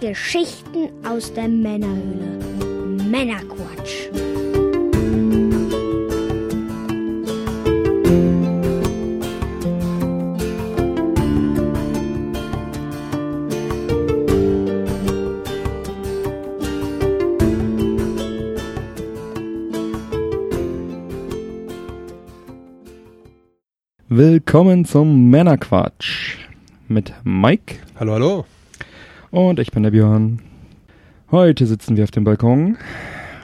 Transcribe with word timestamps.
Geschichten 0.00 0.90
aus 1.04 1.32
der 1.32 1.48
Männerhöhle. 1.48 2.38
Männerquatsch. 3.10 4.08
Willkommen 24.08 24.84
zum 24.84 25.30
Männerquatsch 25.30 26.36
mit 26.86 27.12
Mike 27.24 27.76
Hallo, 27.98 28.12
hallo. 28.12 28.44
Und 29.30 29.58
ich 29.58 29.70
bin 29.72 29.82
der 29.82 29.90
Björn. 29.90 30.40
Heute 31.30 31.66
sitzen 31.66 31.96
wir 31.96 32.04
auf 32.04 32.10
dem 32.10 32.24
Balkon. 32.24 32.76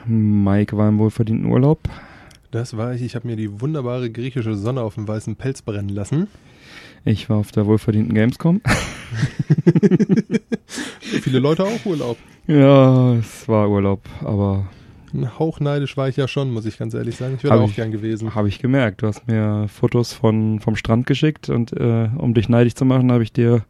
Mike 0.05 0.75
war 0.77 0.89
im 0.89 0.97
wohlverdienten 0.99 1.51
Urlaub. 1.51 1.79
Das 2.51 2.77
war 2.77 2.93
ich. 2.93 3.01
Ich 3.01 3.15
habe 3.15 3.27
mir 3.27 3.35
die 3.35 3.61
wunderbare 3.61 4.09
griechische 4.09 4.55
Sonne 4.55 4.81
auf 4.81 4.95
dem 4.95 5.07
weißen 5.07 5.35
Pelz 5.35 5.61
brennen 5.61 5.89
lassen. 5.89 6.27
Ich 7.03 7.29
war 7.29 7.37
auf 7.37 7.51
der 7.51 7.65
wohlverdienten 7.67 8.13
Gamescom. 8.15 8.61
Viele 10.99 11.39
Leute 11.39 11.63
auch 11.63 11.85
Urlaub. 11.85 12.17
ja, 12.47 13.13
es 13.15 13.47
war 13.47 13.69
Urlaub, 13.69 14.01
aber 14.23 14.65
Ein 15.13 15.37
Hauch 15.37 15.59
neidisch 15.59 15.95
war 15.97 16.09
ich 16.09 16.17
ja 16.17 16.27
schon, 16.27 16.51
muss 16.51 16.65
ich 16.65 16.77
ganz 16.79 16.93
ehrlich 16.95 17.15
sagen. 17.15 17.35
Ich 17.37 17.43
wäre 17.43 17.59
auch 17.59 17.69
ich- 17.69 17.75
gern 17.75 17.91
gewesen. 17.91 18.33
habe 18.33 18.47
ich 18.47 18.59
gemerkt. 18.59 19.01
Du 19.03 19.07
hast 19.07 19.27
mir 19.27 19.67
Fotos 19.67 20.13
von, 20.13 20.59
vom 20.59 20.75
Strand 20.75 21.05
geschickt 21.05 21.49
und 21.49 21.73
äh, 21.73 22.09
um 22.17 22.33
dich 22.33 22.49
neidisch 22.49 22.73
zu 22.75 22.85
machen, 22.85 23.11
habe 23.11 23.21
ich 23.23 23.31
dir 23.31 23.63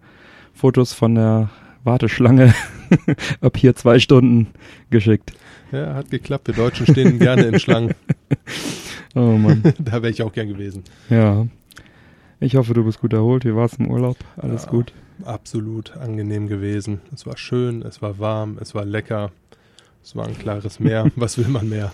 Fotos 0.53 0.93
von 0.93 1.15
der 1.15 1.49
Warteschlange 1.85 2.53
ab 3.41 3.57
hier 3.57 3.75
zwei 3.75 3.99
Stunden 3.99 4.47
geschickt. 4.89 5.33
Ja, 5.71 5.93
hat 5.95 6.09
geklappt. 6.11 6.47
Wir 6.47 6.55
Deutschen 6.55 6.85
stehen 6.87 7.19
gerne 7.19 7.43
in 7.43 7.59
Schlangen. 7.59 7.93
Oh 9.17 9.37
Mann. 9.37 9.63
da 9.79 9.93
wäre 10.01 10.09
ich 10.09 10.21
auch 10.23 10.33
gern 10.33 10.49
gewesen. 10.49 10.83
Ja. 11.09 11.47
Ich 12.41 12.57
hoffe, 12.57 12.73
du 12.73 12.83
bist 12.83 12.99
gut 12.99 13.13
erholt. 13.13 13.45
Wie 13.45 13.55
war 13.55 13.63
es 13.63 13.75
im 13.75 13.89
Urlaub? 13.89 14.17
Alles 14.35 14.65
Ja. 14.65 14.71
gut? 14.71 14.91
Absolut 15.23 15.95
angenehm 15.95 16.47
gewesen. 16.49 16.99
Es 17.13 17.25
war 17.25 17.37
schön, 17.37 17.81
es 17.81 18.01
war 18.01 18.19
warm, 18.19 18.57
es 18.59 18.75
war 18.75 18.83
lecker. 18.83 19.31
Es 20.03 20.17
war 20.17 20.27
ein 20.27 20.37
klares 20.37 20.81
Meer. 20.81 21.09
Was 21.15 21.37
will 21.37 21.47
man 21.47 21.69
mehr? 21.69 21.93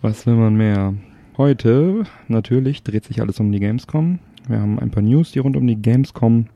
Was 0.00 0.26
will 0.26 0.32
man 0.34 0.56
mehr? 0.56 0.94
Heute, 1.36 2.04
natürlich, 2.28 2.82
dreht 2.82 3.04
sich 3.04 3.20
alles 3.20 3.38
um 3.38 3.52
die 3.52 3.60
Gamescom. 3.60 4.18
Wir 4.48 4.58
haben 4.58 4.78
ein 4.78 4.90
paar 4.90 5.02
News, 5.02 5.32
die 5.32 5.40
rund 5.40 5.58
um 5.58 5.66
die 5.66 5.76
Gamescom 5.76 6.46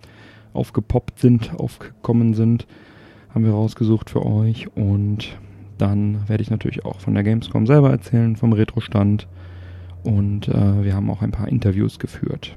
aufgepoppt 0.56 1.18
sind, 1.18 1.52
aufgekommen 1.58 2.34
sind. 2.34 2.66
Haben 3.34 3.44
wir 3.44 3.52
rausgesucht 3.52 4.10
für 4.10 4.24
euch. 4.24 4.68
Und 4.74 5.38
dann 5.78 6.28
werde 6.28 6.42
ich 6.42 6.50
natürlich 6.50 6.84
auch 6.84 7.00
von 7.00 7.14
der 7.14 7.22
Gamescom 7.22 7.66
selber 7.66 7.90
erzählen, 7.90 8.36
vom 8.36 8.52
Retro-Stand. 8.52 9.28
Und 10.04 10.48
äh, 10.48 10.84
wir 10.84 10.94
haben 10.94 11.10
auch 11.10 11.22
ein 11.22 11.32
paar 11.32 11.48
Interviews 11.48 11.98
geführt. 11.98 12.56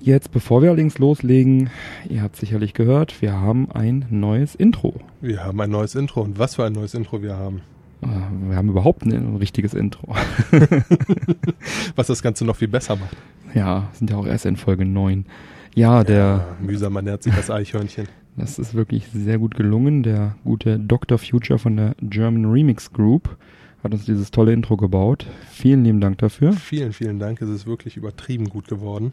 Jetzt, 0.00 0.32
bevor 0.32 0.62
wir 0.62 0.70
allerdings 0.70 0.98
loslegen, 0.98 1.70
ihr 2.08 2.22
habt 2.22 2.34
sicherlich 2.34 2.74
gehört, 2.74 3.22
wir 3.22 3.40
haben 3.40 3.70
ein 3.70 4.04
neues 4.10 4.56
Intro. 4.56 4.94
Wir 5.20 5.44
haben 5.44 5.60
ein 5.60 5.70
neues 5.70 5.94
Intro. 5.94 6.22
Und 6.22 6.38
was 6.40 6.56
für 6.56 6.64
ein 6.64 6.72
neues 6.72 6.94
Intro 6.94 7.22
wir 7.22 7.36
haben. 7.36 7.62
Äh, 8.02 8.48
Wir 8.48 8.56
haben 8.56 8.68
überhaupt 8.68 9.04
ein 9.04 9.36
richtiges 9.36 9.74
Intro. 9.74 10.14
Was 11.96 12.08
das 12.08 12.22
Ganze 12.22 12.44
noch 12.44 12.56
viel 12.56 12.68
besser 12.68 12.96
macht. 12.96 13.16
Ja, 13.54 13.88
sind 13.92 14.10
ja 14.10 14.16
auch 14.16 14.26
erst 14.26 14.46
in 14.46 14.56
Folge 14.56 14.84
9. 14.84 15.24
Ja, 15.74 16.04
der, 16.04 16.16
Ja, 16.16 16.56
mühsam 16.60 16.96
ernährt 16.96 17.22
sich 17.22 17.34
das 17.34 17.50
Eichhörnchen. 17.50 18.06
das 18.36 18.58
ist 18.58 18.74
wirklich 18.74 19.06
sehr 19.14 19.38
gut 19.38 19.54
gelungen. 19.54 20.02
Der 20.02 20.36
gute 20.44 20.78
Dr. 20.78 21.18
Future 21.18 21.58
von 21.58 21.76
der 21.76 21.94
German 22.00 22.44
Remix 22.50 22.92
Group 22.92 23.36
hat 23.82 23.92
uns 23.92 24.04
dieses 24.04 24.30
tolle 24.30 24.52
Intro 24.52 24.76
gebaut. 24.76 25.26
Vielen 25.50 25.84
lieben 25.84 26.00
Dank 26.00 26.18
dafür. 26.18 26.52
Vielen, 26.52 26.92
vielen 26.92 27.18
Dank. 27.18 27.40
Es 27.42 27.48
ist 27.48 27.66
wirklich 27.66 27.96
übertrieben 27.96 28.48
gut 28.48 28.68
geworden. 28.68 29.12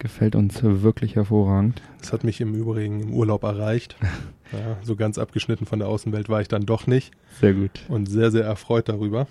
Gefällt 0.00 0.34
uns 0.34 0.58
wirklich 0.62 1.14
hervorragend. 1.14 1.80
Es 2.02 2.12
hat 2.12 2.24
mich 2.24 2.40
im 2.40 2.54
Übrigen 2.54 3.00
im 3.00 3.12
Urlaub 3.14 3.42
erreicht. 3.44 3.96
Ja, 4.52 4.76
so 4.82 4.94
ganz 4.94 5.18
abgeschnitten 5.18 5.66
von 5.66 5.80
der 5.80 5.88
Außenwelt 5.88 6.28
war 6.28 6.40
ich 6.40 6.46
dann 6.46 6.64
doch 6.64 6.86
nicht 6.86 7.12
Sehr 7.40 7.54
gut. 7.54 7.70
und 7.88 8.06
sehr, 8.06 8.30
sehr 8.30 8.44
erfreut 8.44 8.88
darüber. 8.88 9.26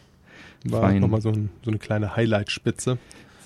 War 0.65 0.91
nochmal 0.91 1.21
so, 1.21 1.29
ein, 1.29 1.49
so 1.63 1.69
eine 1.69 1.77
kleine 1.77 2.15
Highlight-Spitze. 2.17 2.97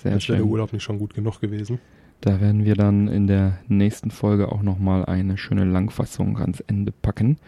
Sehr 0.02 0.12
Als 0.14 0.28
wäre 0.28 0.38
der 0.38 0.42
schön. 0.44 0.50
Urlaub 0.50 0.72
nicht 0.72 0.82
schon 0.82 0.98
gut 0.98 1.14
genug 1.14 1.40
gewesen. 1.40 1.78
Da 2.20 2.40
werden 2.40 2.64
wir 2.64 2.74
dann 2.74 3.08
in 3.08 3.26
der 3.26 3.58
nächsten 3.68 4.10
Folge 4.10 4.50
auch 4.50 4.62
nochmal 4.62 5.04
eine 5.04 5.38
schöne 5.38 5.64
Langfassung 5.64 6.38
ans 6.38 6.60
Ende 6.60 6.90
packen. 6.90 7.38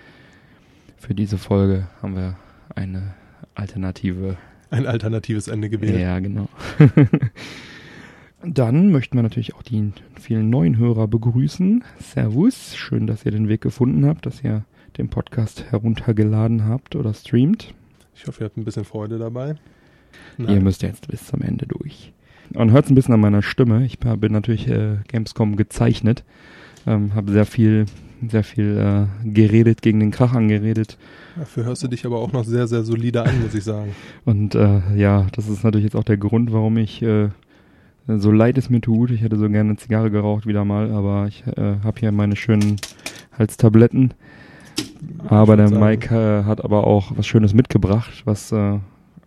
Für 0.96 1.14
diese 1.14 1.38
Folge 1.38 1.88
haben 2.02 2.14
wir 2.14 2.36
eine 2.74 3.14
alternative 3.54 4.36
Ein 4.70 4.86
alternatives 4.86 5.48
Ende 5.48 5.68
gewählt. 5.70 5.98
Ja, 5.98 6.20
genau. 6.20 6.48
Dann 8.44 8.90
möchten 8.92 9.18
wir 9.18 9.22
natürlich 9.22 9.54
auch 9.54 9.62
die 9.62 9.92
vielen 10.18 10.48
neuen 10.48 10.78
Hörer 10.78 11.08
begrüßen. 11.08 11.84
Servus, 11.98 12.76
schön, 12.76 13.06
dass 13.06 13.26
ihr 13.26 13.32
den 13.32 13.48
Weg 13.48 13.60
gefunden 13.60 14.06
habt, 14.06 14.24
dass 14.24 14.42
ihr 14.42 14.64
den 14.96 15.08
Podcast 15.08 15.64
heruntergeladen 15.70 16.64
habt 16.64 16.96
oder 16.96 17.12
streamt. 17.12 17.74
Ich 18.14 18.26
hoffe, 18.26 18.42
ihr 18.42 18.44
habt 18.46 18.56
ein 18.56 18.64
bisschen 18.64 18.84
Freude 18.84 19.18
dabei. 19.18 19.56
Ihr 20.38 20.60
müsst 20.60 20.82
jetzt 20.82 21.08
bis 21.08 21.26
zum 21.26 21.42
Ende 21.42 21.66
durch. 21.66 22.12
Und 22.54 22.72
hört 22.72 22.86
es 22.86 22.90
ein 22.90 22.94
bisschen 22.94 23.14
an 23.14 23.20
meiner 23.20 23.42
Stimme. 23.42 23.84
Ich 23.84 23.98
bin 23.98 24.32
natürlich 24.32 24.68
äh, 24.68 24.96
Gamescom 25.08 25.56
gezeichnet, 25.56 26.24
ähm, 26.86 27.14
habe 27.14 27.30
sehr 27.30 27.46
viel, 27.46 27.86
sehr 28.28 28.42
viel 28.42 28.76
äh, 28.76 29.28
geredet, 29.28 29.82
gegen 29.82 30.00
den 30.00 30.10
Krach 30.10 30.34
angeredet. 30.34 30.98
Dafür 31.36 31.64
hörst 31.64 31.82
du 31.82 31.88
dich 31.88 32.04
aber 32.04 32.18
auch 32.18 32.32
noch 32.32 32.44
sehr, 32.44 32.66
sehr 32.66 32.82
solide 32.82 33.22
an, 33.22 33.40
muss 33.42 33.54
ich 33.54 33.64
sagen. 33.64 33.94
Und 34.24 34.54
äh, 34.54 34.80
ja, 34.96 35.26
das 35.32 35.48
ist 35.48 35.62
natürlich 35.62 35.84
jetzt 35.84 35.96
auch 35.96 36.04
der 36.04 36.16
Grund, 36.16 36.52
warum 36.52 36.76
ich 36.76 37.02
äh, 37.02 37.28
so 38.06 38.32
leid 38.32 38.58
es 38.58 38.70
mir 38.70 38.80
tut. 38.80 39.10
Ich 39.10 39.22
hätte 39.22 39.36
so 39.36 39.48
gerne 39.48 39.70
eine 39.70 39.76
Zigarre 39.76 40.10
geraucht 40.10 40.46
wieder 40.46 40.64
mal, 40.64 40.90
aber 40.90 41.26
ich 41.28 41.44
äh, 41.46 41.76
habe 41.84 42.00
hier 42.00 42.12
meine 42.12 42.36
schönen 42.36 42.76
Halstabletten. 43.38 44.14
Aber 45.28 45.56
der 45.56 45.70
Mike 45.70 46.14
äh, 46.14 46.44
hat 46.44 46.64
aber 46.64 46.86
auch 46.86 47.12
was 47.16 47.26
Schönes 47.26 47.54
mitgebracht, 47.54 48.22
was 48.24 48.52
äh, 48.52 48.78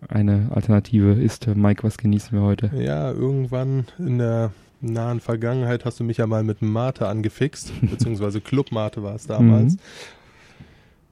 eine 0.08 0.48
Alternative 0.50 1.12
ist. 1.12 1.46
Mike, 1.46 1.82
was 1.82 1.98
genießen 1.98 2.32
wir 2.32 2.42
heute? 2.42 2.70
Ja, 2.76 3.10
irgendwann 3.10 3.86
in 3.98 4.18
der 4.18 4.52
nahen 4.80 5.20
Vergangenheit 5.20 5.84
hast 5.84 6.00
du 6.00 6.04
mich 6.04 6.18
ja 6.18 6.26
mal 6.26 6.44
mit 6.44 6.62
Mate 6.62 7.08
angefixt, 7.08 7.72
beziehungsweise 7.82 8.40
Club 8.40 8.72
Mate 8.72 9.02
war 9.02 9.14
es 9.14 9.26
damals. 9.26 9.74
Mhm. 9.74 9.80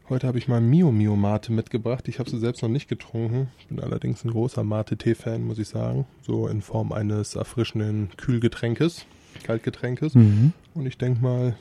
Heute 0.09 0.27
habe 0.27 0.37
ich 0.37 0.47
mal 0.47 0.61
Mio 0.61 0.93
Mio 0.93 1.17
Mate 1.17 1.53
mitgebracht. 1.53 2.07
Ich 2.09 2.19
habe 2.19 2.29
sie 2.29 2.39
selbst 2.39 2.63
noch 2.63 2.69
nicht 2.69 2.89
getrunken. 2.89 3.49
Ich 3.61 3.69
bin 3.69 3.81
allerdings 3.81 4.25
ein 4.25 4.31
großer 4.31 4.63
Mate-Tee-Fan, 4.63 5.43
muss 5.43 5.59
ich 5.59 5.69
sagen. 5.69 6.07
So 6.21 6.49
in 6.49 6.61
Form 6.61 6.93
eines 6.93 7.35
erfrischenden 7.35 8.11
Kühlgetränkes, 8.19 9.07
Kaltgetränkes. 9.45 10.15
Mhm. 10.15 10.53
Und 10.75 10.87
ich 10.87 10.99
denke 10.99 11.23
mal, 11.23 11.57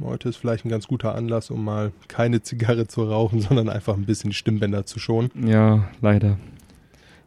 heute 0.00 0.28
ist 0.28 0.36
vielleicht 0.36 0.64
ein 0.64 0.68
ganz 0.68 0.86
guter 0.86 1.14
Anlass, 1.14 1.50
um 1.50 1.64
mal 1.64 1.90
keine 2.06 2.42
Zigarre 2.42 2.86
zu 2.86 3.02
rauchen, 3.02 3.40
sondern 3.48 3.68
einfach 3.68 3.96
ein 3.96 4.04
bisschen 4.04 4.30
die 4.30 4.36
Stimmbänder 4.36 4.86
zu 4.86 5.00
schonen. 5.00 5.30
Ja, 5.44 5.88
leider. 6.00 6.36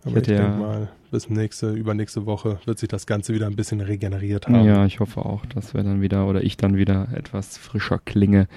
Aber 0.04 0.18
ich, 0.18 0.28
ja- 0.28 0.38
denke 0.38 0.58
mal, 0.60 0.90
bis 1.12 1.30
nächste, 1.30 1.72
übernächste 1.72 2.26
Woche 2.26 2.60
wird 2.66 2.80
sich 2.80 2.90
das 2.90 3.06
Ganze 3.06 3.34
wieder 3.34 3.48
ein 3.48 3.56
bisschen 3.56 3.82
regeneriert 3.82 4.48
haben. 4.48 4.66
Ja, 4.66 4.86
ich 4.86 5.00
hoffe 5.00 5.26
auch, 5.26 5.46
dass 5.48 5.74
wir 5.74 5.84
dann 5.84 6.02
wieder 6.02 6.28
oder 6.28 6.44
ich 6.44 6.58
dann 6.58 6.76
wieder 6.78 7.08
etwas 7.14 7.58
frischer 7.58 8.00
klinge. 8.00 8.48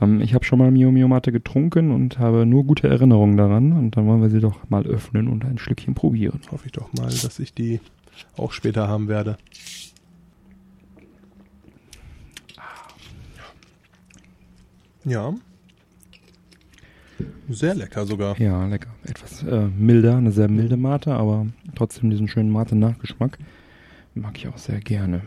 Ähm, 0.00 0.20
ich 0.20 0.34
habe 0.34 0.44
schon 0.44 0.58
mal 0.58 0.70
Mio 0.70 0.92
Mio 0.92 1.08
Mate 1.08 1.32
getrunken 1.32 1.90
und 1.90 2.18
habe 2.18 2.46
nur 2.46 2.64
gute 2.64 2.88
Erinnerungen 2.88 3.36
daran. 3.36 3.72
Und 3.72 3.96
dann 3.96 4.06
wollen 4.06 4.20
wir 4.22 4.30
sie 4.30 4.40
doch 4.40 4.68
mal 4.68 4.86
öffnen 4.86 5.26
und 5.28 5.44
ein 5.44 5.58
Stückchen 5.58 5.94
probieren. 5.94 6.40
Hoffe 6.52 6.66
ich 6.66 6.72
doch 6.72 6.92
mal, 6.92 7.06
dass 7.08 7.38
ich 7.38 7.52
die 7.54 7.80
auch 8.36 8.52
später 8.52 8.86
haben 8.88 9.08
werde. 9.08 9.36
Ja. 15.04 15.34
Sehr 17.48 17.74
lecker 17.74 18.06
sogar. 18.06 18.38
Ja, 18.40 18.66
lecker. 18.66 18.90
Etwas 19.04 19.42
äh, 19.42 19.68
milder, 19.68 20.16
eine 20.16 20.32
sehr 20.32 20.48
milde 20.48 20.76
Mate, 20.76 21.14
aber 21.14 21.46
trotzdem 21.74 22.10
diesen 22.10 22.28
schönen 22.28 22.50
Mate-Nachgeschmack. 22.50 23.38
Mag 24.14 24.36
ich 24.36 24.48
auch 24.48 24.58
sehr 24.58 24.80
gerne. 24.80 25.22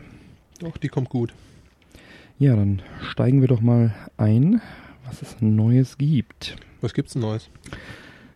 Doch, 0.60 0.78
die 0.78 0.90
kommt 0.90 1.10
gut. 1.10 1.34
Ja, 2.38 2.56
dann 2.56 2.82
steigen 3.02 3.42
wir 3.42 3.48
doch 3.48 3.62
mal 3.62 3.94
ein, 4.18 4.62
was 5.06 5.22
es 5.22 5.38
Neues 5.40 5.98
gibt. 5.98 6.58
Was 6.82 6.94
gibt's 6.94 7.14
denn 7.14 7.22
Neues? 7.22 7.50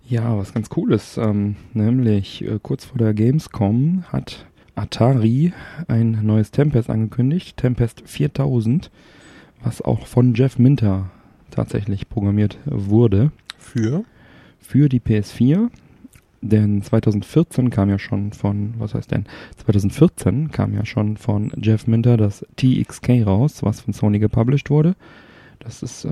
Ja, 0.07 0.37
was 0.37 0.53
ganz 0.53 0.69
Cooles. 0.69 1.17
Ähm, 1.17 1.55
nämlich 1.73 2.43
äh, 2.43 2.59
kurz 2.61 2.85
vor 2.85 2.97
der 2.97 3.13
Gamescom 3.13 4.03
hat 4.07 4.45
Atari 4.75 5.53
ein 5.87 6.19
neues 6.23 6.51
Tempest 6.51 6.89
angekündigt. 6.89 7.57
Tempest 7.57 8.03
4000, 8.05 8.91
was 9.61 9.81
auch 9.81 10.07
von 10.07 10.33
Jeff 10.33 10.57
Minter 10.57 11.11
tatsächlich 11.51 12.09
programmiert 12.09 12.57
wurde 12.65 13.31
Für? 13.63 14.05
für 14.63 14.89
die 14.89 14.99
PS4. 14.99 15.69
Denn 16.41 16.81
2014 16.81 17.69
kam 17.69 17.89
ja 17.89 17.99
schon 17.99 18.33
von, 18.33 18.73
was 18.77 18.93
heißt 18.93 19.11
denn? 19.11 19.25
2014 19.63 20.51
kam 20.51 20.73
ja 20.73 20.85
schon 20.85 21.15
von 21.15 21.53
Jeff 21.55 21.87
Minter 21.87 22.17
das 22.17 22.45
TXK 22.57 23.25
raus, 23.25 23.63
was 23.63 23.81
von 23.81 23.93
Sony 23.93 24.19
gepublished 24.19 24.69
wurde. 24.69 24.95
Das 25.59 25.81
ist, 25.81 26.03
äh, 26.03 26.09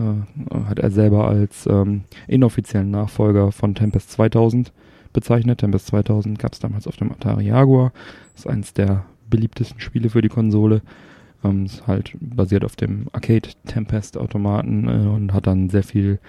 hat 0.66 0.80
er 0.80 0.92
selber 0.92 1.28
als 1.28 1.68
ähm, 1.68 2.04
inoffiziellen 2.28 2.92
Nachfolger 2.92 3.52
von 3.52 3.76
Tempest 3.76 4.12
2000 4.12 4.72
bezeichnet. 5.12 5.60
Tempest 5.60 5.88
2000 5.88 6.40
gab 6.40 6.54
es 6.54 6.60
damals 6.60 6.88
auf 6.88 6.96
dem 6.96 7.12
Atari 7.12 7.48
Jaguar. 7.48 7.92
Ist 8.34 8.48
eines 8.48 8.74
der 8.74 9.04
beliebtesten 9.30 9.82
Spiele 9.82 10.10
für 10.10 10.22
die 10.22 10.30
Konsole. 10.30 10.82
Ähm, 11.44 11.66
ist 11.66 11.88
halt 11.88 12.16
basiert 12.22 12.64
auf 12.64 12.78
dem 12.78 13.08
Arcade 13.12 13.50
Tempest 13.66 14.18
Automaten 14.18 14.88
äh, 14.88 15.10
und 15.10 15.34
hat 15.34 15.48
dann 15.48 15.70
sehr 15.70 15.84
viel 15.84 16.20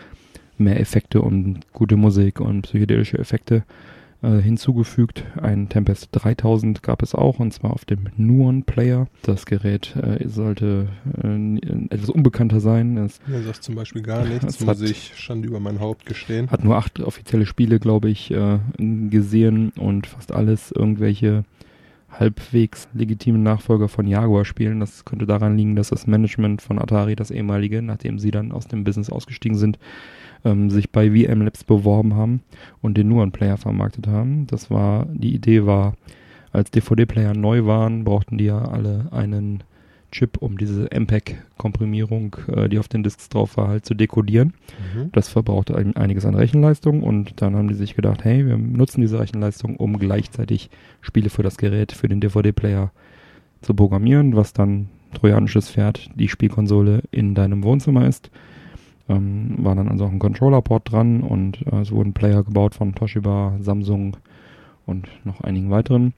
mehr 0.64 0.80
Effekte 0.80 1.20
und 1.22 1.60
gute 1.72 1.96
Musik 1.96 2.40
und 2.40 2.62
psychedelische 2.62 3.18
Effekte 3.18 3.64
äh, 4.22 4.38
hinzugefügt. 4.40 5.24
Ein 5.40 5.68
Tempest 5.68 6.08
3000 6.12 6.82
gab 6.82 7.02
es 7.02 7.14
auch 7.14 7.38
und 7.40 7.52
zwar 7.52 7.72
auf 7.72 7.84
dem 7.84 8.08
Nuon 8.16 8.62
Player. 8.62 9.08
Das 9.22 9.46
Gerät 9.46 9.96
äh, 9.96 10.26
sollte 10.28 10.88
äh, 11.22 11.56
etwas 11.90 12.08
unbekannter 12.10 12.60
sein. 12.60 12.96
Es 12.98 13.20
Mir 13.26 13.42
sagt 13.42 13.62
zum 13.64 13.74
Beispiel 13.74 14.02
gar 14.02 14.24
nichts, 14.24 14.60
muss 14.60 14.80
hat- 14.80 14.88
ich 14.88 15.12
Schande 15.16 15.48
über 15.48 15.58
mein 15.60 15.80
Haupt 15.80 16.06
gestehen. 16.06 16.48
hat 16.50 16.62
nur 16.64 16.76
acht 16.76 17.00
offizielle 17.00 17.46
Spiele, 17.46 17.80
glaube 17.80 18.10
ich, 18.10 18.30
äh, 18.30 18.58
gesehen 18.78 19.72
und 19.76 20.06
fast 20.06 20.32
alles 20.32 20.70
irgendwelche 20.70 21.44
halbwegs 22.10 22.88
legitimen 22.92 23.42
Nachfolger 23.42 23.88
von 23.88 24.06
Jaguar 24.06 24.44
spielen. 24.44 24.80
Das 24.80 25.04
könnte 25.04 25.26
daran 25.26 25.56
liegen, 25.56 25.76
dass 25.76 25.88
das 25.88 26.06
Management 26.06 26.60
von 26.62 26.78
Atari, 26.78 27.16
das 27.16 27.30
ehemalige, 27.30 27.80
nachdem 27.80 28.18
sie 28.18 28.30
dann 28.30 28.52
aus 28.52 28.68
dem 28.68 28.84
Business 28.84 29.08
ausgestiegen 29.10 29.56
sind, 29.56 29.78
ähm, 30.44 30.70
sich 30.70 30.90
bei 30.90 31.10
VM 31.10 31.42
Labs 31.42 31.64
beworben 31.64 32.14
haben 32.14 32.42
und 32.80 32.96
den 32.96 33.08
Nuon-Player 33.08 33.56
vermarktet 33.56 34.06
haben. 34.06 34.46
Das 34.46 34.70
war, 34.70 35.06
die 35.12 35.34
Idee 35.34 35.66
war, 35.66 35.94
als 36.52 36.70
DVD-Player 36.70 37.34
neu 37.34 37.64
waren, 37.64 38.04
brauchten 38.04 38.38
die 38.38 38.44
ja 38.44 38.62
alle 38.62 39.08
einen 39.10 39.62
Chip, 40.12 40.36
um 40.36 40.58
diese 40.58 40.88
MPEG-Komprimierung, 40.90 42.36
äh, 42.54 42.68
die 42.68 42.78
auf 42.78 42.88
den 42.88 43.02
Disks 43.02 43.30
drauf 43.30 43.56
war, 43.56 43.68
halt 43.68 43.86
zu 43.86 43.94
dekodieren. 43.94 44.52
Mhm. 44.94 45.10
Das 45.12 45.28
verbrauchte 45.28 45.74
ein, 45.74 45.96
einiges 45.96 46.26
an 46.26 46.34
Rechenleistung 46.34 47.02
und 47.02 47.40
dann 47.40 47.56
haben 47.56 47.68
die 47.68 47.74
sich 47.74 47.96
gedacht, 47.96 48.22
hey, 48.22 48.46
wir 48.46 48.58
nutzen 48.58 49.00
diese 49.00 49.18
Rechenleistung, 49.18 49.76
um 49.76 49.98
gleichzeitig 49.98 50.68
Spiele 51.00 51.30
für 51.30 51.42
das 51.42 51.56
Gerät, 51.56 51.92
für 51.92 52.08
den 52.08 52.20
DVD-Player 52.20 52.92
zu 53.62 53.74
programmieren, 53.74 54.36
was 54.36 54.52
dann 54.52 54.88
trojanisches 55.14 55.70
Pferd, 55.70 56.10
die 56.14 56.28
Spielkonsole 56.28 57.02
in 57.10 57.34
deinem 57.34 57.64
Wohnzimmer 57.64 58.06
ist. 58.06 58.30
Ähm, 59.16 59.56
war 59.58 59.74
dann 59.74 59.88
also 59.88 60.06
auch 60.06 60.10
ein 60.10 60.18
Controller-Port 60.18 60.90
dran 60.90 61.22
und 61.22 61.66
äh, 61.66 61.80
es 61.80 61.92
wurden 61.92 62.12
Player 62.12 62.42
gebaut 62.42 62.74
von 62.74 62.94
Toshiba, 62.94 63.56
Samsung 63.60 64.16
und 64.86 65.08
noch 65.24 65.40
einigen 65.40 65.70
weiteren. 65.70 66.14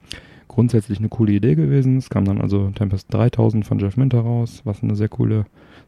Grundsätzlich 0.47 0.99
eine 0.99 1.09
coole 1.09 1.33
Idee 1.33 1.55
gewesen. 1.55 1.97
Es 1.97 2.09
kam 2.09 2.25
dann 2.25 2.41
also 2.41 2.69
Tempest 2.71 3.13
3000 3.13 3.65
von 3.65 3.79
Jeff 3.79 3.97
Minter 3.97 4.19
raus, 4.19 4.61
was 4.63 4.83
eine 4.83 4.95
sehr 4.95 5.09
coole 5.09 5.45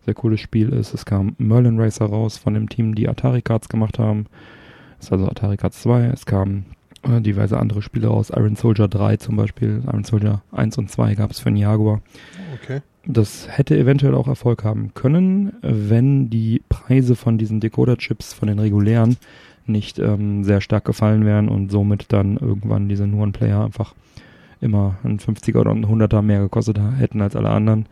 sehr 0.07 0.13
cooles 0.13 0.39
Spiel 0.39 0.69
ist. 0.69 0.94
Es 0.94 1.06
kam 1.06 1.36
Merlin 1.38 1.80
Racer 1.80 2.06
raus 2.06 2.38
von 2.38 2.54
dem 2.54 2.69
Team, 2.69 2.95
die 2.95 3.09
Atari 3.09 3.42
Cards 3.42 3.68
gemacht 3.68 4.00
haben. 4.00 4.25
Das 4.98 5.07
ist 5.07 5.12
also 5.12 5.27
Atari 5.27 5.57
Cards 5.57 5.81
2. 5.81 6.06
Es 6.06 6.25
kamen 6.25 6.65
äh, 7.04 7.19
diverse 7.19 7.59
andere 7.59 7.81
Spiele 7.81 8.07
raus. 8.07 8.31
Iron 8.33 8.56
Soldier 8.56 8.88
3 8.88 9.18
zum 9.18 9.36
Beispiel. 9.36 9.83
Iron 9.86 10.06
Soldier 10.06 10.42
1 10.54 10.77
und 10.77 10.89
2 10.89 11.15
gab 11.15 11.31
es 11.31 11.39
für 11.39 11.50
den 11.50 11.57
Jaguar. 11.57 12.01
Okay. 12.63 12.81
Das 13.09 13.48
hätte 13.50 13.77
eventuell 13.77 14.13
auch 14.15 14.27
Erfolg 14.27 14.65
haben 14.65 14.94
können, 14.94 15.54
wenn 15.62 16.30
die 16.30 16.62
Preise 16.68 17.15
von 17.15 17.38
diesen 17.38 17.62
Decoder-Chips, 17.62 18.33
von 18.33 18.50
den 18.50 18.59
regulären, 18.59 19.15
nicht 19.65 19.98
ähm, 19.98 20.44
sehr 20.44 20.59
stark 20.59 20.83
gefallen 20.83 21.25
wären 21.25 21.48
und 21.48 21.71
somit 21.71 22.12
dann 22.12 22.36
irgendwann 22.36 22.89
diese 22.89 23.07
Nuon-Player 23.07 23.63
einfach 23.63 23.95
immer 24.59 24.98
ein 25.04 25.19
50er 25.19 25.59
oder 25.59 25.71
ein 25.71 25.86
100er 25.86 26.21
mehr 26.21 26.42
gekostet 26.42 26.80
hätten 26.98 27.21
als 27.21 27.36
alle 27.38 27.50
anderen. 27.50 27.86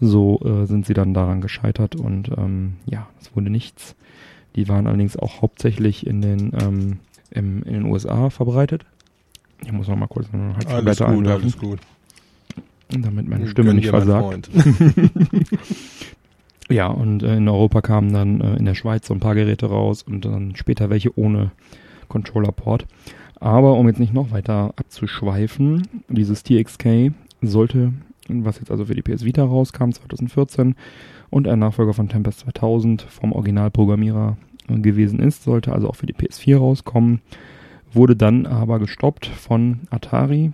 So 0.00 0.40
äh, 0.44 0.66
sind 0.66 0.84
sie 0.84 0.94
dann 0.94 1.14
daran 1.14 1.40
gescheitert 1.40 1.96
und 1.96 2.30
ähm, 2.36 2.74
ja, 2.84 3.08
es 3.20 3.34
wurde 3.34 3.50
nichts. 3.50 3.96
Die 4.54 4.68
waren 4.68 4.86
allerdings 4.86 5.16
auch 5.16 5.40
hauptsächlich 5.40 6.06
in 6.06 6.20
den, 6.20 6.52
ähm, 6.60 6.98
im, 7.30 7.62
in 7.62 7.72
den 7.72 7.84
USA 7.86 8.28
verbreitet. 8.28 8.84
Ich 9.64 9.72
muss 9.72 9.88
noch 9.88 9.96
mal 9.96 10.08
kurz 10.08 10.28
eine 10.32 10.54
Alles 10.54 10.56
Halbschulblätter 10.56 11.06
gut, 11.06 11.14
einwerfen, 11.14 11.42
alles 11.42 11.58
gut. 11.58 11.80
Damit 12.88 13.28
meine 13.28 13.48
Stimme 13.48 13.68
Gönn 13.68 13.76
nicht 13.76 13.88
versagt. 13.88 14.50
Ja, 16.70 16.88
und 16.88 17.22
äh, 17.22 17.36
in 17.36 17.48
Europa 17.48 17.80
kamen 17.80 18.12
dann 18.12 18.40
äh, 18.40 18.56
in 18.56 18.66
der 18.66 18.74
Schweiz 18.74 19.06
so 19.06 19.14
ein 19.14 19.20
paar 19.20 19.34
Geräte 19.34 19.66
raus 19.66 20.02
und 20.02 20.24
dann 20.24 20.54
später 20.54 20.90
welche 20.90 21.18
ohne 21.18 21.50
Controller-Port. 22.08 22.86
Aber 23.40 23.74
um 23.74 23.86
jetzt 23.86 24.00
nicht 24.00 24.12
noch 24.12 24.32
weiter 24.32 24.74
abzuschweifen, 24.76 25.86
dieses 26.08 26.42
TXK 26.42 27.12
sollte, 27.40 27.92
was 28.28 28.58
jetzt 28.58 28.70
also 28.70 28.84
für 28.84 28.94
die 28.94 29.02
PS 29.02 29.24
Vita 29.24 29.44
rauskam 29.44 29.92
2014 29.92 30.74
und 31.30 31.48
ein 31.48 31.58
Nachfolger 31.58 31.94
von 31.94 32.08
Tempest 32.08 32.40
2000 32.40 33.02
vom 33.02 33.32
Originalprogrammierer 33.32 34.36
äh, 34.68 34.78
gewesen 34.78 35.20
ist, 35.20 35.44
sollte 35.44 35.72
also 35.72 35.88
auch 35.88 35.96
für 35.96 36.06
die 36.06 36.14
PS4 36.14 36.58
rauskommen, 36.58 37.20
wurde 37.92 38.16
dann 38.16 38.44
aber 38.44 38.78
gestoppt 38.78 39.26
von 39.26 39.80
Atari. 39.88 40.52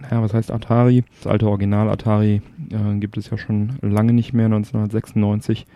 Naja, 0.00 0.22
was 0.22 0.34
heißt 0.34 0.50
Atari? 0.50 1.04
Das 1.16 1.26
alte 1.26 1.48
Original 1.48 1.88
Atari 1.88 2.42
äh, 2.70 2.98
gibt 2.98 3.16
es 3.16 3.30
ja 3.30 3.38
schon 3.38 3.78
lange 3.80 4.12
nicht 4.12 4.32
mehr. 4.32 4.46
1996 4.46 5.66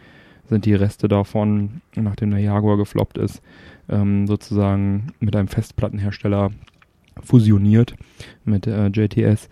sind 0.48 0.66
die 0.66 0.74
Reste 0.74 1.08
davon, 1.08 1.80
nachdem 1.94 2.30
der 2.30 2.40
Jaguar 2.40 2.76
gefloppt 2.76 3.18
ist, 3.18 3.40
ähm, 3.88 4.26
sozusagen 4.26 5.12
mit 5.20 5.34
einem 5.36 5.48
Festplattenhersteller 5.48 6.50
fusioniert 7.22 7.94
mit 8.44 8.66
äh, 8.66 8.88
JTS. 8.88 9.48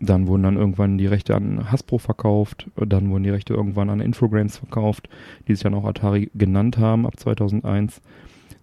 Dann 0.00 0.26
wurden 0.26 0.42
dann 0.42 0.56
irgendwann 0.56 0.98
die 0.98 1.06
Rechte 1.06 1.36
an 1.36 1.70
Hasbro 1.70 1.98
verkauft, 1.98 2.68
dann 2.74 3.08
wurden 3.10 3.22
die 3.22 3.30
Rechte 3.30 3.54
irgendwann 3.54 3.88
an 3.88 4.00
Infogrames 4.00 4.58
verkauft, 4.58 5.08
die 5.46 5.54
sich 5.54 5.62
dann 5.62 5.74
auch 5.74 5.84
Atari 5.84 6.28
genannt 6.34 6.76
haben 6.76 7.06
ab 7.06 7.18
2001. 7.18 8.02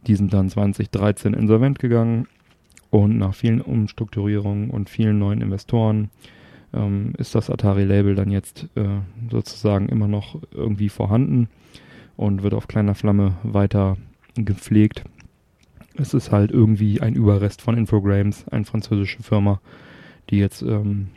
Die 0.06 0.16
sind 0.16 0.34
dann 0.34 0.50
2013 0.50 1.34
insolvent 1.34 1.80
gegangen 1.80 2.28
und 2.90 3.18
nach 3.18 3.34
vielen 3.34 3.62
Umstrukturierungen 3.62 4.70
und 4.70 4.90
vielen 4.90 5.20
neuen 5.20 5.42
Investoren 5.42 6.10
ähm, 6.74 7.14
ist 7.18 7.36
das 7.36 7.50
Atari-Label 7.50 8.16
dann 8.16 8.32
jetzt 8.32 8.68
äh, 8.76 9.00
sozusagen 9.30 9.90
immer 9.90 10.08
noch 10.08 10.40
irgendwie 10.52 10.90
vorhanden 10.90 11.50
und 12.18 12.44
wird 12.44 12.54
auf 12.54 12.68
kleiner 12.68 12.96
Flamme 12.96 13.38
weiter 13.44 13.98
gepflegt. 14.36 15.04
Es 15.96 16.14
ist 16.14 16.32
halt 16.32 16.52
irgendwie 16.52 17.02
ein 17.02 17.16
Überrest 17.16 17.62
von 17.62 17.78
Infogrames, 17.78 18.48
eine 18.48 18.66
französische 18.66 19.22
Firma, 19.22 19.60
die 20.30 20.38
jetzt 20.38 20.62
ähm, 20.62 21.08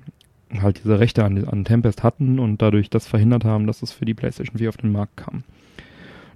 halt 0.61 0.83
diese 0.83 0.99
Rechte 0.99 1.25
an, 1.25 1.45
an 1.45 1.65
Tempest 1.65 2.03
hatten 2.03 2.39
und 2.39 2.61
dadurch 2.61 2.91
das 2.91 3.07
verhindert 3.07 3.45
haben, 3.45 3.67
dass 3.67 3.83
es 3.83 3.93
für 3.93 4.05
die 4.05 4.15
PlayStation 4.15 4.59
4 4.59 4.69
auf 4.69 4.77
den 4.77 4.93
Markt 4.93 5.17
kam. 5.17 5.45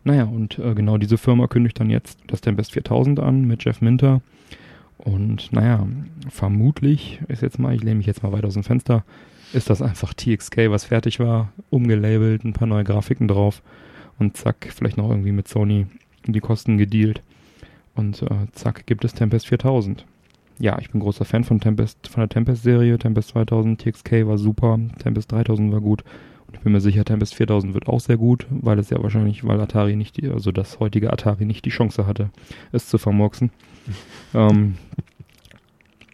Naja, 0.05 0.25
und 0.25 0.59
äh, 0.59 0.75
genau 0.75 0.99
diese 0.99 1.19
Firma 1.19 1.49
kündigt 1.49 1.81
dann 1.81 1.91
jetzt 1.91 2.21
das 2.29 2.41
Tempest 2.41 2.73
4000 2.73 3.19
an 3.19 3.45
mit 3.45 3.65
Jeff 3.65 3.81
Minter. 3.81 4.21
Und 4.99 5.53
naja, 5.53 5.87
vermutlich 6.29 7.21
ist 7.29 7.43
jetzt 7.43 7.59
mal, 7.59 7.75
ich 7.75 7.83
lehne 7.83 7.97
mich 7.97 8.07
jetzt 8.07 8.23
mal 8.23 8.33
weit 8.33 8.45
aus 8.45 8.55
dem 8.55 8.65
Fenster, 8.65 9.05
ist 9.53 9.71
das 9.71 9.83
einfach 9.83 10.15
TXK, 10.15 10.71
was 10.71 10.85
fertig 10.85 11.21
war, 11.21 11.53
umgelabelt, 11.71 12.45
ein 12.45 12.53
paar 12.53 12.67
neue 12.67 12.85
Grafiken 12.85 13.29
drauf 13.29 13.63
und 14.19 14.37
zack, 14.37 14.69
vielleicht 14.75 14.97
noch 14.97 15.11
irgendwie 15.11 15.33
mit 15.33 15.49
Sony 15.49 15.87
die 16.27 16.41
Kosten 16.41 16.79
gedealt. 16.79 17.23
Und 17.95 18.23
äh, 18.23 18.47
zack, 18.53 18.87
gibt 18.87 19.05
es 19.05 19.15
Tempest 19.15 19.47
4000. 19.47 20.05
Ja, 20.59 20.79
ich 20.79 20.91
bin 20.91 21.01
großer 21.01 21.25
Fan 21.25 21.45
von 21.45 21.61
Tempest, 21.61 22.09
von 22.09 22.21
der 22.23 22.29
Tempest-Serie. 22.29 22.99
Tempest 22.99 23.31
2000, 23.31 23.81
TXK 23.81 24.27
war 24.27 24.39
super, 24.39 24.79
Tempest 24.99 25.33
3000 25.33 25.73
war 25.73 25.81
gut. 25.81 26.03
Und 26.49 26.55
ich 26.55 26.61
bin 26.61 26.73
mir 26.73 26.81
sicher, 26.81 27.05
Tempest 27.05 27.35
4000 27.35 27.75
wird 27.75 27.89
auch 27.89 28.01
sehr 28.01 28.17
gut, 28.17 28.47
weil 28.51 28.79
es 28.79 28.91
ja 28.91 29.03
wahrscheinlich, 29.03 29.45
weil 29.45 29.61
Atari 29.61 29.97
nicht, 29.97 30.17
die, 30.17 30.29
also 30.29 30.53
das 30.53 30.81
heutige 30.81 31.13
Atari 31.13 31.45
nicht 31.45 31.65
die 31.65 31.71
Chance 31.71 32.07
hatte, 32.07 32.31
es 32.73 32.89
zu 32.89 32.99
vermurksen. 32.99 33.51
ähm, 34.35 34.77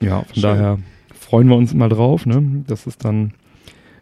ja, 0.00 0.22
von 0.22 0.34
Schön. 0.34 0.42
daher 0.42 0.78
freuen 1.14 1.48
wir 1.48 1.56
uns 1.56 1.74
mal 1.74 1.88
drauf, 1.88 2.26
ne, 2.26 2.64
dass 2.66 2.86
es 2.86 2.98
dann 2.98 3.34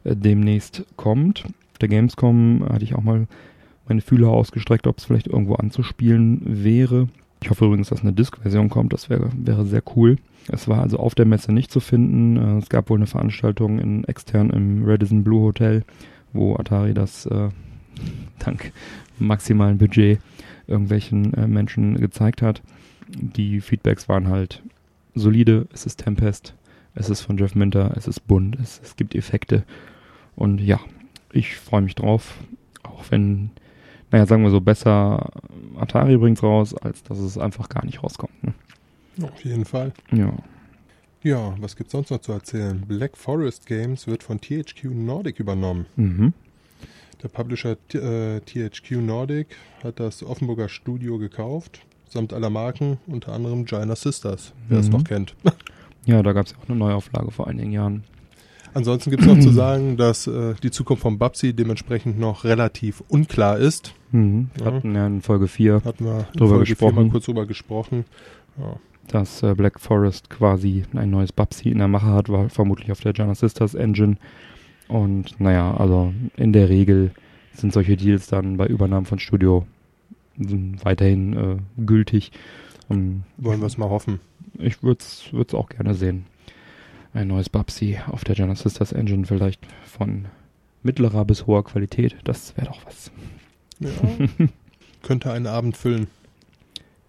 äh, 0.05 0.17
demnächst 0.17 0.85
kommt. 0.97 1.45
Auf 1.45 1.79
der 1.81 1.89
Gamescom 1.89 2.65
hatte 2.69 2.85
ich 2.85 2.95
auch 2.95 3.03
mal 3.03 3.27
meine 3.89 4.01
Fühler 4.01 4.29
ausgestreckt, 4.29 4.87
ob 4.87 4.99
es 4.99 5.05
vielleicht 5.05 5.27
irgendwo 5.27 5.55
anzuspielen 5.55 6.41
wäre. 6.45 7.09
Ich 7.43 7.51
hoffe 7.51 7.65
übrigens, 7.65 7.89
dass 7.89 8.03
eine 8.03 8.13
Disk-Version 8.13 8.69
kommt, 8.69 8.93
das 8.93 9.11
wäre, 9.11 9.31
wäre 9.35 9.65
sehr 9.65 9.83
cool. 9.97 10.17
Es 10.49 10.69
war 10.69 10.81
also 10.83 10.99
auf 10.99 11.15
der 11.15 11.27
Messe 11.27 11.53
nicht 11.53 11.71
zu 11.71 11.81
finden. 11.81 12.37
Äh, 12.37 12.59
Es 12.59 12.69
gab 12.69 12.91
wohl 12.91 12.99
eine 12.99 13.07
Veranstaltung 13.07 13.79
in 13.79 14.05
extern 14.05 14.51
im 14.51 14.85
Radisson 14.85 15.25
Blue 15.25 15.43
Hotel, 15.43 15.85
wo 16.33 16.57
Atari 16.57 16.95
das 16.95 17.27
äh, 17.27 17.49
dank 18.39 18.73
maximalen 19.19 19.79
Budget 19.79 20.21
irgendwelchen 20.67 21.35
äh, 21.35 21.47
Menschen 21.47 21.99
gezeigt 22.01 22.43
hat. 22.43 22.63
Die 23.09 23.61
Feedbacks 23.61 24.09
waren 24.09 24.29
halt 24.29 24.63
solide, 25.15 25.67
es 25.73 25.87
ist 25.87 26.05
Tempest, 26.05 26.55
es 26.95 27.11
ist 27.11 27.23
von 27.23 27.37
Jeff 27.37 27.55
Minter, 27.55 27.93
es 27.97 28.07
ist 28.07 28.27
bunt, 28.27 28.59
es, 28.61 28.81
es 28.83 28.97
gibt 28.97 29.15
Effekte. 29.15 29.65
Und 30.37 30.61
ja, 30.61 30.81
ich 31.33 31.57
freue 31.57 31.83
mich 31.83 31.95
drauf, 31.95 32.39
auch 32.83 33.05
wenn, 33.11 33.51
naja, 34.11 34.27
sagen 34.27 34.43
wir 34.43 34.51
so, 34.51 34.61
besser 34.61 35.31
Atari 35.79 36.17
bringt's 36.17 36.43
raus, 36.43 36.75
als 36.75 37.03
dass 37.03 37.19
es 37.19 37.37
einfach 37.37 37.69
gar 37.69 37.85
nicht 37.85 38.03
rauskommt. 38.03 38.43
Ne? 38.43 38.55
Auf 39.23 39.45
jeden 39.45 39.65
Fall. 39.65 39.93
Ja. 40.13 40.33
Ja, 41.23 41.55
was 41.61 41.77
gibt's 41.77 41.93
sonst 41.93 42.11
noch 42.11 42.21
zu 42.21 42.33
erzählen? 42.33 42.83
Black 42.87 43.17
Forest 43.17 43.67
Games 43.67 44.07
wird 44.07 44.23
von 44.23 44.41
THQ 44.41 44.85
Nordic 44.85 45.39
übernommen. 45.39 45.87
Mhm. 45.97 46.33
Der 47.23 47.29
Publisher 47.29 47.77
äh, 47.93 48.41
THQ 48.41 48.93
Nordic 49.03 49.49
hat 49.85 50.01
das 50.01 50.23
Offenburger 50.23 50.71
Studio 50.71 51.19
gekauft, 51.19 51.81
samt 52.09 52.33
aller 52.33 52.49
Marken, 52.49 52.99
unter 53.07 53.33
anderem 53.35 53.67
Giant 53.67 53.97
Sisters, 53.99 54.53
wer 54.69 54.79
es 54.79 54.87
Mhm. 54.87 54.93
noch 54.93 55.05
kennt. 55.05 55.35
Ja, 56.07 56.23
da 56.23 56.33
gab 56.33 56.47
es 56.47 56.53
ja 56.53 56.59
auch 56.59 56.67
eine 56.67 56.79
Neuauflage 56.79 57.31
vor 57.31 57.47
einigen 57.47 57.73
Jahren. 57.73 58.05
Ansonsten 58.73 59.11
gibt 59.11 59.23
es 59.23 59.29
noch 59.29 59.39
zu 59.39 59.51
sagen, 59.51 59.99
dass 59.99 60.27
äh, 60.27 60.55
die 60.63 60.71
Zukunft 60.71 61.03
von 61.03 61.19
Babsi 61.19 61.53
dementsprechend 61.53 62.19
noch 62.19 62.45
relativ 62.45 63.03
unklar 63.09 63.59
ist. 63.59 63.93
Mhm. 64.11 64.49
Hatten 64.65 64.95
ja 64.95 65.07
in 65.07 65.21
Folge 65.21 65.47
4, 65.47 65.83
Hatten 65.85 66.07
wir 66.07 66.21
in 66.33 66.39
Drüber 66.39 66.49
Folge 66.49 66.65
vier 66.67 66.75
gesprochen. 66.75 66.95
mal 66.95 67.11
kurz 67.11 67.27
drüber 67.27 67.45
gesprochen. 67.45 68.07
Ja. 68.59 68.77
Dass 69.11 69.43
äh, 69.43 69.55
Black 69.55 69.81
Forest 69.81 70.31
quasi 70.31 70.85
ein 70.95 71.11
neues 71.11 71.33
Babsi 71.33 71.71
in 71.71 71.79
der 71.79 71.89
Mache 71.89 72.07
hat, 72.07 72.29
war 72.29 72.49
vermutlich 72.49 72.91
auf 72.93 73.01
der 73.01 73.13
Jana 73.15 73.35
Sisters 73.35 73.75
Engine. 73.75 74.17
Und 74.89 75.41
naja, 75.41 75.75
also 75.77 76.13
in 76.37 76.53
der 76.53 76.69
Regel 76.69 77.13
sind 77.53 77.73
solche 77.73 77.97
Deals 77.97 78.27
dann 78.29 78.57
bei 78.57 78.67
Übernahmen 78.67 79.07
von 79.07 79.19
Studio 79.19 79.67
weiterhin 80.37 81.37
äh, 81.37 81.57
gültig. 81.85 82.33
Ähm, 82.89 83.23
Wollen 83.37 83.61
wir 83.61 83.67
es 83.67 83.79
mal 83.79 83.91
hoffen. 83.91 84.21
Ich 84.59 84.83
würde 84.83 85.01
es 85.03 85.55
auch 85.55 85.69
gerne 85.69 85.95
sehen. 85.95 86.27
Ein 87.13 87.29
neues 87.29 87.49
Babsi 87.49 87.99
auf 88.07 88.25
der 88.25 88.37
Jana 88.37 88.55
Sisters 88.55 88.93
Engine, 88.93 89.27
vielleicht 89.27 89.67
von 89.85 90.27
mittlerer 90.83 91.25
bis 91.25 91.47
hoher 91.47 91.65
Qualität. 91.65 92.17
Das 92.25 92.57
wäre 92.57 92.69
doch 92.69 92.87
was. 92.87 93.11
Ja. 93.81 93.91
Könnte 95.03 95.33
einen 95.33 95.47
Abend 95.47 95.77
füllen. 95.77 96.09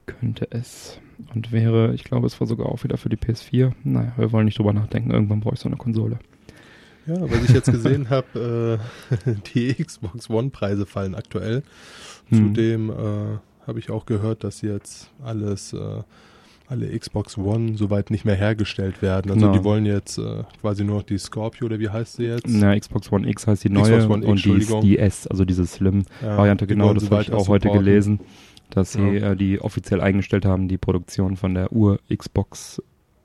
Könnte 0.05 0.47
es. 0.49 0.99
Und 1.33 1.51
wäre, 1.51 1.93
ich 1.93 2.03
glaube, 2.03 2.27
es 2.27 2.39
war 2.39 2.47
sogar 2.47 2.67
auch 2.67 2.83
wieder 2.83 2.97
für 2.97 3.09
die 3.09 3.17
PS4. 3.17 3.71
Naja, 3.83 4.13
wir 4.17 4.31
wollen 4.31 4.45
nicht 4.45 4.57
drüber 4.57 4.73
nachdenken. 4.73 5.11
Irgendwann 5.11 5.39
brauche 5.39 5.55
ich 5.55 5.59
so 5.59 5.69
eine 5.69 5.77
Konsole. 5.77 6.19
Ja, 7.07 7.15
was 7.19 7.43
ich 7.43 7.49
jetzt 7.51 7.71
gesehen 7.71 8.09
habe, 8.09 8.79
äh, 9.25 9.33
die 9.55 9.73
Xbox 9.73 10.29
One-Preise 10.29 10.85
fallen 10.85 11.15
aktuell. 11.15 11.63
Hm. 12.29 12.37
Zudem 12.37 12.89
äh, 12.89 12.93
habe 13.67 13.79
ich 13.79 13.89
auch 13.89 14.05
gehört, 14.05 14.43
dass 14.43 14.61
jetzt 14.61 15.09
alles, 15.23 15.73
äh, 15.73 16.03
alle 16.67 16.97
Xbox 16.97 17.37
One 17.37 17.75
soweit 17.75 18.11
nicht 18.11 18.23
mehr 18.23 18.35
hergestellt 18.35 19.01
werden. 19.01 19.31
Also 19.31 19.47
Genau. 19.47 19.57
die 19.57 19.63
wollen 19.63 19.85
jetzt 19.85 20.17
äh, 20.19 20.43
quasi 20.61 20.83
nur 20.83 20.97
noch 20.97 21.03
die 21.03 21.17
Scorpio 21.17 21.65
oder 21.65 21.79
wie 21.79 21.89
heißt 21.89 22.17
sie 22.17 22.25
jetzt? 22.25 22.47
Na, 22.47 22.77
Xbox 22.77 23.11
One 23.11 23.27
X 23.27 23.47
heißt 23.47 23.63
die 23.63 23.69
Xbox 23.69 23.89
neue 23.89 24.09
One 24.09 24.25
X, 24.33 24.69
und 24.71 24.83
die, 24.83 24.97
S, 24.99 25.27
also 25.27 25.43
diese 25.43 25.65
Slim-Variante, 25.65 26.65
Ja, 26.65 26.69
genau, 26.69 26.93
das 26.93 27.09
habe 27.09 27.23
ich 27.23 27.33
auch 27.33 27.47
heute 27.47 27.69
gelesen, 27.69 28.19
dass 28.75 28.93
sie 28.93 29.01
Ja. 29.01 29.31
äh, 29.31 29.35
die 29.35 29.59
offiziell 29.61 30.01
eingestellt 30.01 30.45
haben, 30.45 30.67
die 30.67 30.77
Produktion 30.77 31.37
von 31.37 31.53
der 31.53 31.71
Ur-Xbox 31.71 32.81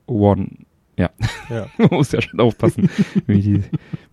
One. 0.07 0.49
Ja. 0.97 1.09
Man 1.77 1.89
muss 1.91 2.11
ja 2.11 2.21
schon 2.21 2.39
aufpassen, 2.39 2.89
wie 3.27 3.41
die 3.41 3.63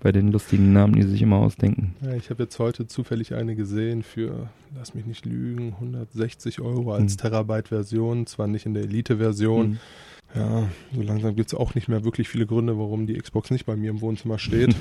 bei 0.01 0.13
den 0.13 0.33
lustigen 0.33 0.73
Namen, 0.75 0.95
die 0.95 1.03
sie 1.03 1.11
sich 1.13 1.23
immer 1.23 1.37
ausdenken. 1.37 1.95
ja, 2.03 2.15
ich 2.15 2.29
habe 2.31 2.43
jetzt 2.43 2.59
heute 2.59 2.87
zufällig 2.87 3.33
eine 3.35 3.55
gesehen 3.57 4.03
für, 4.03 4.51
lass 4.77 4.95
mich 4.95 5.07
nicht 5.07 5.25
lügen, 5.25 5.73
160 5.81 6.61
Euro 6.61 6.93
als 6.93 7.13
Hm. 7.15 7.19
Terabyte-Version, 7.19 8.27
zwar 8.27 8.47
nicht 8.49 8.67
in 8.67 8.75
der 8.75 8.83
Elite-Version. 8.85 9.65
Hm. 9.67 9.79
Ja, 10.35 10.69
so 10.95 11.01
langsam 11.01 11.37
gibt 11.37 11.49
es 11.53 11.55
auch 11.59 11.75
nicht 11.77 11.89
mehr 11.89 12.05
wirklich 12.05 12.29
viele 12.29 12.45
Gründe, 12.45 12.77
warum 12.77 13.07
die 13.07 13.15
Xbox 13.17 13.51
nicht 13.51 13.67
bei 13.67 13.77
mir 13.77 13.91
im 13.91 14.01
Wohnzimmer 14.01 14.39
steht. 14.39 14.75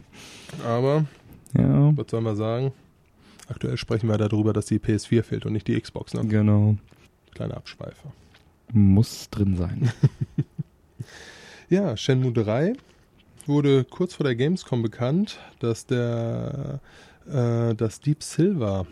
Aber 0.66 1.04
ja, 1.56 1.96
was 1.96 2.06
soll 2.10 2.22
man 2.22 2.34
sagen? 2.34 2.72
Aktuell 3.48 3.76
sprechen 3.76 4.08
wir 4.08 4.18
darüber, 4.18 4.52
dass 4.52 4.66
die 4.66 4.78
PS4 4.78 5.22
fehlt 5.22 5.46
und 5.46 5.52
nicht 5.52 5.68
die 5.68 5.80
Xbox. 5.80 6.14
Ne? 6.14 6.26
genau. 6.26 6.76
Kleiner 7.34 7.56
Abschweifer. 7.56 8.12
Muss 8.72 9.30
drin 9.30 9.56
sein. 9.56 9.90
Ja, 11.68 11.96
Shenmue 11.96 12.32
3 12.32 12.74
wurde 13.46 13.82
kurz 13.84 14.14
vor 14.14 14.24
der 14.24 14.36
Gamescom 14.36 14.82
bekannt, 14.82 15.40
dass 15.58 15.84
der 15.86 16.78
äh, 17.28 17.74
dass 17.74 18.00
Deep 18.00 18.22
Silver 18.22 18.86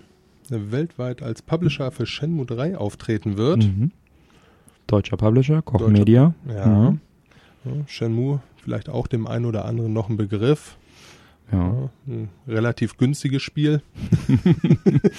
weltweit 0.49 1.23
als 1.23 1.40
Publisher 1.40 1.92
für 1.92 2.04
Shenmue 2.04 2.46
3 2.46 2.76
auftreten 2.76 3.37
wird. 3.37 3.64
Mhm. 3.64 3.92
Deutscher 4.88 5.16
Publisher, 5.16 5.62
Koch 5.62 5.78
Deutscher- 5.78 5.92
Media. 5.92 6.34
Ja. 6.49 6.66
Mhm. 6.66 7.00
ja. 7.64 7.73
Shenmue, 7.87 8.40
vielleicht 8.62 8.88
auch 8.88 9.06
dem 9.06 9.26
einen 9.28 9.44
oder 9.44 9.64
anderen 9.66 9.92
noch 9.92 10.08
ein 10.08 10.16
Begriff. 10.16 10.76
Ja. 11.53 11.59
Ja, 11.59 11.91
ein 12.07 12.29
relativ 12.49 12.97
günstiges 12.97 13.43
Spiel. 13.43 13.83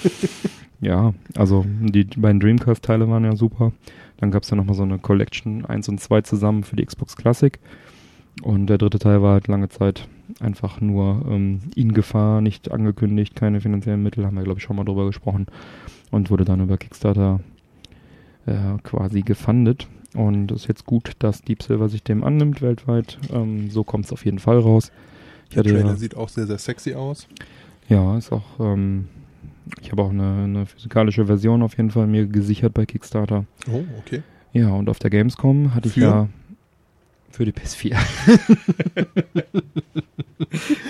Ja, 0.80 1.14
also 1.34 1.64
die, 1.80 2.04
die 2.04 2.20
beiden 2.20 2.40
Dreamcast-Teile 2.40 3.08
waren 3.08 3.24
ja 3.24 3.34
super. 3.36 3.72
Dann 4.18 4.30
gab 4.30 4.42
es 4.42 4.50
ja 4.50 4.56
nochmal 4.56 4.74
so 4.74 4.82
eine 4.82 4.98
Collection 4.98 5.64
1 5.64 5.88
und 5.88 6.00
2 6.00 6.22
zusammen 6.22 6.64
für 6.64 6.76
die 6.76 6.84
Xbox 6.84 7.16
Classic. 7.16 7.58
Und 8.42 8.66
der 8.66 8.78
dritte 8.78 8.98
Teil 8.98 9.22
war 9.22 9.32
halt 9.32 9.48
lange 9.48 9.68
Zeit 9.70 10.08
einfach 10.40 10.80
nur 10.80 11.24
ähm, 11.28 11.60
in 11.74 11.94
Gefahr, 11.94 12.42
nicht 12.42 12.70
angekündigt, 12.70 13.34
keine 13.34 13.60
finanziellen 13.60 14.02
Mittel, 14.02 14.26
haben 14.26 14.36
wir 14.36 14.44
glaube 14.44 14.58
ich 14.58 14.64
schon 14.64 14.76
mal 14.76 14.84
drüber 14.84 15.06
gesprochen. 15.06 15.46
Und 16.10 16.30
wurde 16.30 16.44
dann 16.44 16.60
über 16.60 16.76
Kickstarter 16.76 17.40
äh, 18.44 18.78
quasi 18.82 19.22
gefundet. 19.22 19.88
Und 20.14 20.50
es 20.50 20.62
ist 20.62 20.68
jetzt 20.68 20.86
gut, 20.86 21.12
dass 21.18 21.42
Deep 21.42 21.62
Silver 21.62 21.88
sich 21.88 22.02
dem 22.02 22.22
annimmt 22.22 22.60
weltweit. 22.60 23.18
Ähm, 23.32 23.70
so 23.70 23.82
kommt 23.82 24.04
es 24.04 24.12
auf 24.12 24.24
jeden 24.24 24.38
Fall 24.38 24.58
raus. 24.58 24.92
Ich 25.48 25.54
Der 25.54 25.60
hatte 25.60 25.70
ja- 25.74 25.80
Trailer 25.80 25.96
sieht 25.96 26.16
auch 26.16 26.28
sehr, 26.28 26.46
sehr 26.46 26.58
sexy 26.58 26.94
aus. 26.94 27.26
ja, 27.88 28.16
ist 28.18 28.32
auch, 28.32 28.58
ähm, 28.60 29.08
ich 29.80 29.90
habe 29.92 30.02
auch 30.02 30.10
eine, 30.10 30.44
eine 30.44 30.66
physikalische 30.66 31.26
Version 31.26 31.62
auf 31.62 31.76
jeden 31.76 31.90
Fall 31.90 32.06
mir 32.06 32.26
gesichert 32.26 32.74
bei 32.74 32.86
Kickstarter. 32.86 33.44
Oh, 33.70 33.84
okay. 33.98 34.22
Ja, 34.52 34.70
und 34.70 34.88
auf 34.88 34.98
der 34.98 35.10
Gamescom 35.10 35.74
hatte 35.74 35.88
ich 35.88 35.94
Für? 35.94 36.00
ja 36.00 36.28
für 37.30 37.44
die 37.44 37.52
PS4. 37.52 37.90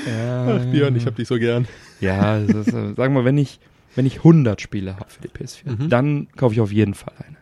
ja, 0.07 0.47
Ach, 0.61 0.65
Björn, 0.67 0.95
ich 0.97 1.07
hab 1.07 1.17
dich 1.17 1.27
so 1.29 1.39
gern. 1.39 1.67
Ja, 2.01 2.37
ist, 2.39 2.69
äh, 2.73 2.95
sagen 2.95 3.15
wir, 3.15 3.25
wenn 3.25 3.39
ich, 3.39 3.59
wenn 3.95 4.07
ich 4.07 4.19
100 4.19 4.61
Spiele 4.61 4.97
habe 4.97 5.11
für 5.11 5.23
die 5.23 5.29
PS4, 5.29 5.71
Mhm. 5.85 5.89
dann 5.89 6.29
kaufe 6.37 6.55
ich 6.55 6.61
auf 6.61 6.71
jeden 6.73 6.95
Fall 6.95 7.15
eine. 7.27 7.37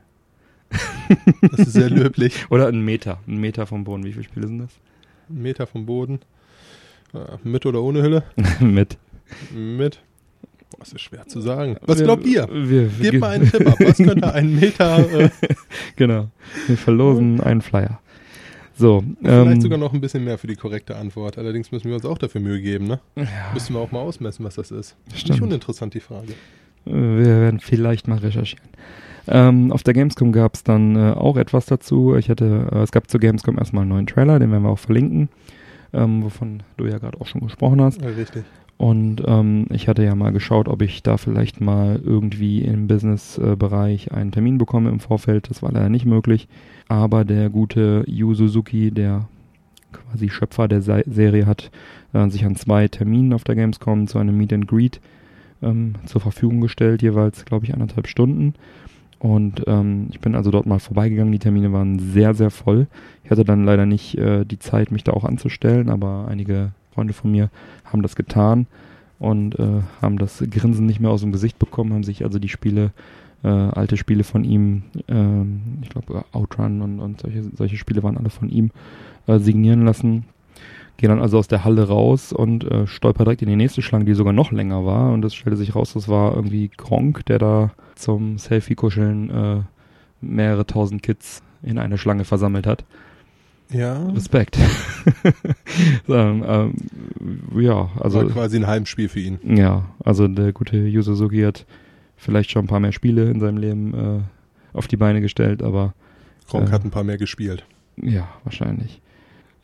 Das 1.51 1.61
ist 1.61 1.73
sehr 1.75 1.91
löblich. 1.91 2.47
Oder 2.51 2.67
einen 2.69 2.85
Meter. 2.85 3.19
Einen 3.27 3.41
Meter 3.41 3.67
vom 3.67 3.85
Boden. 3.85 4.05
Wie 4.05 4.13
viele 4.13 4.25
Spiele 4.25 4.47
sind 4.47 4.59
das? 4.59 4.71
Ein 5.29 5.43
Meter 5.43 5.67
vom 5.67 5.85
Boden. 5.87 6.21
Äh, 7.15 7.39
Mit 7.45 7.65
oder 7.67 7.83
ohne 7.83 8.03
Hülle? 8.03 8.25
Mit. 8.61 8.99
Mit. 9.55 10.01
Boah, 10.71 10.79
das 10.81 10.93
ist 10.93 11.01
schwer 11.01 11.27
zu 11.27 11.41
sagen. 11.41 11.77
Was 11.83 12.03
glaubt 12.03 12.27
ihr? 12.27 12.49
Wir, 12.51 12.99
wir, 12.99 13.11
Gebt 13.11 13.21
mal 13.21 13.31
einen 13.31 13.51
Tipp 13.51 13.67
ab. 13.67 13.79
Was 13.81 13.97
könnte 13.97 14.35
ein 14.35 14.55
Meter, 14.55 15.21
äh, 15.21 15.31
Genau. 15.97 16.29
Wir 16.67 16.77
verlosen 16.77 17.41
einen 17.41 17.63
Flyer. 17.63 18.01
So. 18.77 19.05
vielleicht 19.21 19.53
ähm, 19.53 19.61
sogar 19.61 19.79
noch 19.79 19.93
ein 19.93 20.01
bisschen 20.01 20.25
mehr 20.25 20.37
für 20.37 20.49
die 20.49 20.57
korrekte 20.57 20.97
Antwort. 20.97 21.39
Allerdings 21.39 21.71
müssen 21.71 21.87
wir 21.87 21.95
uns 21.95 22.05
auch 22.05 22.19
dafür 22.19 22.41
Mühe 22.41 22.61
geben, 22.61 22.89
ne? 22.89 22.99
ja, 23.15 23.25
Müssen 23.53 23.75
wir 23.75 23.81
auch 23.81 23.93
mal 23.93 24.01
ausmessen, 24.01 24.45
was 24.45 24.57
das 24.57 24.73
ist. 24.73 24.97
Stimmt. 25.15 25.31
Nicht 25.31 25.43
uninteressant, 25.43 25.95
die 25.95 26.01
Frage. 26.01 26.33
Wir 26.85 27.41
werden 27.41 27.61
vielleicht 27.61 28.09
mal 28.09 28.19
recherchieren. 28.19 28.69
Ähm, 29.27 29.73
auf 29.73 29.83
der 29.83 29.95
Gamescom 29.95 30.33
gab 30.33 30.55
es 30.55 30.65
dann 30.65 30.97
äh, 30.97 31.13
auch 31.13 31.37
etwas 31.37 31.67
dazu. 31.67 32.15
Ich 32.17 32.29
hatte, 32.29 32.69
äh, 32.73 32.79
es 32.79 32.93
gab 32.93 33.09
zur 33.09 33.21
Gamescom 33.21 33.59
erstmal 33.59 33.83
einen 33.83 33.91
neuen 33.91 34.07
Trailer, 34.07 34.39
den 34.39 34.51
werden 34.51 34.65
wir 34.65 34.71
auch 34.71 34.79
verlinken, 34.79 35.29
ähm, 35.95 36.23
wovon 36.25 36.63
du 36.77 36.87
ja 36.87 36.99
gerade 36.99 37.21
auch 37.21 37.27
schon 37.27 37.41
gesprochen 37.41 37.81
hast. 37.81 38.03
Ja, 38.03 38.09
richtig. 38.09 38.45
Und 38.77 39.23
ähm, 39.27 39.67
ich 39.71 39.89
hatte 39.89 40.05
ja 40.05 40.15
mal 40.15 40.33
geschaut, 40.33 40.69
ob 40.69 40.83
ich 40.83 41.03
da 41.03 41.17
vielleicht 41.17 41.61
mal 41.61 42.01
irgendwie 42.05 42.63
im 42.63 42.89
Business-Bereich 42.89 44.13
einen 44.13 44.33
Termin 44.33 44.59
bekomme 44.59 44.91
im 44.91 45.01
Vorfeld. 45.01 45.49
Das 45.49 45.63
war 45.63 45.71
leider 45.71 45.89
nicht 45.89 46.07
möglich. 46.07 46.49
Aber 46.89 47.25
der 47.25 47.51
gute 47.51 48.05
Yu 48.07 48.35
Suzuki, 48.35 48.91
der 48.91 49.29
quasi 49.93 50.29
Schöpfer 50.29 50.67
der 50.67 50.83
Se 50.83 51.05
Serie, 51.07 51.47
hat 51.47 51.71
äh, 52.13 52.29
sich 52.29 52.45
an 52.45 52.57
zwei 52.57 52.89
Terminen 52.89 53.33
auf 53.33 53.45
der 53.45 53.55
Gamescom 53.55 54.09
zu 54.09 54.19
einem 54.19 54.37
Meet 54.37 54.53
and 54.53 54.69
Greet 54.69 55.01
ähm, 55.63 55.95
zur 56.07 56.21
Verfügung 56.21 56.61
gestellt, 56.61 57.01
jeweils, 57.01 57.45
glaube 57.45 57.65
ich, 57.65 57.73
anderthalb 57.73 58.09
Stunden. 58.09 58.55
Und 59.25 59.63
ähm, 59.67 60.09
ich 60.11 60.21
bin 60.21 60.35
also 60.35 60.51
dort 60.51 60.67
mal 60.67 60.79
vorbeigegangen. 60.79 61.33
Die 61.33 61.39
Termine 61.39 61.73
waren 61.73 61.99
sehr, 61.99 62.35
sehr 62.35 62.51
voll. 62.51 62.89
Ich 63.25 63.31
hatte 63.31 63.43
dann 63.43 63.65
leider 63.65 63.87
nicht 63.87 64.19
äh, 64.19 64.45
die 64.45 64.59
Zeit, 64.59 64.91
mich 64.91 65.03
da 65.03 65.15
auch 65.15 65.25
anzustellen, 65.25 65.89
aber 65.89 66.27
einige 66.29 66.73
Freunde 66.93 67.15
von 67.15 67.31
mir 67.31 67.49
haben 67.87 68.03
das 68.03 68.17
getan 68.17 68.67
und 69.19 69.59
äh, 69.59 69.81
haben 70.03 70.19
das 70.19 70.45
Grinsen 70.51 70.85
nicht 70.85 71.01
mehr 71.01 71.11
aus 71.11 71.23
dem 71.23 71.33
Gesicht 71.33 71.59
bekommen, 71.59 71.95
haben 71.95 72.05
sich 72.05 72.23
also 72.23 72.39
die 72.39 72.51
Spiele, 72.51 72.91
äh, 73.43 73.49
alte 73.49 73.97
Spiele 73.97 74.25
von 74.25 74.45
ihm, 74.45 74.83
ähm, 75.09 75.79
ich 75.81 75.89
glaube 75.89 76.27
Outrun 76.33 76.83
und, 76.83 77.01
und 77.01 77.23
solche, 77.23 77.45
solche 77.57 77.79
Spiele 77.79 78.03
waren 78.03 78.19
alle 78.19 78.29
von 78.29 78.51
ihm, 78.51 78.73
äh, 79.27 79.39
signieren 79.39 79.87
lassen. 79.87 80.27
Gehen 80.99 81.09
dann 81.09 81.23
also 81.23 81.39
aus 81.39 81.49
der 81.49 81.65
Halle 81.65 81.89
raus 81.89 82.35
und 82.35 82.71
äh, 82.71 82.87
stolper 82.87 83.25
direkt 83.25 83.41
in 83.41 83.49
die 83.49 83.57
nächste 83.57 83.81
Schlange, 83.81 84.05
die 84.05 84.13
sogar 84.13 84.35
noch 84.35 84.53
länger 84.53 84.85
war. 84.85 85.15
Und 85.15 85.25
es 85.25 85.35
stellte 85.35 85.57
sich 85.57 85.75
raus, 85.75 85.95
das 85.95 86.11
war 86.11 86.37
irgendwie 86.37 86.71
Gronk, 86.77 87.25
der 87.25 87.39
da 87.39 87.71
zum 87.97 88.39
Selfie-Kuscheln 88.39 89.31
äh, 89.31 89.61
mehrere 90.21 90.67
tausend 90.67 91.03
Kids 91.03 91.43
in 91.63 91.79
eine 91.79 91.99
Schlange 91.99 92.25
versammelt 92.25 92.67
hat. 92.67 92.85
Ja. 93.71 94.07
Respekt. 94.11 94.59
so, 96.07 96.15
ähm, 96.15 96.75
ja, 97.57 97.91
also 97.99 98.19
war 98.19 98.27
quasi 98.29 98.57
ein 98.59 98.67
Heimspiel 98.67 99.09
für 99.09 99.21
ihn. 99.21 99.39
ja, 99.57 99.85
also 100.05 100.29
der 100.29 100.53
gute 100.53 100.77
Yu 100.77 101.03
Suzuki 101.03 101.41
hat 101.43 101.65
vielleicht 102.17 102.51
schon 102.51 102.65
ein 102.65 102.69
paar 102.69 102.81
mehr 102.81 102.93
Spiele 102.93 103.31
in 103.31 103.41
seinem 103.41 103.57
Leben 103.59 103.95
äh, 103.95 104.21
auf 104.77 104.87
die 104.87 104.97
Beine 104.97 105.21
gestellt, 105.21 105.63
aber 105.63 105.95
Gronk 106.49 106.69
Äh. 106.69 106.73
hat 106.73 106.85
ein 106.85 106.91
paar 106.91 107.05
mehr 107.05 107.17
gespielt. 107.19 107.65
ja, 107.97 108.29
wahrscheinlich. 108.45 109.01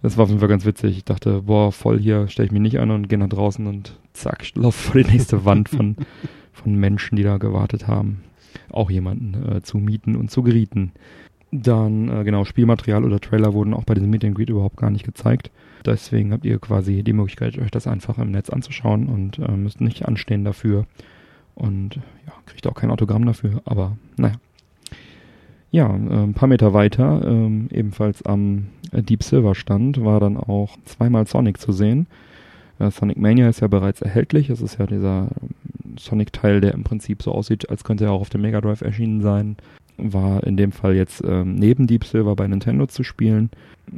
Das 0.03 0.17
war 0.17 0.23
auf 0.25 0.31
jeden 0.31 0.41
Fall 0.41 0.49
ganz 0.49 0.65
witzig. 0.65 0.97
Ich 0.97 1.05
dachte, 1.05 1.43
boah, 1.43 1.71
voll 1.73 1.99
hier, 2.01 2.27
stelle 2.29 2.47
ich 2.47 2.53
mich 2.53 2.63
nicht 2.63 2.79
an 2.81 2.91
und 2.91 3.09
gehe 3.11 3.19
nach 3.19 3.29
draußen 3.29 3.67
und 3.67 3.99
zack, 4.15 4.47
laufe 4.55 4.93
vor 4.93 5.03
die 5.03 5.11
nächste 5.11 5.45
Wand 5.45 5.69
von, 5.69 5.95
von 6.63 6.75
Menschen, 6.75 7.17
die 7.17 7.23
da 7.23 7.39
gewartet 7.39 7.89
haben, 7.89 8.23
auch 8.71 8.91
jemanden 8.91 9.57
äh, 9.57 9.63
zu 9.63 9.79
mieten 9.79 10.17
und 10.17 10.31
zu 10.31 10.43
gerieten. 10.43 10.93
Dann, 11.53 12.09
äh, 12.09 12.25
genau, 12.25 12.45
Spielmaterial 12.45 13.05
oder 13.05 13.21
Trailer 13.21 13.55
wurden 13.55 13.75
auch 13.75 13.85
bei 13.85 13.95
diesem 13.95 14.11
Meet 14.11 14.35
Greet 14.35 14.51
überhaupt 14.51 14.77
gar 14.77 14.91
nicht 14.91 15.05
gezeigt. 15.05 15.51
Deswegen 15.85 16.33
habt 16.33 16.45
ihr 16.45 16.59
quasi 16.59 17.03
die 17.03 17.13
Möglichkeit, 17.13 17.59
euch 17.59 17.71
das 17.71 17.87
einfach 17.87 18.19
im 18.19 18.31
Netz 18.31 18.51
anzuschauen 18.51 19.07
und 19.07 19.39
äh, 19.39 19.57
müsst 19.57 19.81
nicht 19.81 20.07
anstehen 20.07 20.45
dafür. 20.45 20.87
Und 21.55 21.97
ja, 21.97 22.33
kriegt 22.47 22.67
auch 22.67 22.75
kein 22.75 22.91
Autogramm 22.91 23.27
dafür, 23.27 23.63
aber 23.65 23.97
naja. 24.17 24.35
Ja, 25.73 25.87
äh, 25.89 26.23
ein 26.23 26.35
paar 26.35 26.49
Meter 26.49 26.73
weiter, 26.75 27.23
ähm, 27.25 27.69
ebenfalls 27.73 28.25
am 28.25 28.67
Deep 28.93 29.23
Silver 29.23 29.55
Stand, 29.55 30.05
war 30.05 30.21
dann 30.21 30.37
auch 30.37 30.77
zweimal 30.85 31.27
Sonic 31.27 31.59
zu 31.59 31.73
sehen. 31.73 32.07
Äh, 32.79 32.91
Sonic 32.91 33.19
Mania 33.19 33.49
ist 33.49 33.61
ja 33.61 33.69
bereits 33.69 34.03
erhältlich. 34.03 34.51
Es 34.51 34.61
ist 34.61 34.79
ja 34.79 34.87
dieser 34.87 35.29
Sonic-Teil, 35.99 36.61
der 36.61 36.75
im 36.75 36.85
Prinzip 36.85 37.23
so 37.23 37.33
aussieht, 37.33 37.71
als 37.71 37.85
könnte 37.85 38.05
er 38.05 38.13
auch 38.13 38.21
auf 38.21 38.31
dem 38.31 38.43
Mega 38.43 38.61
Drive 38.61 38.83
erschienen 38.83 39.21
sein. 39.21 39.57
War 39.97 40.45
in 40.45 40.57
dem 40.57 40.73
Fall 40.73 40.95
jetzt 40.95 41.23
ähm, 41.25 41.57
neben 41.57 41.87
Deep 41.87 42.05
Silver 42.05 42.35
bei 42.37 42.47
Nintendo 42.47 42.87
zu 42.87 43.03
spielen. 43.03 43.51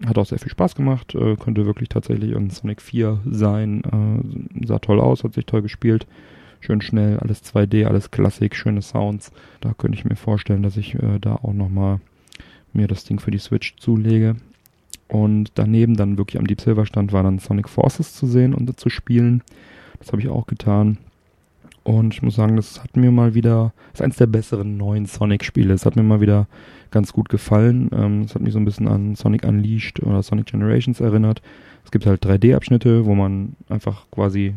Hat 0.07 0.19
auch 0.19 0.27
sehr 0.27 0.39
viel 0.39 0.51
Spaß 0.51 0.75
gemacht. 0.75 1.15
Äh, 1.15 1.37
könnte 1.37 1.67
wirklich 1.67 1.89
tatsächlich 1.89 2.35
ein 2.35 2.51
Sonic 2.51 2.83
4 2.83 3.21
sein. 3.25 3.83
Äh, 4.61 4.67
sah 4.67 4.79
toll 4.79 5.01
aus, 5.01 5.23
hat 5.23 5.35
sich 5.35 5.47
toll 5.47 5.63
gespielt 5.63 6.07
schön 6.63 6.81
schnell, 6.81 7.19
alles 7.19 7.43
2D, 7.45 7.87
alles 7.87 8.11
Klassik, 8.11 8.57
schöne 8.57 8.83
Sounds. 8.83 9.33
Da 9.61 9.75
könnte 9.75 9.99
ich 9.99 10.05
mir 10.05 10.17
vorstellen, 10.17 10.63
dass 10.63 10.77
ich 10.77 10.95
äh, 10.95 11.19
da 11.21 11.37
auch 11.37 11.53
nochmal 11.53 12.01
mir 12.73 12.89
das 12.89 13.05
Ding 13.05 13.21
für 13.21 13.31
die 13.31 13.39
Switch 13.39 13.77
zulege. 13.77 14.37
Und 15.09 15.53
daneben 15.57 15.97
dann 15.97 16.17
wirklich 16.17 16.39
am 16.39 16.47
Deep 16.47 16.61
Silver 16.61 16.87
Stand 16.87 17.13
war 17.13 17.23
dann 17.23 17.39
Sonic 17.39 17.69
Forces 17.69 18.15
zu 18.15 18.27
sehen 18.27 18.55
und 18.55 18.79
zu 18.79 18.89
spielen. 18.89 19.43
Das 19.99 20.13
habe 20.13 20.23
ich 20.23 20.29
auch 20.29 20.47
getan. 20.47 20.99
Und 21.85 22.15
ich 22.15 22.23
muss 22.23 22.37
sagen, 22.37 22.57
das 22.57 22.83
hat 22.83 22.97
mir 22.97 23.11
mal 23.11 23.35
wieder, 23.35 23.73
das 23.91 24.01
ist 24.01 24.05
eines 24.05 24.17
der 24.17 24.27
besseren 24.27 24.77
neuen 24.77 25.07
Sonic-Spiele. 25.07 25.75
Es 25.75 25.85
hat 25.85 25.97
mir 25.97 26.03
mal 26.03 26.21
wieder 26.21 26.47
ganz 26.91 27.13
gut 27.13 27.29
gefallen. 27.29 27.91
Ähm, 27.93 28.23
es 28.23 28.31
ähm, 28.31 28.35
hat 28.35 28.43
mich 28.43 28.53
so 28.53 28.59
ein 28.59 28.65
bisschen 28.65 28.89
an 28.89 29.15
Sonic 29.17 29.45
Unleashed 29.45 30.03
oder 30.03 30.23
Sonic 30.23 30.47
Generations 30.47 31.01
erinnert. 31.01 31.43
Es 31.85 31.91
gibt 31.91 32.07
halt 32.07 32.25
3D-Abschnitte, 32.25 33.05
wo 33.07 33.15
man 33.15 33.57
einfach 33.69 34.07
quasi 34.11 34.55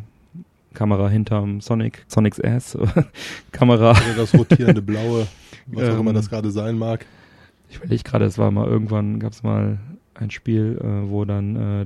Kamera 0.75 1.10
hinterm 1.10 1.62
Sonic, 1.62 2.05
Sonic's 2.08 2.39
Ass, 2.39 2.77
Kamera. 3.51 3.91
Also 3.91 4.13
das 4.15 4.34
rotierende 4.36 4.82
Blaue, 4.82 5.25
was 5.67 5.89
auch 5.89 6.00
immer 6.00 6.13
das 6.13 6.25
ähm, 6.25 6.29
gerade 6.29 6.51
sein 6.51 6.77
mag. 6.77 7.05
Ich 7.70 7.77
überlege 7.77 8.03
gerade, 8.03 8.25
es 8.25 8.38
war 8.38 8.51
mal 8.51 8.67
irgendwann, 8.67 9.20
gab 9.20 9.32
es 9.32 9.41
mal 9.41 9.79
ein 10.15 10.31
Spiel, 10.31 10.79
äh, 10.81 11.10
wo 11.10 11.25
dann 11.25 11.55
äh, 11.55 11.86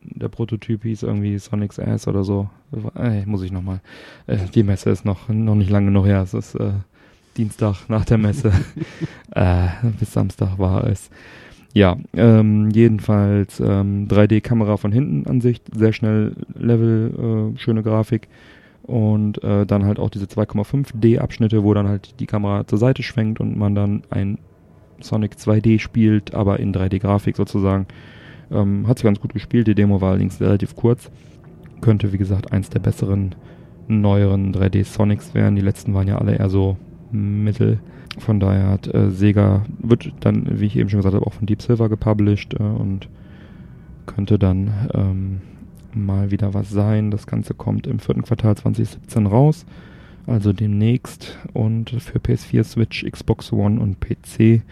der 0.00 0.28
Prototyp 0.28 0.82
hieß 0.82 1.02
irgendwie 1.02 1.38
Sonic's 1.38 1.78
Ass 1.78 2.06
oder 2.08 2.24
so. 2.24 2.48
Ey, 2.94 3.24
muss 3.26 3.42
ich 3.42 3.52
nochmal. 3.52 3.80
Äh, 4.26 4.38
die 4.54 4.62
Messe 4.62 4.90
ist 4.90 5.04
noch, 5.04 5.28
noch 5.28 5.54
nicht 5.54 5.70
lange 5.70 5.86
genug 5.86 6.06
her. 6.06 6.22
Es 6.22 6.34
ist 6.34 6.54
äh, 6.54 6.72
Dienstag 7.36 7.88
nach 7.88 8.04
der 8.04 8.18
Messe. 8.18 8.52
äh, 9.32 9.68
bis 9.98 10.12
Samstag 10.12 10.58
war 10.58 10.84
es. 10.84 11.10
Ja, 11.72 11.96
ähm, 12.12 12.70
jedenfalls 12.70 13.58
ähm, 13.58 14.06
3D-Kamera 14.06 14.76
von 14.76 14.92
hinten 14.92 15.28
Ansicht, 15.28 15.64
sehr 15.74 15.92
schnell 15.92 16.36
Level, 16.56 17.52
äh, 17.54 17.58
schöne 17.58 17.82
Grafik 17.82 18.28
und 18.84 19.42
äh, 19.42 19.66
dann 19.66 19.84
halt 19.84 19.98
auch 19.98 20.10
diese 20.10 20.26
2,5D-Abschnitte, 20.26 21.64
wo 21.64 21.74
dann 21.74 21.88
halt 21.88 22.20
die 22.20 22.26
Kamera 22.26 22.64
zur 22.66 22.78
Seite 22.78 23.02
schwenkt 23.02 23.40
und 23.40 23.56
man 23.58 23.74
dann 23.74 24.04
ein 24.10 24.38
Sonic 25.04 25.34
2D 25.34 25.78
spielt, 25.78 26.34
aber 26.34 26.60
in 26.60 26.74
3D-Grafik 26.74 27.36
sozusagen. 27.36 27.86
Ähm, 28.50 28.86
hat 28.86 28.98
sich 28.98 29.04
ganz 29.04 29.20
gut 29.20 29.32
gespielt, 29.32 29.66
die 29.66 29.74
Demo 29.74 30.00
war 30.00 30.10
allerdings 30.10 30.40
relativ 30.40 30.76
kurz. 30.76 31.10
Könnte, 31.80 32.12
wie 32.12 32.18
gesagt, 32.18 32.52
eins 32.52 32.70
der 32.70 32.80
besseren, 32.80 33.34
neueren 33.88 34.54
3D-Sonics 34.54 35.34
werden. 35.34 35.56
Die 35.56 35.62
letzten 35.62 35.94
waren 35.94 36.08
ja 36.08 36.18
alle 36.18 36.36
eher 36.36 36.48
so 36.48 36.76
mittel. 37.10 37.78
Von 38.18 38.40
daher 38.40 38.68
hat 38.68 38.92
äh, 38.92 39.10
Sega, 39.10 39.64
wird 39.78 40.12
dann, 40.20 40.60
wie 40.60 40.66
ich 40.66 40.76
eben 40.76 40.88
schon 40.88 41.00
gesagt 41.00 41.14
habe, 41.14 41.26
auch 41.26 41.32
von 41.32 41.46
Deep 41.46 41.62
Silver 41.62 41.88
gepublished 41.88 42.54
äh, 42.54 42.62
und 42.62 43.08
könnte 44.06 44.38
dann 44.38 44.70
ähm, 44.94 45.40
mal 45.92 46.30
wieder 46.30 46.54
was 46.54 46.70
sein. 46.70 47.10
Das 47.10 47.26
Ganze 47.26 47.54
kommt 47.54 47.86
im 47.86 47.98
vierten 47.98 48.22
Quartal 48.22 48.56
2017 48.56 49.26
raus, 49.26 49.66
also 50.26 50.52
demnächst 50.52 51.38
und 51.52 51.90
für 51.90 52.18
PS4, 52.18 52.64
Switch, 52.64 53.04
Xbox 53.04 53.52
One 53.52 53.80
und 53.80 53.98
PC. 54.00 54.62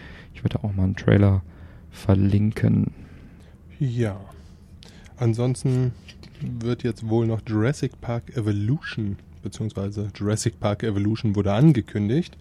Ich 0.43 0.51
werde 0.51 0.65
auch 0.65 0.73
mal 0.73 0.83
einen 0.83 0.95
Trailer 0.97 1.41
verlinken. 1.89 2.91
Ja. 3.79 4.19
Ansonsten 5.15 5.93
wird 6.41 6.83
jetzt 6.83 7.07
wohl 7.07 7.27
noch 7.27 7.39
Jurassic 7.47 8.01
Park 8.01 8.35
Evolution, 8.35 9.15
beziehungsweise 9.41 10.09
Jurassic 10.13 10.59
Park 10.59 10.83
Evolution 10.83 11.33
wurde 11.37 11.53
angekündigt. 11.53 12.37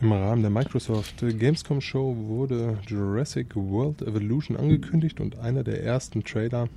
Im 0.00 0.12
Rahmen 0.12 0.40
der 0.40 0.50
Microsoft 0.50 1.16
Gamescom 1.18 1.82
Show 1.82 2.16
wurde 2.16 2.78
Jurassic 2.86 3.54
World 3.54 4.00
Evolution 4.00 4.56
angekündigt 4.56 5.20
und 5.20 5.38
einer 5.38 5.62
der 5.62 5.84
ersten 5.84 6.24
Trailer 6.24 6.70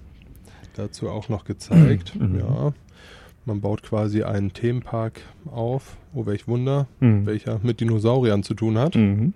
dazu 0.75 1.07
auch 1.07 1.29
noch 1.29 1.45
gezeigt. 1.45 2.15
Mhm. 2.15 2.39
Ja, 2.39 2.73
man 3.45 3.61
baut 3.61 3.83
quasi 3.83 4.23
einen 4.23 4.51
Themenpark 4.51 5.21
auf, 5.45 5.95
oh 6.13 6.25
welch 6.25 6.49
Wunder, 6.49 6.87
mhm. 6.99 7.25
welcher 7.25 7.61
mit 7.63 7.79
Dinosauriern 7.79 8.43
zu 8.43 8.53
tun 8.53 8.77
hat. 8.77 8.95
Mhm. 8.95 9.33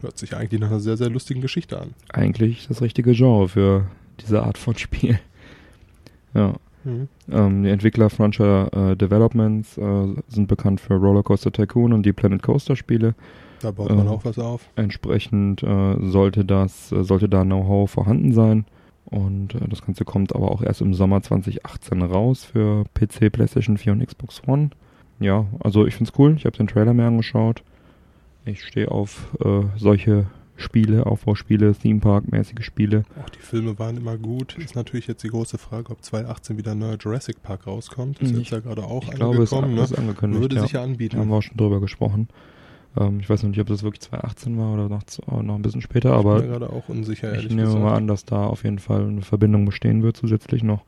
Hört 0.00 0.18
sich 0.18 0.34
eigentlich 0.34 0.60
nach 0.60 0.68
einer 0.68 0.80
sehr, 0.80 0.96
sehr 0.96 1.10
lustigen 1.10 1.40
Geschichte 1.40 1.80
an. 1.80 1.94
Eigentlich 2.12 2.68
das 2.68 2.80
richtige 2.80 3.12
Genre 3.12 3.48
für 3.48 3.86
diese 4.20 4.42
Art 4.42 4.58
von 4.58 4.76
Spiel. 4.76 5.18
Ja. 6.32 6.54
Mhm. 6.84 7.08
Ähm, 7.28 7.64
die 7.64 7.70
Entwickler 7.70 8.08
Frontier 8.08 8.70
äh, 8.72 8.96
Developments 8.96 9.76
äh, 9.76 10.14
sind 10.28 10.46
bekannt 10.46 10.80
für 10.80 10.94
Rollercoaster 10.94 11.50
Tycoon 11.50 11.92
und 11.92 12.06
die 12.06 12.12
Planet 12.12 12.40
Coaster 12.40 12.76
Spiele. 12.76 13.16
Da 13.60 13.72
baut 13.72 13.90
man 13.90 14.06
äh, 14.06 14.10
auch 14.10 14.24
was 14.24 14.38
auf. 14.38 14.68
Entsprechend 14.76 15.64
äh, 15.64 15.96
sollte 16.00 16.44
das, 16.44 16.92
äh, 16.92 17.02
sollte 17.02 17.28
da 17.28 17.42
Know-how 17.42 17.90
vorhanden 17.90 18.32
sein. 18.32 18.64
Und 19.04 19.54
äh, 19.54 19.68
das 19.68 19.84
Ganze 19.84 20.04
kommt 20.04 20.34
aber 20.34 20.50
auch 20.50 20.62
erst 20.62 20.80
im 20.80 20.94
Sommer 20.94 21.22
2018 21.22 22.02
raus 22.02 22.44
für 22.44 22.84
PC, 22.94 23.32
PlayStation 23.32 23.76
4 23.76 23.92
und 23.92 24.06
Xbox 24.06 24.42
One. 24.46 24.70
Ja, 25.18 25.46
also 25.60 25.86
ich 25.86 25.94
find's 25.94 26.12
cool. 26.18 26.34
Ich 26.36 26.46
habe 26.46 26.56
den 26.56 26.66
Trailer 26.66 26.94
mir 26.94 27.06
angeschaut. 27.06 27.62
Ich 28.44 28.64
stehe 28.64 28.90
auf 28.90 29.28
solche 29.76 30.26
Spiele, 30.60 31.06
Aufbauspiele, 31.06 31.74
Theme 31.74 32.00
Park-mäßige 32.00 32.64
Spiele. 32.64 33.04
Auch 33.22 33.30
die 33.30 33.38
Filme 33.40 33.78
waren 33.78 33.96
immer 33.96 34.16
gut. 34.16 34.58
Ist 34.58 34.76
natürlich 34.76 35.06
jetzt 35.06 35.22
die 35.24 35.28
große 35.28 35.58
Frage, 35.58 35.90
ob 35.90 36.04
2018 36.04 36.58
wieder 36.58 36.72
ein 36.72 36.78
neuer 36.78 36.96
Jurassic 37.00 37.42
Park 37.42 37.66
rauskommt. 37.66 38.20
Ist 38.20 38.32
ich, 38.32 38.38
jetzt 38.38 38.50
ja 38.50 38.60
gerade 38.60 38.84
auch 38.84 39.04
ich 39.04 39.10
glaube, 39.12 39.42
es 39.42 39.52
ne? 39.52 39.82
ist 39.82 39.98
angekündigt. 39.98 40.42
Würde 40.42 40.56
ja. 40.56 40.62
sich 40.62 40.72
ja 40.72 40.82
anbieten. 40.82 41.18
Haben 41.18 41.30
wir 41.30 41.36
auch 41.36 41.42
schon 41.42 41.56
drüber 41.56 41.80
gesprochen. 41.80 42.28
Ähm, 42.96 43.20
ich 43.20 43.30
weiß 43.30 43.42
noch 43.42 43.50
nicht, 43.50 43.60
ob 43.60 43.68
das 43.68 43.82
wirklich 43.82 44.02
2018 44.02 44.58
war 44.58 44.74
oder 44.74 44.88
noch, 44.88 45.02
oh, 45.26 45.42
noch 45.42 45.54
ein 45.54 45.62
bisschen 45.62 45.80
später, 45.80 46.12
aber 46.12 46.36
ich 46.36 46.42
bin 46.42 46.50
gerade 46.50 46.70
auch 46.70 46.88
unsicher, 46.88 47.32
ich 47.34 47.48
nehme 47.48 47.62
gesagt. 47.62 47.82
mal 47.82 47.94
an, 47.94 48.06
dass 48.06 48.24
da 48.24 48.46
auf 48.46 48.64
jeden 48.64 48.80
Fall 48.80 49.06
eine 49.06 49.22
Verbindung 49.22 49.64
bestehen 49.64 50.02
wird 50.02 50.16
zusätzlich 50.16 50.62
noch. 50.62 50.84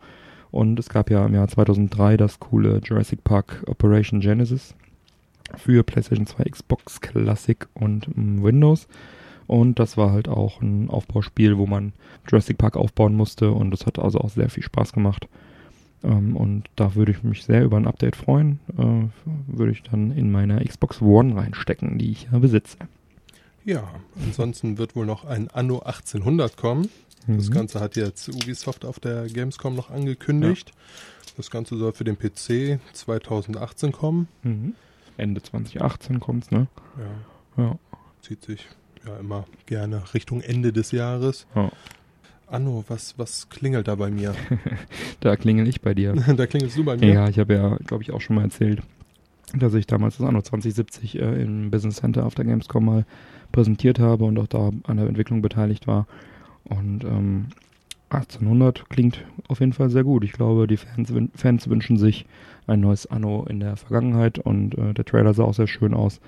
Und 0.50 0.78
es 0.78 0.90
gab 0.90 1.10
ja 1.10 1.24
im 1.24 1.34
Jahr 1.34 1.48
2003 1.48 2.18
das 2.18 2.40
coole 2.40 2.80
Jurassic 2.84 3.24
Park 3.24 3.64
Operation 3.66 4.20
Genesis 4.20 4.74
für 5.56 5.82
PlayStation 5.82 6.26
2, 6.26 6.44
Xbox 6.44 7.00
Classic 7.00 7.66
und 7.74 8.16
mm, 8.16 8.42
Windows. 8.42 8.88
Und 9.46 9.78
das 9.78 9.96
war 9.96 10.12
halt 10.12 10.28
auch 10.28 10.60
ein 10.60 10.88
Aufbauspiel, 10.88 11.58
wo 11.58 11.66
man 11.66 11.92
Jurassic 12.28 12.58
Park 12.58 12.76
aufbauen 12.76 13.14
musste 13.14 13.50
und 13.50 13.70
das 13.70 13.86
hat 13.86 13.98
also 13.98 14.18
auch 14.20 14.30
sehr 14.30 14.48
viel 14.48 14.62
Spaß 14.62 14.92
gemacht. 14.92 15.28
Ähm, 16.04 16.36
und 16.36 16.64
da 16.76 16.94
würde 16.94 17.12
ich 17.12 17.22
mich 17.22 17.44
sehr 17.44 17.62
über 17.64 17.76
ein 17.76 17.86
Update 17.86 18.16
freuen. 18.16 18.60
Äh, 18.76 19.08
würde 19.46 19.72
ich 19.72 19.82
dann 19.82 20.10
in 20.12 20.30
meine 20.30 20.64
Xbox 20.64 21.00
One 21.00 21.36
reinstecken, 21.36 21.98
die 21.98 22.12
ich 22.12 22.28
ja 22.32 22.38
besitze. 22.38 22.78
Ja, 23.64 23.88
ansonsten 24.24 24.78
wird 24.78 24.96
wohl 24.96 25.06
noch 25.06 25.24
ein 25.24 25.48
Anno 25.48 25.80
1800 25.80 26.56
kommen. 26.56 26.88
Mhm. 27.26 27.36
Das 27.36 27.50
Ganze 27.50 27.80
hat 27.80 27.96
jetzt 27.96 28.28
Ubisoft 28.28 28.84
auf 28.84 28.98
der 28.98 29.26
Gamescom 29.26 29.76
noch 29.76 29.90
angekündigt. 29.90 30.70
Ja. 30.70 31.34
Das 31.36 31.50
Ganze 31.50 31.76
soll 31.76 31.92
für 31.92 32.04
den 32.04 32.18
PC 32.18 32.80
2018 32.92 33.92
kommen. 33.92 34.28
Mhm. 34.42 34.74
Ende 35.16 35.42
2018 35.42 36.20
kommt's, 36.20 36.50
ne? 36.50 36.66
Ja. 37.56 37.64
Ja. 37.64 37.78
Zieht 38.20 38.42
sich 38.42 38.66
ja 39.06 39.16
immer 39.18 39.44
gerne 39.66 40.02
Richtung 40.14 40.40
Ende 40.40 40.72
des 40.72 40.92
Jahres. 40.92 41.46
Oh. 41.54 41.70
Anno, 42.46 42.84
was, 42.88 43.18
was 43.18 43.48
klingelt 43.48 43.88
da 43.88 43.94
bei 43.94 44.10
mir? 44.10 44.34
da 45.20 45.36
klingel 45.36 45.66
ich 45.66 45.80
bei 45.80 45.94
dir. 45.94 46.12
da 46.36 46.46
klingelst 46.46 46.76
du 46.76 46.84
bei 46.84 46.96
mir? 46.96 47.12
Ja, 47.12 47.28
ich 47.28 47.38
habe 47.38 47.54
ja, 47.54 47.76
glaube 47.86 48.02
ich, 48.02 48.12
auch 48.12 48.20
schon 48.20 48.36
mal 48.36 48.42
erzählt, 48.42 48.82
dass 49.54 49.74
ich 49.74 49.86
damals 49.86 50.18
das 50.18 50.26
Anno 50.26 50.42
2070 50.42 51.18
äh, 51.18 51.42
im 51.42 51.70
Business 51.70 51.96
Center 51.96 52.26
auf 52.26 52.34
der 52.34 52.44
Gamescom 52.44 52.84
mal 52.84 53.06
präsentiert 53.52 53.98
habe 53.98 54.24
und 54.24 54.38
auch 54.38 54.46
da 54.46 54.70
an 54.84 54.96
der 54.96 55.06
Entwicklung 55.06 55.42
beteiligt 55.42 55.86
war. 55.86 56.06
Und 56.64 57.04
ähm, 57.04 57.46
1800 58.12 58.88
klingt 58.90 59.24
auf 59.48 59.60
jeden 59.60 59.72
Fall 59.72 59.90
sehr 59.90 60.04
gut. 60.04 60.24
Ich 60.24 60.32
glaube, 60.32 60.66
die 60.66 60.76
Fans, 60.76 61.12
Fans 61.34 61.68
wünschen 61.68 61.96
sich 61.96 62.26
ein 62.66 62.80
neues 62.80 63.06
Anno 63.06 63.44
in 63.48 63.60
der 63.60 63.76
Vergangenheit 63.76 64.38
und 64.38 64.76
äh, 64.76 64.94
der 64.94 65.04
Trailer 65.04 65.34
sah 65.34 65.44
auch 65.44 65.54
sehr 65.54 65.66
schön 65.66 65.94
aus. 65.94 66.20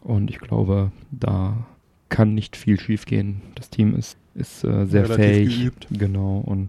Und 0.00 0.30
ich 0.30 0.38
glaube, 0.38 0.92
da 1.10 1.66
kann 2.08 2.34
nicht 2.34 2.56
viel 2.56 2.78
schiefgehen. 2.78 3.42
Das 3.56 3.70
Team 3.70 3.94
ist 3.96 4.16
ist 4.36 4.64
äh, 4.64 4.86
sehr 4.86 5.04
Relativ 5.04 5.24
fähig. 5.24 5.58
geübt. 5.58 5.86
Genau, 5.90 6.38
und 6.44 6.68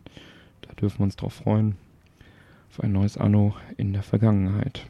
da 0.61 0.73
dürfen 0.79 0.99
wir 0.99 1.03
uns 1.03 1.15
drauf 1.15 1.33
freuen. 1.33 1.75
Auf 2.71 2.83
ein 2.83 2.91
neues 2.91 3.17
Anno 3.17 3.55
in 3.77 3.93
der 3.93 4.03
Vergangenheit. 4.03 4.85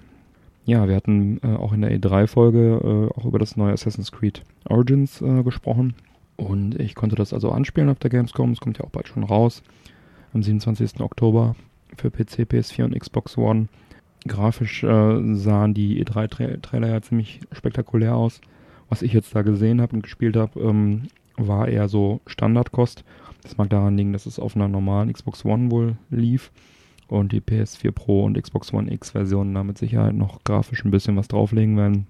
Ja, 0.66 0.88
wir 0.88 0.96
hatten 0.96 1.40
äh, 1.44 1.56
auch 1.56 1.74
in 1.74 1.82
der 1.82 1.98
E3-Folge 1.98 3.10
äh, 3.14 3.20
auch 3.20 3.26
über 3.26 3.40
das 3.40 3.56
neue 3.56 3.74
Assassin's 3.74 4.12
Creed 4.12 4.44
Origins 4.66 5.22
äh, 5.22 5.44
gesprochen. 5.44 5.96
Und 6.38 6.80
ich 6.80 6.96
konnte 6.96 7.16
das 7.16 7.34
also 7.34 7.52
anspielen 7.52 7.90
auf 7.90 8.00
der 8.00 8.12
Gamescom. 8.12 8.52
Es 8.52 8.60
kommt 8.60 8.78
ja 8.78 8.86
auch 8.86 8.92
bald 8.92 9.08
schon 9.08 9.24
raus. 9.24 9.64
Am 10.34 10.44
27. 10.44 11.02
Oktober 11.02 11.56
für 11.98 12.12
PC, 12.12 12.42
PS4 12.42 12.86
und 12.86 12.98
Xbox 12.98 13.38
One. 13.38 13.68
Grafisch 14.28 14.84
äh, 14.84 15.36
sahen 15.36 15.74
die 15.74 16.04
E3-Trailer 16.04 16.88
ja 16.88 17.02
ziemlich 17.02 17.40
spektakulär 17.52 18.16
aus. 18.16 18.42
Was 18.90 19.02
ich 19.02 19.14
jetzt 19.14 19.36
da 19.36 19.42
gesehen 19.42 19.82
habe 19.82 19.96
und 19.96 20.04
gespielt 20.04 20.38
habe, 20.38 20.60
ähm, 20.60 21.08
war 21.38 21.68
eher 21.68 21.88
so 21.88 22.22
Standardkost. 22.28 23.04
Das 23.44 23.58
mag 23.58 23.70
daran 23.70 23.98
liegen, 23.98 24.14
dass 24.14 24.26
es 24.26 24.40
auf 24.40 24.56
einer 24.56 24.68
normalen 24.68 25.12
Xbox 25.12 25.46
One 25.46 25.72
wohl 25.72 25.98
lief 26.10 26.52
und 27.08 27.32
die 27.32 27.42
PS4 27.42 27.92
Pro 27.92 28.26
und 28.26 28.42
Xbox 28.42 28.74
One 28.74 28.92
X 28.92 29.12
Versionen 29.12 29.54
da 29.54 29.64
mit 29.64 29.78
Sicherheit 29.78 30.16
noch 30.16 30.44
grafisch 30.44 30.84
ein 30.84 30.92
bisschen 30.92 31.16
was 31.16 31.28
drauflegen 31.28 31.78
werden. 31.78 32.08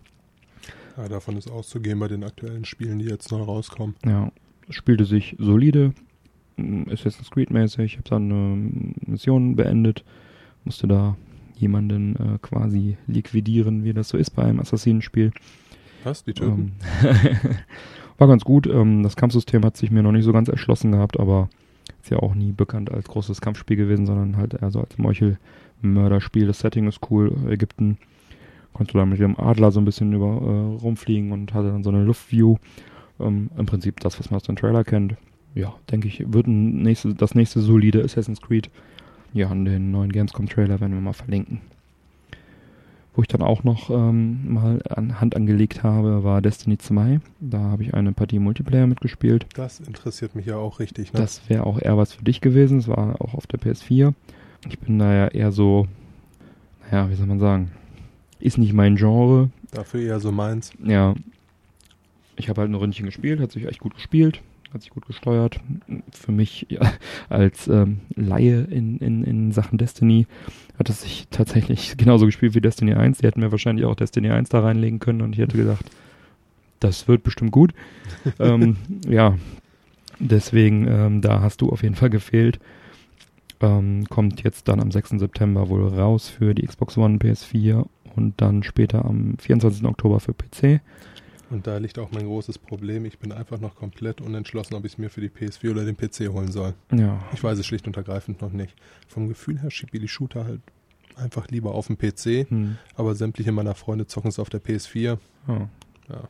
Ja, 0.97 1.07
davon 1.07 1.37
ist 1.37 1.49
auszugehen 1.49 1.99
bei 1.99 2.07
den 2.07 2.23
aktuellen 2.23 2.65
Spielen, 2.65 2.97
die 2.97 3.05
jetzt 3.05 3.31
noch 3.31 3.47
rauskommen. 3.47 3.95
Ja, 4.03 4.31
es 4.67 4.75
spielte 4.75 5.05
sich 5.05 5.35
solide, 5.37 5.93
mm, 6.55 6.89
Assassin's 6.89 7.29
Creed 7.29 7.51
mäßig. 7.51 7.85
Ich 7.85 7.93
habe 7.97 8.09
dann 8.09 8.31
eine 8.31 8.71
Mission 9.05 9.55
beendet, 9.55 10.03
musste 10.65 10.87
da 10.87 11.15
jemanden 11.55 12.15
äh, 12.15 12.37
quasi 12.41 12.97
liquidieren, 13.05 13.83
wie 13.83 13.93
das 13.93 14.09
so 14.09 14.17
ist 14.17 14.31
bei 14.31 14.43
einem 14.43 14.59
Assassinenspiel. 14.59 15.31
Was? 16.03 16.23
Die 16.23 16.33
Türken? 16.33 16.73
Ähm, 17.03 17.29
war 18.17 18.27
ganz 18.27 18.43
gut. 18.43 18.65
Ähm, 18.65 19.03
das 19.03 19.15
Kampfsystem 19.15 19.63
hat 19.63 19.77
sich 19.77 19.91
mir 19.91 20.01
noch 20.01 20.11
nicht 20.11 20.25
so 20.25 20.33
ganz 20.33 20.49
erschlossen 20.49 20.91
gehabt, 20.91 21.19
aber 21.19 21.49
ist 22.01 22.09
ja 22.09 22.17
auch 22.17 22.33
nie 22.33 22.53
bekannt 22.53 22.91
als 22.91 23.07
großes 23.07 23.39
Kampfspiel 23.39 23.77
gewesen, 23.77 24.07
sondern 24.07 24.37
halt 24.37 24.55
eher 24.55 24.71
so 24.71 24.79
als 24.81 24.97
Meuchelmörderspiel. 24.97 26.47
Das 26.47 26.59
Setting 26.59 26.87
ist 26.87 27.01
cool. 27.11 27.35
Ägypten 27.47 27.99
konnte 28.77 28.93
da 28.93 29.05
mit 29.05 29.19
dem 29.19 29.39
Adler 29.39 29.71
so 29.71 29.81
ein 29.81 29.85
bisschen 29.85 30.13
über 30.13 30.27
äh, 30.27 30.81
rumfliegen 30.81 31.31
und 31.31 31.53
hatte 31.53 31.71
dann 31.71 31.83
so 31.83 31.89
eine 31.89 32.03
Luftview. 32.03 32.57
Ähm, 33.19 33.49
Im 33.57 33.65
Prinzip 33.65 33.99
das, 33.99 34.19
was 34.19 34.29
man 34.29 34.37
aus 34.37 34.43
dem 34.43 34.55
Trailer 34.55 34.83
kennt. 34.83 35.15
Ja, 35.55 35.73
denke 35.91 36.07
ich, 36.07 36.23
wird 36.31 36.47
nächste, 36.47 37.15
das 37.15 37.33
nächste 37.33 37.59
solide 37.61 38.03
Assassin's 38.03 38.41
Creed. 38.41 38.69
Ja, 39.33 39.49
an 39.49 39.65
den 39.65 39.91
neuen 39.91 40.11
Gamescom-Trailer 40.11 40.79
werden 40.79 40.93
wir 40.93 41.01
mal 41.01 41.13
verlinken. 41.13 41.61
Wo 43.15 43.23
ich 43.23 43.27
dann 43.27 43.41
auch 43.41 43.63
noch 43.63 43.89
ähm, 43.89 44.53
mal 44.53 44.79
an 44.87 45.19
Hand 45.19 45.35
angelegt 45.35 45.81
habe, 45.81 46.23
war 46.23 46.43
Destiny 46.43 46.77
2. 46.77 47.19
Da 47.39 47.57
habe 47.57 47.81
ich 47.81 47.95
eine 47.95 48.11
Partie 48.11 48.37
Multiplayer 48.37 48.85
mitgespielt. 48.85 49.47
Das 49.55 49.79
interessiert 49.79 50.35
mich 50.35 50.45
ja 50.45 50.57
auch 50.57 50.79
richtig. 50.79 51.13
Ne? 51.13 51.19
Das 51.19 51.49
wäre 51.49 51.65
auch 51.65 51.81
eher 51.81 51.97
was 51.97 52.13
für 52.13 52.23
dich 52.23 52.41
gewesen. 52.41 52.77
Es 52.77 52.87
war 52.87 53.19
auch 53.19 53.33
auf 53.33 53.47
der 53.47 53.59
PS4. 53.59 54.13
Ich 54.69 54.77
bin 54.77 54.99
da 54.99 55.11
ja 55.11 55.27
eher 55.29 55.51
so, 55.51 55.87
naja, 56.91 57.09
wie 57.09 57.15
soll 57.15 57.25
man 57.25 57.39
sagen, 57.39 57.71
ist 58.39 58.57
nicht 58.57 58.73
mein 58.73 58.95
Genre. 58.95 59.49
Dafür 59.71 60.01
eher 60.01 60.19
so 60.19 60.31
meins. 60.31 60.71
Ja, 60.83 61.15
ich 62.37 62.49
habe 62.49 62.61
halt 62.61 62.71
ein 62.71 62.75
Ründchen 62.75 63.05
gespielt, 63.05 63.39
hat 63.39 63.51
sich 63.51 63.65
echt 63.65 63.79
gut 63.79 63.95
gespielt, 63.95 64.41
hat 64.73 64.81
sich 64.81 64.91
gut 64.91 65.05
gesteuert. 65.05 65.59
Für 66.11 66.31
mich 66.31 66.67
ja, 66.69 66.93
als 67.29 67.67
ähm, 67.67 67.99
Laie 68.15 68.61
in, 68.69 68.99
in, 68.99 69.23
in 69.23 69.51
Sachen 69.51 69.77
Destiny 69.77 70.27
hat 70.77 70.89
es 70.89 71.01
sich 71.01 71.27
tatsächlich 71.31 71.97
genauso 71.97 72.25
gespielt 72.25 72.55
wie 72.55 72.61
Destiny 72.61 72.93
1. 72.93 73.17
Die 73.17 73.27
hätten 73.27 73.41
mir 73.41 73.51
wahrscheinlich 73.51 73.85
auch 73.85 73.95
Destiny 73.95 74.29
1 74.29 74.49
da 74.49 74.61
reinlegen 74.61 74.99
können 74.99 75.21
und 75.21 75.33
ich 75.33 75.39
hätte 75.39 75.57
gedacht, 75.57 75.85
das 76.79 77.07
wird 77.07 77.23
bestimmt 77.23 77.51
gut. 77.51 77.73
ähm, 78.39 78.77
ja, 79.07 79.35
deswegen, 80.19 80.87
ähm, 80.87 81.21
da 81.21 81.41
hast 81.41 81.61
du 81.61 81.69
auf 81.69 81.81
jeden 81.81 81.95
Fall 81.95 82.11
gefehlt. 82.11 82.59
Ähm, 83.59 84.05
kommt 84.07 84.43
jetzt 84.43 84.67
dann 84.67 84.79
am 84.79 84.91
6. 84.91 85.09
September 85.17 85.67
wohl 85.69 85.87
raus 85.87 86.29
für 86.29 86.53
die 86.53 86.67
Xbox 86.67 86.95
One, 86.95 87.17
PS4 87.17 87.87
und 88.17 88.41
dann 88.41 88.63
später 88.63 89.05
am 89.05 89.37
24. 89.37 89.85
Oktober 89.85 90.19
für 90.19 90.33
PC. 90.33 90.81
Und 91.49 91.65
da 91.65 91.77
liegt 91.77 91.97
auch 91.97 92.11
mein 92.11 92.25
großes 92.25 92.57
Problem. 92.57 93.05
Ich 93.05 93.19
bin 93.19 93.31
einfach 93.31 93.59
noch 93.59 93.75
komplett 93.75 94.19
unentschlossen, 94.19 94.73
ob 94.73 94.83
ich 94.83 94.93
es 94.93 94.97
mir 94.97 95.09
für 95.09 95.21
die 95.21 95.29
PS4 95.29 95.71
oder 95.71 95.85
den 95.85 95.95
PC 95.95 96.33
holen 96.33 96.51
soll. 96.51 96.73
Ja, 96.91 97.23
Ich 97.33 97.41
weiß 97.41 97.57
es 97.57 97.65
schlicht 97.65 97.87
und 97.87 97.95
ergreifend 97.95 98.41
noch 98.41 98.51
nicht. 98.51 98.75
Vom 99.07 99.29
Gefühl 99.29 99.61
her 99.61 99.71
schiebe 99.71 99.91
ich 99.93 100.01
die 100.01 100.07
Shooter 100.09 100.43
halt 100.43 100.59
einfach 101.15 101.47
lieber 101.47 101.73
auf 101.73 101.87
dem 101.87 101.97
PC, 101.97 102.49
hm. 102.49 102.77
aber 102.95 103.15
sämtliche 103.15 103.51
meiner 103.51 103.75
Freunde 103.75 104.07
zocken 104.07 104.29
es 104.29 104.39
auf 104.39 104.49
der 104.49 104.61
PS4. 104.61 105.17
ja. 105.47 105.69
Ja. 106.09 106.29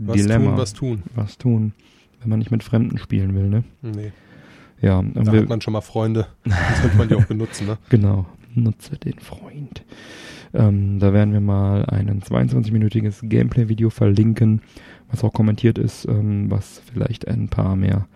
Was 0.00 0.16
Dilemma. 0.16 0.50
tun, 0.50 0.56
was 0.56 0.72
tun. 0.72 1.02
was 1.14 1.38
tun, 1.38 1.72
wenn 2.20 2.30
man 2.30 2.38
nicht 2.38 2.50
mit 2.50 2.62
Fremden 2.62 2.96
spielen 2.98 3.34
will, 3.34 3.48
ne? 3.48 3.64
Nee. 3.82 4.12
Ja, 4.80 5.02
Da 5.02 5.32
hat 5.32 5.48
man 5.48 5.60
schon 5.60 5.74
mal 5.74 5.80
Freunde. 5.80 6.26
Das 6.44 6.80
sollte 6.80 6.96
man 6.96 7.08
die 7.08 7.14
auch 7.14 7.26
benutzen, 7.26 7.66
ne? 7.66 7.78
genau, 7.90 8.26
nutze 8.54 8.96
den 8.96 9.18
Freund. 9.18 9.84
Ähm, 10.54 10.98
da 10.98 11.12
werden 11.12 11.32
wir 11.32 11.40
mal 11.40 11.86
ein 11.86 12.20
22-minütiges 12.20 13.28
Gameplay-Video 13.28 13.90
verlinken, 13.90 14.60
was 15.10 15.24
auch 15.24 15.32
kommentiert 15.32 15.78
ist, 15.78 16.06
ähm, 16.06 16.50
was 16.50 16.80
vielleicht 16.92 17.26
ein 17.28 17.48
paar 17.48 17.76
mehr 17.76 18.06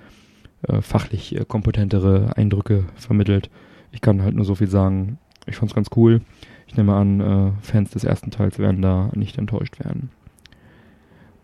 äh, 0.68 0.80
fachlich 0.80 1.34
äh, 1.36 1.44
kompetentere 1.46 2.36
Eindrücke 2.36 2.84
vermittelt. 2.94 3.50
Ich 3.92 4.00
kann 4.00 4.22
halt 4.22 4.34
nur 4.34 4.44
so 4.44 4.54
viel 4.54 4.68
sagen, 4.68 5.18
ich 5.46 5.56
fand's 5.56 5.74
ganz 5.74 5.88
cool. 5.96 6.20
Ich 6.66 6.76
nehme 6.76 6.94
an, 6.94 7.20
äh, 7.20 7.52
Fans 7.62 7.90
des 7.90 8.04
ersten 8.04 8.30
Teils 8.30 8.58
werden 8.58 8.82
da 8.82 9.10
nicht 9.14 9.38
enttäuscht 9.38 9.78
werden. 9.78 10.10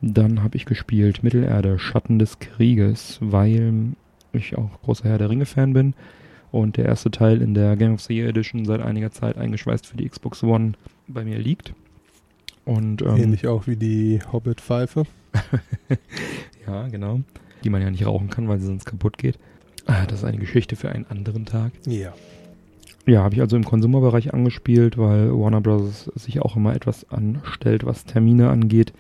Dann 0.00 0.42
habe 0.42 0.57
ich 0.57 0.66
gespielt 0.66 1.22
Mittelerde, 1.22 1.78
Schatten 1.78 2.18
des 2.18 2.40
Krieges, 2.40 3.18
weil 3.20 3.94
ich 4.33 4.59
auch 4.59 4.83
großer 4.83 5.09
Herr 5.09 5.18
der 5.18 5.31
Ringe-Fan 5.31 5.72
bin 5.72 5.94
und 6.52 6.76
der 6.76 6.84
erste 6.84 7.10
Teil 7.10 7.42
in 7.42 7.54
der 7.54 7.76
Game 7.76 7.94
of 7.94 8.02
the 8.02 8.14
Year 8.14 8.28
Edition 8.28 8.64
seit 8.64 8.80
einiger 8.80 9.10
Zeit 9.10 9.36
eingeschweißt 9.36 9.86
für 9.86 9.96
die 9.96 10.08
Xbox 10.08 10.44
One 10.44 10.72
bei 11.08 11.24
mir 11.24 11.38
liegt. 11.38 11.74
Und 12.64 13.02
ähm, 13.02 13.16
Ähnlich 13.16 13.48
auch 13.48 13.66
wie 13.66 13.76
die 13.76 14.20
Hobbit-Pfeife. 14.32 15.04
ja, 16.66 16.86
genau. 16.88 17.22
Die 17.64 17.70
man 17.70 17.82
ja 17.82 17.90
nicht 17.90 18.06
rauchen 18.06 18.28
kann, 18.30 18.48
weil 18.48 18.60
sie 18.60 18.66
sonst 18.66 18.84
kaputt 18.84 19.18
geht. 19.18 19.38
Ah, 19.86 20.06
das 20.06 20.20
ist 20.20 20.24
eine 20.24 20.38
Geschichte 20.38 20.76
für 20.76 20.90
einen 20.90 21.06
anderen 21.06 21.46
Tag. 21.46 21.72
Ja. 21.86 22.12
Ja, 23.06 23.24
habe 23.24 23.34
ich 23.34 23.40
also 23.40 23.56
im 23.56 23.64
Konsumerbereich 23.64 24.32
angespielt, 24.32 24.96
weil 24.96 25.32
Warner 25.32 25.60
Bros. 25.60 26.04
sich 26.14 26.40
auch 26.40 26.54
immer 26.54 26.76
etwas 26.76 27.10
anstellt, 27.10 27.84
was 27.84 28.04
Termine 28.04 28.50
angeht. 28.50 28.92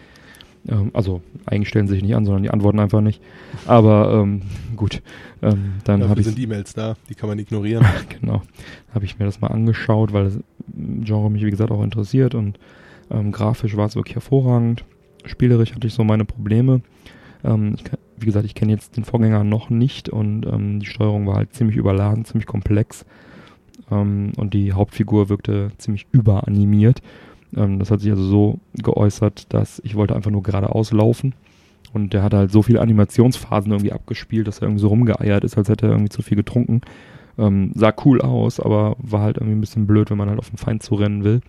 Ähm, 0.68 0.90
also 0.94 1.22
eigentlich 1.46 1.68
stellen 1.68 1.86
sie 1.88 1.94
sich 1.94 2.02
nicht 2.02 2.14
an, 2.14 2.24
sondern 2.24 2.42
die 2.42 2.50
antworten 2.50 2.78
einfach 2.78 3.00
nicht. 3.00 3.20
Aber 3.66 4.12
ähm, 4.22 4.42
gut, 4.76 5.02
ähm, 5.42 5.74
dann 5.84 6.00
Dafür 6.00 6.10
habe 6.10 6.20
ich 6.20 6.26
sind 6.26 6.38
E-Mails 6.38 6.74
da, 6.74 6.96
die 7.08 7.14
kann 7.14 7.28
man 7.28 7.38
ignorieren. 7.38 7.84
genau, 8.20 8.42
habe 8.94 9.04
ich 9.04 9.18
mir 9.18 9.24
das 9.24 9.40
mal 9.40 9.48
angeschaut, 9.48 10.12
weil 10.12 10.24
das 10.24 10.38
Genre 10.76 11.30
mich 11.30 11.44
wie 11.44 11.50
gesagt 11.50 11.70
auch 11.70 11.82
interessiert 11.82 12.34
und 12.34 12.58
ähm, 13.10 13.32
grafisch 13.32 13.76
war 13.76 13.86
es 13.86 13.96
wirklich 13.96 14.14
hervorragend. 14.14 14.84
Spielerisch 15.24 15.74
hatte 15.74 15.86
ich 15.86 15.94
so 15.94 16.04
meine 16.04 16.24
Probleme. 16.24 16.80
Ähm, 17.44 17.76
kann- 17.82 17.98
wie 18.18 18.26
gesagt, 18.26 18.46
ich 18.46 18.54
kenne 18.54 18.70
jetzt 18.72 18.96
den 18.96 19.04
Vorgänger 19.04 19.42
noch 19.42 19.68
nicht 19.68 20.08
und 20.08 20.46
ähm, 20.46 20.78
die 20.78 20.86
Steuerung 20.86 21.26
war 21.26 21.34
halt 21.36 21.52
ziemlich 21.54 21.76
überladen, 21.76 22.24
ziemlich 22.24 22.46
komplex 22.46 23.04
ähm, 23.90 24.30
und 24.36 24.54
die 24.54 24.72
Hauptfigur 24.72 25.28
wirkte 25.28 25.72
ziemlich 25.78 26.06
überanimiert. 26.12 27.02
Ähm, 27.56 27.78
das 27.78 27.90
hat 27.90 28.00
sich 28.00 28.10
also 28.10 28.24
so 28.24 28.60
geäußert, 28.82 29.52
dass 29.52 29.80
ich 29.84 29.94
wollte 29.94 30.14
einfach 30.14 30.30
nur 30.30 30.42
geradeaus 30.42 30.92
laufen 30.92 31.34
und 31.92 32.12
der 32.12 32.22
hat 32.22 32.34
halt 32.34 32.50
so 32.50 32.62
viele 32.62 32.80
Animationsphasen 32.80 33.70
irgendwie 33.72 33.92
abgespielt, 33.92 34.46
dass 34.46 34.58
er 34.58 34.64
irgendwie 34.64 34.80
so 34.80 34.88
rumgeeiert 34.88 35.44
ist, 35.44 35.58
als 35.58 35.68
hätte 35.68 35.86
er 35.86 35.92
irgendwie 35.92 36.10
zu 36.10 36.22
viel 36.22 36.36
getrunken. 36.36 36.80
Ähm, 37.38 37.72
sah 37.74 37.94
cool 38.04 38.20
aus, 38.20 38.60
aber 38.60 38.96
war 38.98 39.22
halt 39.22 39.36
irgendwie 39.38 39.56
ein 39.56 39.60
bisschen 39.60 39.86
blöd, 39.86 40.10
wenn 40.10 40.18
man 40.18 40.28
halt 40.28 40.38
auf 40.38 40.50
den 40.50 40.58
Feind 40.58 40.82
zurennen 40.82 41.24
will. 41.24 41.40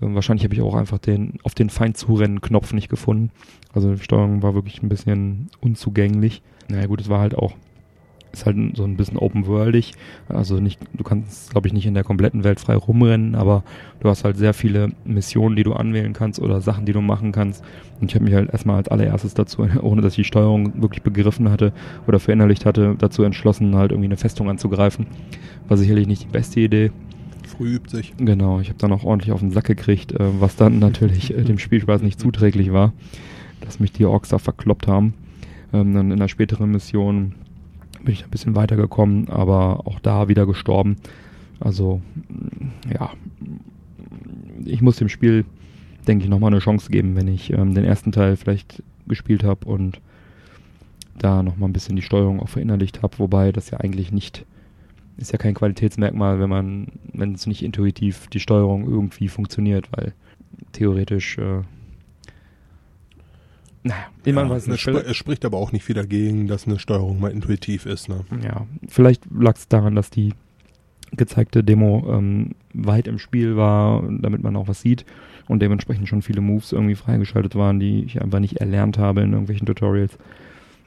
Ähm, 0.00 0.14
wahrscheinlich 0.14 0.44
habe 0.44 0.54
ich 0.54 0.62
auch 0.62 0.74
einfach 0.74 0.98
den 0.98 1.38
auf 1.42 1.54
den 1.54 1.70
Feind 1.70 1.96
zurennen 1.96 2.40
Knopf 2.40 2.72
nicht 2.72 2.88
gefunden. 2.88 3.30
Also 3.72 3.94
die 3.94 4.02
Steuerung 4.02 4.42
war 4.42 4.54
wirklich 4.54 4.82
ein 4.82 4.88
bisschen 4.88 5.48
unzugänglich. 5.60 6.42
Naja 6.68 6.86
gut, 6.86 7.00
es 7.00 7.08
war 7.08 7.20
halt 7.20 7.36
auch 7.36 7.54
ist 8.32 8.46
halt 8.46 8.56
so 8.76 8.84
ein 8.84 8.96
bisschen 8.96 9.18
open-worldig. 9.18 9.92
Also 10.28 10.58
nicht, 10.60 10.80
du 10.94 11.04
kannst, 11.04 11.50
glaube 11.50 11.68
ich, 11.68 11.74
nicht 11.74 11.86
in 11.86 11.94
der 11.94 12.04
kompletten 12.04 12.44
Welt 12.44 12.60
frei 12.60 12.76
rumrennen, 12.76 13.34
aber 13.34 13.62
du 14.00 14.08
hast 14.08 14.24
halt 14.24 14.36
sehr 14.36 14.54
viele 14.54 14.92
Missionen, 15.04 15.56
die 15.56 15.62
du 15.62 15.74
anwählen 15.74 16.12
kannst 16.12 16.40
oder 16.40 16.60
Sachen, 16.60 16.86
die 16.86 16.92
du 16.92 17.00
machen 17.00 17.32
kannst. 17.32 17.62
Und 18.00 18.10
ich 18.10 18.14
habe 18.14 18.24
mich 18.24 18.34
halt 18.34 18.50
erstmal 18.50 18.76
als 18.76 18.88
allererstes 18.88 19.34
dazu, 19.34 19.66
ohne 19.82 20.02
dass 20.02 20.14
ich 20.14 20.16
die 20.16 20.24
Steuerung 20.24 20.80
wirklich 20.80 21.02
begriffen 21.02 21.50
hatte 21.50 21.72
oder 22.06 22.18
verinnerlicht 22.18 22.66
hatte, 22.66 22.96
dazu 22.98 23.22
entschlossen, 23.22 23.76
halt 23.76 23.92
irgendwie 23.92 24.08
eine 24.08 24.16
Festung 24.16 24.48
anzugreifen. 24.48 25.06
War 25.68 25.76
sicherlich 25.76 26.06
nicht 26.06 26.22
die 26.22 26.32
beste 26.32 26.60
Idee. 26.60 26.90
Früh 27.46 27.74
übt 27.74 27.90
sich. 27.90 28.14
Genau, 28.16 28.60
ich 28.60 28.68
habe 28.68 28.78
dann 28.78 28.92
auch 28.92 29.04
ordentlich 29.04 29.32
auf 29.32 29.40
den 29.40 29.50
Sack 29.50 29.64
gekriegt, 29.64 30.12
äh, 30.12 30.40
was 30.40 30.56
dann 30.56 30.78
natürlich 30.80 31.36
äh, 31.36 31.42
dem 31.42 31.58
Spielspaß 31.58 32.02
nicht 32.02 32.18
zuträglich 32.18 32.72
war, 32.72 32.92
dass 33.60 33.80
mich 33.80 33.92
die 33.92 34.06
Orks 34.06 34.30
da 34.30 34.38
verkloppt 34.38 34.86
haben. 34.86 35.14
Ähm, 35.72 35.94
dann 35.94 36.10
in 36.10 36.18
der 36.18 36.28
späteren 36.28 36.70
Mission 36.70 37.34
bin 38.04 38.14
ich 38.14 38.24
ein 38.24 38.30
bisschen 38.30 38.54
weitergekommen, 38.54 39.28
aber 39.28 39.86
auch 39.86 40.00
da 40.00 40.28
wieder 40.28 40.46
gestorben. 40.46 40.96
Also, 41.60 42.00
ja, 42.92 43.10
ich 44.64 44.82
muss 44.82 44.96
dem 44.96 45.08
Spiel, 45.08 45.44
denke 46.06 46.24
ich, 46.24 46.30
nochmal 46.30 46.52
eine 46.52 46.60
Chance 46.60 46.90
geben, 46.90 47.16
wenn 47.16 47.28
ich 47.28 47.52
ähm, 47.52 47.74
den 47.74 47.84
ersten 47.84 48.12
Teil 48.12 48.36
vielleicht 48.36 48.82
gespielt 49.06 49.44
habe 49.44 49.66
und 49.66 50.00
da 51.18 51.42
nochmal 51.42 51.68
ein 51.68 51.72
bisschen 51.72 51.96
die 51.96 52.02
Steuerung 52.02 52.40
auch 52.40 52.48
verinnerlicht 52.48 53.02
habe, 53.02 53.18
wobei 53.18 53.52
das 53.52 53.70
ja 53.70 53.78
eigentlich 53.78 54.12
nicht, 54.12 54.44
ist 55.16 55.32
ja 55.32 55.38
kein 55.38 55.54
Qualitätsmerkmal, 55.54 56.40
wenn 56.40 56.50
man, 56.50 56.88
wenn 57.12 57.34
es 57.34 57.46
nicht 57.46 57.62
intuitiv 57.62 58.26
die 58.28 58.40
Steuerung 58.40 58.88
irgendwie 58.88 59.28
funktioniert, 59.28 59.88
weil 59.92 60.14
theoretisch, 60.72 61.38
äh, 61.38 61.60
naja, 63.84 64.06
ja, 64.24 64.32
man 64.32 64.48
weiß 64.48 64.68
nicht. 64.68 64.86
Es, 64.86 65.16
spricht 65.16 65.44
aber 65.44 65.58
auch 65.58 65.72
nicht 65.72 65.84
viel 65.84 65.96
dagegen, 65.96 66.46
dass 66.46 66.66
eine 66.66 66.78
Steuerung 66.78 67.18
mal 67.18 67.32
intuitiv 67.32 67.86
ist. 67.86 68.08
Ne? 68.08 68.24
Ja, 68.44 68.66
vielleicht 68.88 69.24
lag 69.30 69.56
es 69.56 69.66
daran, 69.68 69.96
dass 69.96 70.10
die 70.10 70.34
gezeigte 71.10 71.64
Demo 71.64 72.06
ähm, 72.08 72.52
weit 72.72 73.08
im 73.08 73.18
Spiel 73.18 73.56
war, 73.56 74.04
damit 74.08 74.42
man 74.42 74.56
auch 74.56 74.68
was 74.68 74.80
sieht 74.80 75.04
und 75.48 75.60
dementsprechend 75.60 76.08
schon 76.08 76.22
viele 76.22 76.40
Moves 76.40 76.72
irgendwie 76.72 76.94
freigeschaltet 76.94 77.56
waren, 77.56 77.80
die 77.80 78.04
ich 78.04 78.22
einfach 78.22 78.38
nicht 78.38 78.58
erlernt 78.58 78.98
habe 78.98 79.22
in 79.22 79.32
irgendwelchen 79.32 79.66
Tutorials. 79.66 80.16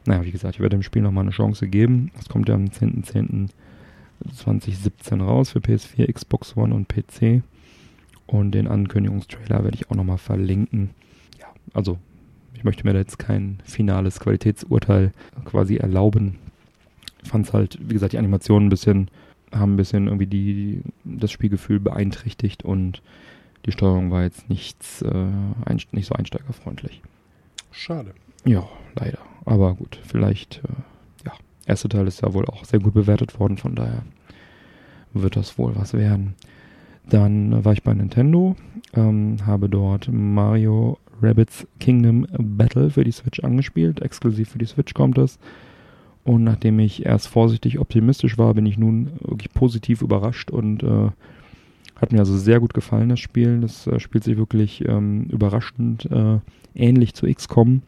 Naja, 0.06 0.24
wie 0.24 0.32
gesagt, 0.32 0.56
ich 0.56 0.62
werde 0.62 0.78
dem 0.78 0.84
Spiel 0.84 1.02
nochmal 1.02 1.24
eine 1.24 1.32
Chance 1.32 1.68
geben. 1.68 2.12
Das 2.16 2.30
kommt 2.30 2.48
ja 2.48 2.56
am 2.56 2.66
10.10.2017 2.66 5.22
raus 5.22 5.52
für 5.52 5.60
PS4, 5.60 6.10
Xbox 6.12 6.56
One 6.56 6.74
und 6.74 6.88
PC. 6.88 7.44
Und 8.28 8.52
den 8.52 8.68
Ankündigungstrailer 8.68 9.64
werde 9.64 9.76
ich 9.76 9.92
auch 9.92 9.96
nochmal 9.96 10.18
verlinken. 10.18 10.92
Ja, 11.40 11.48
also 11.74 12.00
möchte 12.66 12.86
mir 12.86 12.94
da 12.94 13.00
jetzt 13.00 13.20
kein 13.20 13.60
finales 13.64 14.20
Qualitätsurteil 14.20 15.12
quasi 15.46 15.78
erlauben. 15.78 16.36
Ich 17.24 17.30
fand 17.30 17.48
es 17.48 17.54
halt, 17.54 17.78
wie 17.82 17.94
gesagt, 17.94 18.14
die 18.14 18.18
Animationen 18.18 18.68
ein 18.68 18.70
bisschen, 18.70 19.10
haben 19.54 19.74
ein 19.74 19.78
bisschen 19.78 20.08
irgendwie 20.08 20.28
die, 20.28 20.82
das 21.06 21.32
Spielgefühl 21.32 21.80
beeinträchtigt 21.80 22.64
und 22.64 23.02
die 23.66 23.72
Steuerung 23.72 24.12
war 24.12 24.24
jetzt 24.24 24.50
nichts, 24.50 25.02
äh, 25.02 25.28
nicht 25.92 26.08
so 26.08 26.16
einsteigerfreundlich. 26.16 27.02
Schade. 27.72 28.14
Ja, 28.46 28.68
leider. 28.96 29.20
Aber 29.46 29.74
gut, 29.74 30.00
vielleicht, 30.04 30.58
äh, 30.64 31.26
ja, 31.26 31.34
erster 31.66 31.90
Teil 31.90 32.08
ist 32.08 32.22
ja 32.22 32.34
wohl 32.34 32.46
auch 32.46 32.66
sehr 32.66 32.80
gut 32.80 32.94
bewertet 32.94 33.40
worden, 33.40 33.58
von 33.58 33.76
daher 33.76 34.04
wird 35.14 35.36
das 35.36 35.58
wohl 35.58 35.76
was 35.76 35.94
werden. 35.94 36.36
Dann 37.08 37.64
war 37.64 37.74
ich 37.74 37.84
bei 37.84 37.94
Nintendo, 37.94 38.56
ähm, 38.94 39.38
habe 39.46 39.70
dort 39.70 40.10
Mario 40.12 40.98
Rabbits 41.22 41.68
Kingdom 41.80 42.28
Battle 42.38 42.90
für 42.90 43.04
die 43.04 43.12
Switch 43.12 43.40
angespielt. 43.40 44.02
Exklusiv 44.02 44.50
für 44.50 44.58
die 44.58 44.66
Switch 44.66 44.94
kommt 44.94 45.18
es. 45.18 45.40
Und 46.24 46.44
nachdem 46.44 46.80
ich 46.80 47.06
erst 47.06 47.28
vorsichtig 47.28 47.80
optimistisch 47.80 48.38
war, 48.38 48.54
bin 48.56 48.66
ich 48.66 48.78
nun 48.78 49.12
wirklich 49.22 49.54
positiv 49.54 50.02
überrascht 50.02 50.50
und 50.50 50.82
äh, 50.82 51.10
hat 51.96 52.12
mir 52.12 52.20
also 52.20 52.36
sehr 52.36 52.60
gut 52.60 52.74
gefallen, 52.74 53.10
das 53.10 53.20
Spiel. 53.20 53.62
Das 53.62 53.88
äh, 53.88 54.00
spielt 54.00 54.24
sich 54.24 54.36
wirklich 54.36 54.84
ähm, 54.88 55.26
überraschend 55.26 56.10
äh, 56.12 56.40
ähnlich 56.74 57.14
zu 57.14 57.32
XCOM, 57.32 57.84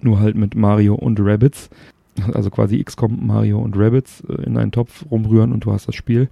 nur 0.00 0.20
halt 0.20 0.36
mit 0.36 0.54
Mario 0.54 0.94
und 0.94 1.20
Rabbits. 1.20 1.70
Also 2.32 2.50
quasi 2.50 2.82
XCOM, 2.82 3.26
Mario 3.26 3.58
und 3.60 3.76
Rabbits 3.76 4.22
äh, 4.28 4.42
in 4.42 4.56
einen 4.56 4.72
Topf 4.72 5.04
rumrühren 5.10 5.52
und 5.52 5.64
du 5.64 5.72
hast 5.72 5.86
das 5.86 5.94
Spiel, 5.94 6.28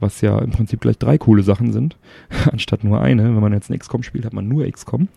was 0.00 0.20
ja 0.20 0.38
im 0.38 0.50
Prinzip 0.50 0.80
gleich 0.80 0.98
drei 0.98 1.16
coole 1.18 1.42
Sachen 1.42 1.72
sind, 1.72 1.96
anstatt 2.52 2.84
nur 2.84 3.00
eine. 3.00 3.24
Wenn 3.24 3.40
man 3.40 3.52
jetzt 3.54 3.70
ein 3.70 3.78
XCOM 3.78 4.02
spielt, 4.02 4.24
hat 4.24 4.34
man 4.34 4.46
nur 4.46 4.70
XCOM. 4.70 5.08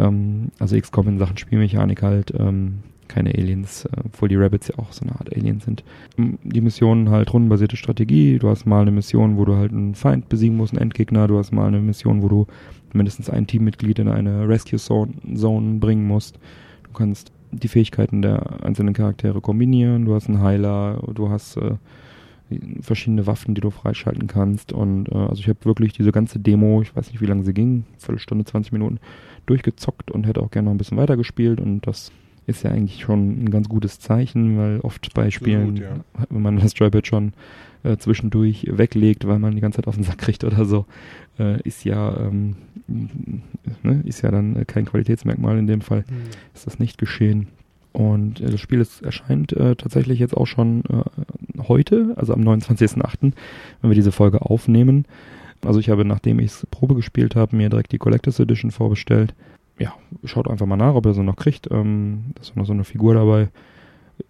Ähm, 0.00 0.50
also 0.58 0.78
XCOM 0.78 1.08
in 1.08 1.18
Sachen 1.18 1.36
Spielmechanik 1.36 2.02
halt 2.02 2.32
ähm, 2.38 2.80
keine 3.10 3.34
Aliens, 3.34 3.84
äh, 3.84 3.90
obwohl 4.04 4.28
die 4.28 4.36
Rabbits 4.36 4.68
ja 4.68 4.78
auch 4.78 4.92
so 4.92 5.02
eine 5.02 5.12
Art 5.12 5.34
Aliens 5.34 5.64
sind. 5.64 5.84
Die 6.16 6.60
Missionen 6.60 7.10
halt 7.10 7.32
rundenbasierte 7.32 7.76
Strategie. 7.76 8.38
Du 8.38 8.48
hast 8.48 8.66
mal 8.66 8.82
eine 8.82 8.92
Mission, 8.92 9.36
wo 9.36 9.44
du 9.44 9.56
halt 9.56 9.72
einen 9.72 9.94
Feind 9.94 10.28
besiegen 10.28 10.56
musst, 10.56 10.72
einen 10.72 10.82
Endgegner. 10.82 11.28
Du 11.28 11.36
hast 11.36 11.52
mal 11.52 11.66
eine 11.66 11.80
Mission, 11.80 12.22
wo 12.22 12.28
du 12.28 12.46
mindestens 12.92 13.28
ein 13.28 13.46
Teammitglied 13.46 13.98
in 13.98 14.08
eine 14.08 14.48
Rescue 14.48 14.78
Zone, 14.78 15.78
bringen 15.78 16.06
musst. 16.06 16.38
Du 16.84 16.92
kannst 16.92 17.32
die 17.52 17.68
Fähigkeiten 17.68 18.22
der 18.22 18.64
einzelnen 18.64 18.94
Charaktere 18.94 19.40
kombinieren. 19.40 20.04
Du 20.04 20.14
hast 20.14 20.28
einen 20.28 20.40
Heiler, 20.40 21.02
du 21.14 21.30
hast 21.30 21.56
äh, 21.56 21.74
verschiedene 22.80 23.26
Waffen, 23.26 23.54
die 23.54 23.60
du 23.60 23.70
freischalten 23.70 24.28
kannst. 24.28 24.72
Und 24.72 25.08
äh, 25.08 25.16
also 25.16 25.40
ich 25.40 25.48
habe 25.48 25.64
wirklich 25.64 25.92
diese 25.92 26.12
ganze 26.12 26.38
Demo, 26.38 26.82
ich 26.82 26.94
weiß 26.94 27.10
nicht, 27.10 27.20
wie 27.20 27.26
lange 27.26 27.44
sie 27.44 27.54
ging, 27.54 27.84
Viertelstunde, 27.98 28.44
20 28.44 28.72
Minuten, 28.72 28.98
durchgezockt 29.50 30.10
und 30.10 30.26
hätte 30.26 30.40
auch 30.40 30.50
gerne 30.50 30.66
noch 30.66 30.74
ein 30.74 30.78
bisschen 30.78 30.96
weiter 30.96 31.16
gespielt. 31.16 31.60
Und 31.60 31.86
das 31.86 32.12
ist 32.46 32.62
ja 32.62 32.70
eigentlich 32.70 33.00
schon 33.00 33.44
ein 33.44 33.50
ganz 33.50 33.68
gutes 33.68 34.00
Zeichen, 34.00 34.56
weil 34.56 34.80
oft 34.80 35.12
bei 35.14 35.30
Spielen, 35.30 35.74
gut, 35.74 35.80
ja. 35.80 35.96
wenn 36.30 36.42
man 36.42 36.58
das 36.58 36.72
Joypad 36.76 37.06
schon 37.06 37.32
äh, 37.82 37.96
zwischendurch 37.96 38.66
weglegt, 38.70 39.26
weil 39.26 39.38
man 39.38 39.54
die 39.54 39.60
ganze 39.60 39.76
Zeit 39.76 39.88
auf 39.88 39.96
den 39.96 40.04
Sack 40.04 40.18
kriegt 40.18 40.44
oder 40.44 40.64
so, 40.64 40.86
äh, 41.38 41.60
ist 41.62 41.84
ja 41.84 42.16
ähm, 42.16 42.56
ne, 43.82 44.02
ist 44.04 44.22
ja 44.22 44.30
dann 44.30 44.66
kein 44.66 44.86
Qualitätsmerkmal. 44.86 45.58
In 45.58 45.66
dem 45.66 45.80
Fall 45.80 46.04
mhm. 46.08 46.30
ist 46.54 46.66
das 46.66 46.78
nicht 46.78 46.98
geschehen. 46.98 47.48
Und 47.92 48.40
äh, 48.40 48.50
das 48.50 48.60
Spiel 48.60 48.80
ist, 48.80 49.02
erscheint 49.02 49.52
äh, 49.52 49.74
tatsächlich 49.76 50.18
jetzt 50.18 50.36
auch 50.36 50.46
schon 50.46 50.84
äh, 50.84 51.62
heute, 51.68 52.14
also 52.16 52.32
am 52.32 52.42
29.08., 52.42 53.32
wenn 53.80 53.90
wir 53.90 53.94
diese 53.94 54.12
Folge 54.12 54.42
aufnehmen. 54.42 55.06
Also 55.64 55.80
ich 55.80 55.90
habe, 55.90 56.04
nachdem 56.04 56.38
ich 56.38 56.46
es 56.46 56.66
Probe 56.70 56.94
gespielt 56.94 57.36
habe, 57.36 57.56
mir 57.56 57.68
direkt 57.68 57.92
die 57.92 57.98
Collectors 57.98 58.40
Edition 58.40 58.70
vorbestellt 58.70 59.34
ja, 59.80 59.94
schaut 60.24 60.48
einfach 60.48 60.66
mal 60.66 60.76
nach, 60.76 60.94
ob 60.94 61.06
ihr 61.06 61.14
sie 61.14 61.22
noch 61.24 61.36
kriegt. 61.36 61.68
Ähm, 61.70 62.32
da 62.34 62.42
ist 62.42 62.54
noch 62.54 62.66
so 62.66 62.72
eine 62.72 62.84
Figur 62.84 63.14
dabei. 63.14 63.48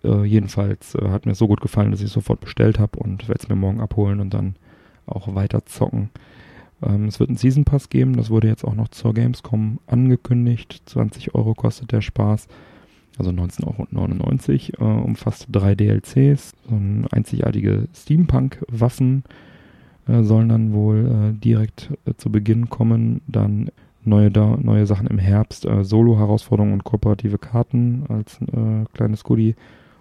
Äh, 0.04 0.24
jedenfalls 0.24 0.94
äh, 0.94 1.08
hat 1.08 1.26
mir 1.26 1.34
so 1.34 1.48
gut 1.48 1.60
gefallen, 1.60 1.90
dass 1.90 2.00
ich 2.00 2.06
es 2.06 2.12
sofort 2.12 2.40
bestellt 2.40 2.78
habe 2.78 2.98
und 2.98 3.28
werde 3.28 3.40
es 3.42 3.48
mir 3.48 3.56
morgen 3.56 3.80
abholen 3.80 4.20
und 4.20 4.32
dann 4.32 4.54
auch 5.06 5.34
weiter 5.34 5.66
zocken. 5.66 6.10
Ähm, 6.82 7.06
es 7.06 7.18
wird 7.18 7.30
einen 7.30 7.36
Season 7.36 7.64
Pass 7.64 7.90
geben, 7.90 8.16
das 8.16 8.30
wurde 8.30 8.46
jetzt 8.46 8.64
auch 8.64 8.76
noch 8.76 8.88
zur 8.88 9.12
Gamescom 9.12 9.80
angekündigt. 9.88 10.82
20 10.86 11.34
Euro 11.34 11.54
kostet 11.54 11.90
der 11.90 12.00
Spaß, 12.00 12.46
also 13.18 13.32
19,99 13.32 14.78
Euro, 14.78 15.00
äh, 15.00 15.02
umfasst 15.02 15.48
drei 15.50 15.74
DLCs. 15.74 16.54
So 16.68 16.76
ein 16.76 17.08
einzigartige 17.10 17.88
Steampunk-Waffen 17.92 19.24
sollen 20.22 20.48
dann 20.48 20.72
wohl 20.72 21.06
äh, 21.06 21.38
direkt 21.38 21.90
äh, 22.06 22.14
zu 22.14 22.30
Beginn 22.30 22.68
kommen. 22.68 23.20
Dann 23.26 23.70
neue, 24.04 24.30
da, 24.30 24.56
neue 24.60 24.86
Sachen 24.86 25.06
im 25.06 25.18
Herbst, 25.18 25.64
äh, 25.64 25.84
Solo-Herausforderungen 25.84 26.74
und 26.74 26.84
kooperative 26.84 27.38
Karten 27.38 28.04
als 28.08 28.40
äh, 28.42 28.84
kleines 28.94 29.24
Goodie. 29.24 29.54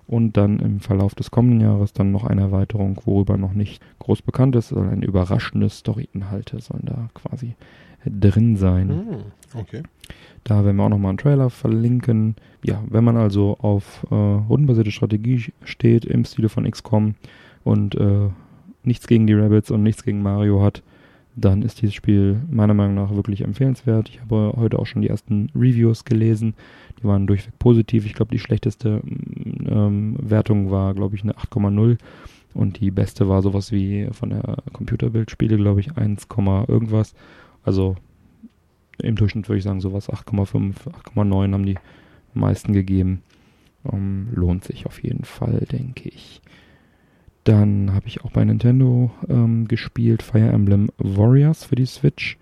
Und 0.07 0.37
dann 0.37 0.57
im 0.57 0.79
Verlauf 0.79 1.13
des 1.13 1.29
kommenden 1.29 1.61
Jahres 1.61 1.93
dann 1.93 2.11
noch 2.11 2.23
eine 2.23 2.41
Erweiterung, 2.41 2.97
worüber 3.05 3.37
noch 3.37 3.53
nicht 3.53 3.79
groß 3.99 4.23
bekannt 4.23 4.55
ist, 4.55 4.69
sondern 4.69 4.93
ein 4.93 5.03
überraschende 5.03 5.69
Story-Inhalte 5.69 6.59
sollen 6.61 6.85
da 6.85 7.09
quasi 7.13 7.55
drin 8.05 8.55
sein. 8.57 8.89
Hm, 8.89 9.59
okay. 9.59 9.83
Da 10.43 10.65
werden 10.65 10.77
wir 10.77 10.83
auch 10.83 10.89
nochmal 10.89 11.09
einen 11.09 11.17
Trailer 11.19 11.49
verlinken. 11.49 12.35
Ja, 12.63 12.83
wenn 12.89 13.03
man 13.03 13.17
also 13.17 13.57
auf 13.59 14.05
äh, 14.09 14.15
rundenbasierte 14.15 14.91
Strategie 14.91 15.53
steht 15.63 16.05
im 16.05 16.25
Stile 16.25 16.49
von 16.49 16.69
XCOM 16.69 17.15
und 17.63 17.95
äh, 17.95 18.29
nichts 18.83 19.07
gegen 19.07 19.27
die 19.27 19.33
Rabbits 19.33 19.71
und 19.71 19.83
nichts 19.83 20.03
gegen 20.03 20.21
Mario 20.21 20.61
hat, 20.61 20.83
dann 21.35 21.61
ist 21.61 21.81
dieses 21.81 21.95
Spiel 21.95 22.41
meiner 22.49 22.73
Meinung 22.73 22.95
nach 22.95 23.15
wirklich 23.15 23.41
empfehlenswert. 23.41 24.09
Ich 24.09 24.19
habe 24.21 24.53
heute 24.57 24.79
auch 24.79 24.85
schon 24.85 25.01
die 25.01 25.09
ersten 25.09 25.49
Reviews 25.55 26.05
gelesen. 26.05 26.53
Die 26.99 27.05
waren 27.05 27.27
durchweg 27.27 27.57
positiv. 27.59 28.05
Ich 28.05 28.13
glaube, 28.13 28.31
die 28.31 28.39
schlechteste 28.39 29.01
ähm, 29.05 30.17
Wertung 30.19 30.71
war, 30.71 30.93
glaube 30.93 31.15
ich, 31.15 31.23
eine 31.23 31.33
8,0. 31.33 31.97
Und 32.53 32.79
die 32.79 32.91
beste 32.91 33.29
war 33.29 33.41
sowas 33.41 33.71
wie 33.71 34.07
von 34.11 34.31
der 34.31 34.57
Computerbildspiele, 34.73 35.57
glaube 35.57 35.79
ich, 35.79 35.95
1, 35.95 36.27
irgendwas. 36.67 37.13
Also 37.63 37.95
im 39.01 39.15
Durchschnitt 39.15 39.47
würde 39.47 39.59
ich 39.59 39.63
sagen, 39.63 39.81
sowas 39.81 40.09
8,5, 40.09 40.73
8,9 41.15 41.53
haben 41.53 41.65
die 41.65 41.77
meisten 42.33 42.73
gegeben. 42.73 43.21
Ähm, 43.89 44.29
lohnt 44.33 44.63
sich 44.65 44.85
auf 44.85 45.01
jeden 45.03 45.23
Fall, 45.23 45.65
denke 45.71 46.09
ich. 46.09 46.41
Dann 47.43 47.93
habe 47.93 48.07
ich 48.07 48.23
auch 48.23 48.31
bei 48.31 48.43
Nintendo 48.43 49.11
ähm, 49.27 49.67
gespielt 49.67 50.21
Fire 50.21 50.49
Emblem 50.49 50.89
Warriors 50.97 51.63
für 51.63 51.75
die 51.75 51.85
Switch. 51.85 52.37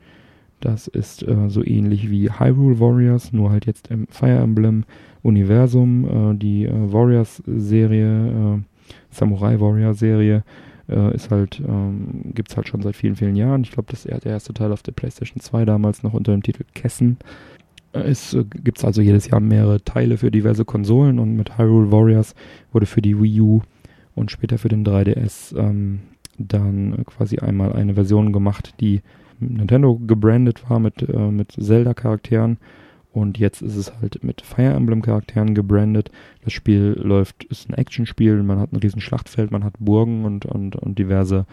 Das 0.60 0.88
ist 0.88 1.22
äh, 1.28 1.50
so 1.50 1.64
ähnlich 1.64 2.10
wie 2.10 2.32
Hyrule 2.32 2.80
Warriors, 2.80 3.32
nur 3.32 3.52
halt 3.52 3.68
jetzt 3.68 3.90
im 3.90 4.08
Fire 4.08 4.40
Emblem 4.40 4.86
Universum. 5.22 6.34
Äh, 6.34 6.38
die 6.38 6.66
äh, 6.66 6.72
Warriors 6.92 7.44
Serie, 7.46 8.58
äh, 8.58 8.86
Samurai 9.12 9.60
Warrior 9.60 9.94
Serie, 9.94 10.44
äh, 10.90 11.14
ist 11.14 11.30
halt, 11.32 11.60
ähm, 11.60 12.34
gibt 12.34 12.50
es 12.50 12.58
halt 12.58 12.68
schon 12.68 12.82
seit 12.82 12.96
vielen, 12.96 13.16
vielen 13.16 13.36
Jahren. 13.36 13.62
Ich 13.62 13.72
glaube, 13.72 13.92
das 13.92 14.06
ist 14.06 14.26
der 14.26 14.32
erste 14.32 14.54
Teil 14.54 14.72
auf 14.72 14.84
der 14.84 14.94
PlayStation 14.94 15.42
2 15.42 15.66
damals 15.66 16.02
noch 16.02 16.14
unter 16.14 16.32
dem 16.32 16.44
Titel 16.44 16.64
Kessen. 16.74 17.18
Äh, 17.94 18.00
es 18.00 18.34
äh, 18.34 18.44
gibt 18.64 18.84
also 18.84 19.02
jedes 19.02 19.30
Jahr 19.30 19.40
mehrere 19.40 19.84
Teile 19.84 20.18
für 20.18 20.32
diverse 20.32 20.66
Konsolen 20.66 21.20
und 21.20 21.36
mit 21.36 21.58
Hyrule 21.58 21.92
Warriors 21.92 22.36
wurde 22.72 22.86
für 22.86 23.02
die 23.02 23.22
Wii 23.22 23.42
U 23.42 23.62
und 24.18 24.32
später 24.32 24.58
für 24.58 24.70
den 24.70 24.86
3DS 24.86 25.58
ähm, 25.58 26.00
dann 26.38 27.04
quasi 27.06 27.40
einmal 27.40 27.74
eine 27.74 27.94
Version 27.94 28.34
gemacht, 28.34 28.74
die 28.80 29.02
Nintendo 29.40 29.96
gebrandet 29.96 30.70
war 30.70 30.80
mit, 30.80 31.02
äh, 31.02 31.32
mit 31.32 31.52
Zelda-Charakteren 31.52 32.58
und 33.12 33.38
jetzt 33.38 33.62
ist 33.62 33.76
es 33.76 33.94
halt 34.00 34.24
mit 34.24 34.42
Fire 34.42 34.74
Emblem-Charakteren 34.74 35.56
gebrandet. 35.56 36.12
Das 36.44 36.54
Spiel 36.54 36.96
läuft, 37.02 37.44
ist 37.46 37.70
ein 37.70 37.74
Actionspiel, 37.74 38.44
man 38.44 38.60
hat 38.60 38.74
ein 38.74 38.78
riesen 38.78 39.02
Schlachtfeld, 39.02 39.52
man 39.52 39.64
hat 39.64 39.74
Burgen 39.80 40.26
und, 40.26 40.46
und, 40.46 40.76
und 40.76 41.00
diverse 41.00 41.46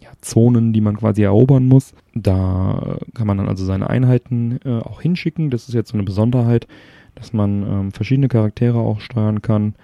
ja, 0.00 0.10
Zonen, 0.20 0.72
die 0.72 0.80
man 0.80 0.98
quasi 0.98 1.22
erobern 1.22 1.66
muss. 1.66 1.94
Da 2.14 2.98
kann 3.14 3.26
man 3.26 3.38
dann 3.38 3.48
also 3.48 3.64
seine 3.64 3.88
Einheiten 3.88 4.58
äh, 4.64 4.80
auch 4.80 5.00
hinschicken. 5.00 5.50
Das 5.50 5.68
ist 5.68 5.74
jetzt 5.74 5.90
so 5.90 5.94
eine 5.94 6.04
Besonderheit, 6.04 6.66
dass 7.14 7.32
man 7.32 7.62
ähm, 7.62 7.92
verschiedene 7.92 8.28
Charaktere 8.28 8.78
auch 8.78 9.00
steuern 9.00 9.40
kann 9.42 9.74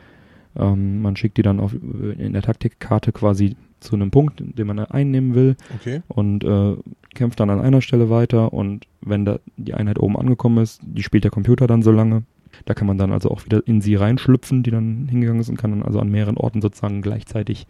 Ähm, 0.57 1.03
man 1.03 1.17
schickt 1.17 1.37
die 1.37 1.43
dann 1.43 1.61
auf, 1.61 1.73
in 1.75 2.33
der 2.33 2.43
Taktikkarte 2.43 3.13
quasi 3.13 3.57
zu 3.81 3.95
einem 3.97 4.11
Punkt, 4.11 4.43
den 4.43 4.67
man 4.67 4.79
einnehmen 4.79 5.35
will 5.35 5.57
Okay. 5.75 6.01
und 6.09 6.43
äh, 6.45 6.75
kämpft 7.15 7.41
dann 7.41 7.51
an 7.51 7.61
einer 7.61 7.83
Stelle 7.83 8.09
weiter 8.09 8.53
und 8.53 8.87
wenn 9.03 9.25
da 9.25 9.39
die 9.57 9.75
Einheit 9.75 9.99
oben 9.99 10.17
angekommen 10.17 10.63
ist, 10.63 10.81
die 10.83 11.03
spielt 11.03 11.25
der 11.25 11.31
Computer 11.31 11.67
dann 11.67 11.83
so 11.83 11.91
lange. 11.93 12.23
Da 12.65 12.75
kann 12.75 12.87
man 12.87 12.99
dann 12.99 13.13
also 13.13 13.31
auch 13.31 13.45
wieder 13.45 13.67
in 13.67 13.81
sie 13.81 13.97
reinschlüpfen, 13.97 14.63
die 14.63 14.71
dann 14.71 15.09
hingegangen 15.11 15.41
ist 15.41 15.49
und 15.49 15.59
kann 15.59 15.71
dann 15.73 15.83
also 15.83 15.99
an 15.99 16.09
mehreren 16.09 16.37
Orten 16.37 16.63
sozusagen 16.63 17.03
gleichzeitig 17.03 17.67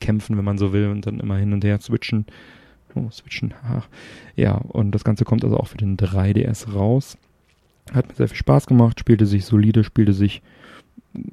kämpfen, 0.00 0.38
wenn 0.38 0.44
man 0.44 0.56
so 0.56 0.72
will 0.72 0.88
und 0.88 1.06
dann 1.06 1.20
immer 1.20 1.36
hin 1.36 1.52
und 1.52 1.64
her 1.64 1.78
switchen. 1.80 2.24
Oh, 2.94 3.10
switchen. 3.10 3.52
Ach. 3.68 3.86
Ja, 4.36 4.54
und 4.54 4.92
das 4.92 5.04
Ganze 5.04 5.24
kommt 5.24 5.44
also 5.44 5.56
auch 5.58 5.66
für 5.66 5.76
den 5.78 5.96
3DS 5.96 6.72
raus. 6.72 7.18
Hat 7.92 8.08
mir 8.08 8.14
sehr 8.14 8.28
viel 8.28 8.36
Spaß 8.36 8.66
gemacht, 8.66 8.98
spielte 9.00 9.26
sich 9.26 9.44
solide, 9.44 9.84
spielte 9.84 10.12
sich 10.12 10.42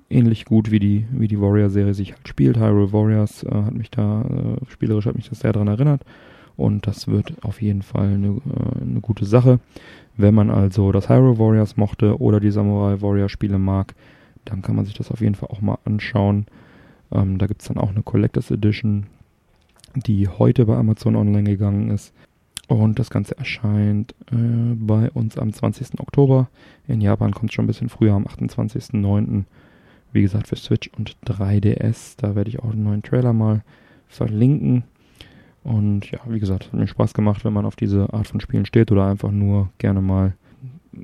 ähnlich 0.10 0.46
gut 0.46 0.72
wie 0.72 0.80
die, 0.80 1.06
wie 1.12 1.28
die 1.28 1.40
Warrior-Serie 1.40 1.94
sich 1.94 2.14
halt 2.14 2.28
spielt. 2.28 2.58
Hyrule 2.58 2.92
Warriors 2.94 3.44
äh, 3.44 3.52
hat 3.52 3.74
mich 3.74 3.92
da, 3.92 4.22
äh, 4.22 4.66
spielerisch 4.72 5.06
hat 5.06 5.16
mich 5.16 5.30
das 5.30 5.40
sehr 5.40 5.54
daran 5.54 5.68
erinnert. 5.68 6.02
Und 6.56 6.88
das 6.88 7.08
wird 7.08 7.34
auf 7.44 7.62
jeden 7.62 7.84
Fall 7.84 8.08
eine, 8.14 8.28
äh, 8.28 8.82
eine 8.82 9.02
gute 9.02 9.26
Sache. 9.26 9.60
Wenn 10.16 10.34
man 10.34 10.50
also 10.50 10.92
das 10.92 11.10
Hyrule 11.10 11.38
Warriors 11.38 11.78
mochte 11.78 12.20
oder 12.20 12.40
die 12.40 12.52
Samurai 12.52 13.02
Warrior 13.02 13.30
Spiele 13.30 13.60
mag, 13.60 13.94
dann 14.46 14.62
kann 14.62 14.76
man 14.76 14.86
sich 14.86 14.96
das 14.96 15.12
auf 15.12 15.22
jeden 15.22 15.36
Fall 15.36 15.50
auch 15.52 15.62
mal 15.62 15.78
anschauen. 15.86 16.48
Ähm, 17.12 17.38
da 17.38 17.48
gibt's 17.48 17.68
dann 17.68 17.78
auch 17.78 17.90
eine 17.90 18.02
Collectors 18.02 18.50
Edition, 18.50 19.06
die 19.96 20.28
heute 20.28 20.66
bei 20.66 20.76
Amazon 20.76 21.16
online 21.16 21.44
gegangen 21.44 21.92
ist. 21.92 22.14
Und 22.68 23.00
das 23.00 23.10
Ganze 23.10 23.38
erscheint 23.38 24.14
äh, 24.32 24.36
bei 24.76 25.10
uns 25.12 25.38
am 25.38 25.54
20. 25.54 26.00
Oktober. 26.00 26.50
In 26.88 27.00
Japan 27.02 27.34
kommt 27.34 27.54
schon 27.54 27.64
ein 27.64 27.68
bisschen 27.68 27.90
früher, 27.90 28.14
am 28.14 28.26
28.09. 28.26 29.46
Wie 30.12 30.22
gesagt, 30.22 30.48
für 30.48 30.56
Switch 30.58 30.90
und 30.98 31.16
3DS. 31.26 32.16
Da 32.18 32.36
werde 32.36 32.50
ich 32.50 32.60
auch 32.60 32.72
einen 32.72 32.84
neuen 32.84 33.04
Trailer 33.04 33.32
mal 33.34 33.64
verlinken. 34.08 34.84
Und 35.64 36.12
ja, 36.12 36.20
wie 36.28 36.40
gesagt, 36.40 36.66
hat 36.68 36.74
mir 36.74 36.88
Spaß 36.88 37.14
gemacht, 37.14 37.44
wenn 37.46 37.54
man 37.54 37.66
auf 37.66 37.76
diese 37.76 38.12
Art 38.14 38.28
von 38.28 38.40
Spielen 38.42 38.66
steht 38.66 38.92
oder 38.92 39.06
einfach 39.08 39.32
nur 39.32 39.70
gerne 39.78 40.02
mal 40.02 40.34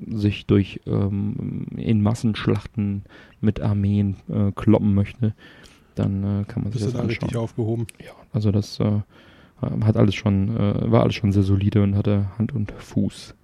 sich 0.10 0.46
durch 0.46 0.82
ähm, 0.88 1.68
in 1.76 2.02
Massenschlachten 2.02 3.04
mit 3.42 3.62
Armeen 3.62 4.16
äh, 4.30 4.52
kloppen 4.54 4.96
möchte, 4.96 5.34
dann 5.96 6.24
äh, 6.42 6.44
kann 6.46 6.64
man 6.64 6.72
sich 6.72 6.82
Das 6.82 6.88
ist 6.88 6.94
das 6.94 6.94
dann 6.94 7.08
richtig 7.08 7.24
anschauen. 7.30 7.44
aufgehoben. 7.44 7.88
Ja, 8.04 8.12
also 8.32 8.52
das 8.52 8.80
äh, 8.80 9.02
hat 9.84 9.98
alles 9.98 10.16
schon, 10.16 10.56
äh, 10.58 10.92
war 10.92 11.04
alles 11.04 11.16
schon 11.16 11.32
sehr 11.32 11.44
solide 11.44 11.82
und 11.84 11.96
hatte 11.96 12.28
Hand 12.38 12.54
und 12.54 12.72
Fuß. 12.72 13.36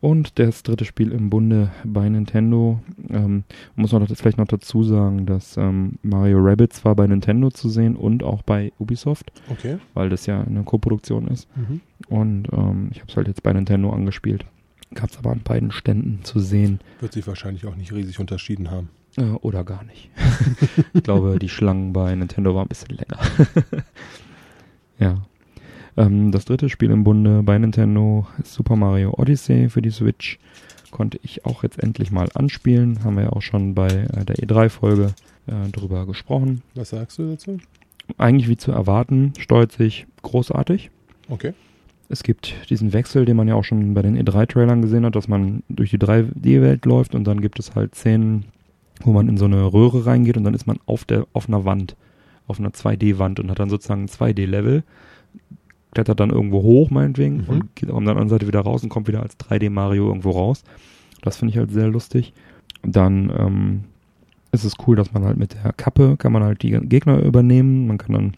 Und 0.00 0.40
das 0.40 0.64
dritte 0.64 0.84
Spiel 0.84 1.12
im 1.12 1.30
Bunde 1.30 1.70
bei 1.84 2.08
Nintendo. 2.08 2.80
Ähm, 3.08 3.44
muss 3.76 3.92
man 3.92 4.04
vielleicht 4.08 4.36
noch 4.36 4.48
dazu 4.48 4.82
sagen, 4.82 5.26
dass 5.26 5.56
ähm, 5.56 5.92
Mario 6.02 6.38
Rabbit 6.40 6.84
war 6.84 6.96
bei 6.96 7.06
Nintendo 7.06 7.50
zu 7.50 7.68
sehen 7.68 7.94
und 7.94 8.24
auch 8.24 8.42
bei 8.42 8.72
Ubisoft, 8.80 9.30
Okay. 9.48 9.76
weil 9.94 10.08
das 10.08 10.26
ja 10.26 10.42
eine 10.42 10.64
Koproduktion 10.64 11.28
ist. 11.28 11.48
Mhm. 11.56 11.80
Und 12.08 12.48
ähm, 12.52 12.88
ich 12.90 12.98
habe 12.98 13.10
es 13.10 13.16
halt 13.16 13.28
jetzt 13.28 13.44
bei 13.44 13.52
Nintendo 13.52 13.90
angespielt. 13.92 14.44
Gab 14.92 15.08
es 15.10 15.18
aber 15.18 15.30
an 15.30 15.40
beiden 15.44 15.70
Ständen 15.70 16.24
zu 16.24 16.40
sehen. 16.40 16.80
Wird 16.98 17.12
sich 17.12 17.26
wahrscheinlich 17.28 17.64
auch 17.66 17.76
nicht 17.76 17.92
riesig 17.92 18.18
unterschieden 18.18 18.72
haben. 18.72 18.88
Äh, 19.16 19.22
oder 19.40 19.62
gar 19.62 19.84
nicht. 19.84 20.10
ich 20.94 21.04
glaube, 21.04 21.38
die 21.38 21.48
Schlangen 21.48 21.92
bei 21.92 22.12
Nintendo 22.14 22.56
waren 22.56 22.64
ein 22.66 22.68
bisschen 22.68 22.96
länger. 22.96 23.18
ja. 25.02 25.22
Ähm, 25.96 26.32
das 26.32 26.44
dritte 26.44 26.68
Spiel 26.68 26.90
im 26.90 27.04
Bunde 27.04 27.42
bei 27.42 27.58
Nintendo 27.58 28.26
ist 28.42 28.54
Super 28.54 28.76
Mario 28.76 29.14
Odyssey 29.16 29.68
für 29.68 29.82
die 29.82 29.90
Switch. 29.90 30.38
Konnte 30.90 31.18
ich 31.22 31.44
auch 31.46 31.62
jetzt 31.62 31.82
endlich 31.82 32.10
mal 32.10 32.28
anspielen. 32.34 33.02
Haben 33.04 33.16
wir 33.16 33.24
ja 33.24 33.30
auch 33.30 33.42
schon 33.42 33.74
bei 33.74 33.88
äh, 33.88 34.24
der 34.24 34.36
E3-Folge 34.36 35.14
äh, 35.46 35.70
drüber 35.70 36.06
gesprochen. 36.06 36.62
Was 36.74 36.90
sagst 36.90 37.18
du 37.18 37.30
dazu? 37.30 37.58
Eigentlich 38.18 38.48
wie 38.48 38.56
zu 38.56 38.72
erwarten, 38.72 39.32
steuert 39.38 39.72
sich 39.72 40.06
großartig. 40.22 40.90
Okay. 41.28 41.54
Es 42.08 42.22
gibt 42.22 42.54
diesen 42.68 42.92
Wechsel, 42.92 43.24
den 43.24 43.36
man 43.36 43.48
ja 43.48 43.54
auch 43.54 43.64
schon 43.64 43.94
bei 43.94 44.02
den 44.02 44.18
E3-Trailern 44.18 44.82
gesehen 44.82 45.06
hat, 45.06 45.16
dass 45.16 45.28
man 45.28 45.62
durch 45.70 45.90
die 45.90 45.98
3D-Welt 45.98 46.84
läuft 46.84 47.14
und 47.14 47.24
dann 47.24 47.40
gibt 47.40 47.58
es 47.58 47.74
halt 47.74 47.94
Szenen, 47.94 48.44
wo 49.02 49.12
man 49.12 49.28
in 49.28 49.38
so 49.38 49.46
eine 49.46 49.72
Röhre 49.72 50.04
reingeht 50.04 50.36
und 50.36 50.44
dann 50.44 50.52
ist 50.52 50.66
man 50.66 50.78
auf 50.84 51.06
der 51.06 51.26
auf 51.32 51.48
einer 51.48 51.64
Wand, 51.64 51.96
auf 52.46 52.58
einer 52.58 52.70
2D-Wand 52.70 53.40
und 53.40 53.50
hat 53.50 53.58
dann 53.58 53.70
sozusagen 53.70 54.02
ein 54.04 54.08
2D-Level, 54.08 54.82
klettert 55.92 56.20
dann 56.20 56.30
irgendwo 56.30 56.62
hoch 56.62 56.90
meinetwegen 56.90 57.38
Mhm. 57.42 57.48
und 57.48 57.76
geht 57.76 57.90
auf 57.90 57.98
der 58.00 58.10
anderen 58.10 58.28
Seite 58.28 58.46
wieder 58.46 58.60
raus 58.60 58.82
und 58.82 58.88
kommt 58.88 59.08
wieder 59.08 59.22
als 59.22 59.36
3D-Mario 59.38 60.06
irgendwo 60.08 60.30
raus. 60.30 60.64
Das 61.22 61.36
finde 61.36 61.52
ich 61.52 61.58
halt 61.58 61.70
sehr 61.70 61.88
lustig. 61.88 62.32
Dann 62.82 63.30
ähm, 63.38 63.80
ist 64.52 64.64
es 64.64 64.74
cool, 64.86 64.96
dass 64.96 65.12
man 65.12 65.24
halt 65.24 65.36
mit 65.38 65.54
der 65.54 65.72
Kappe 65.72 66.16
kann 66.16 66.32
man 66.32 66.42
halt 66.42 66.62
die 66.62 66.70
Gegner 66.70 67.18
übernehmen. 67.22 67.86
Man 67.86 67.98
kann 67.98 68.14
dann 68.14 68.32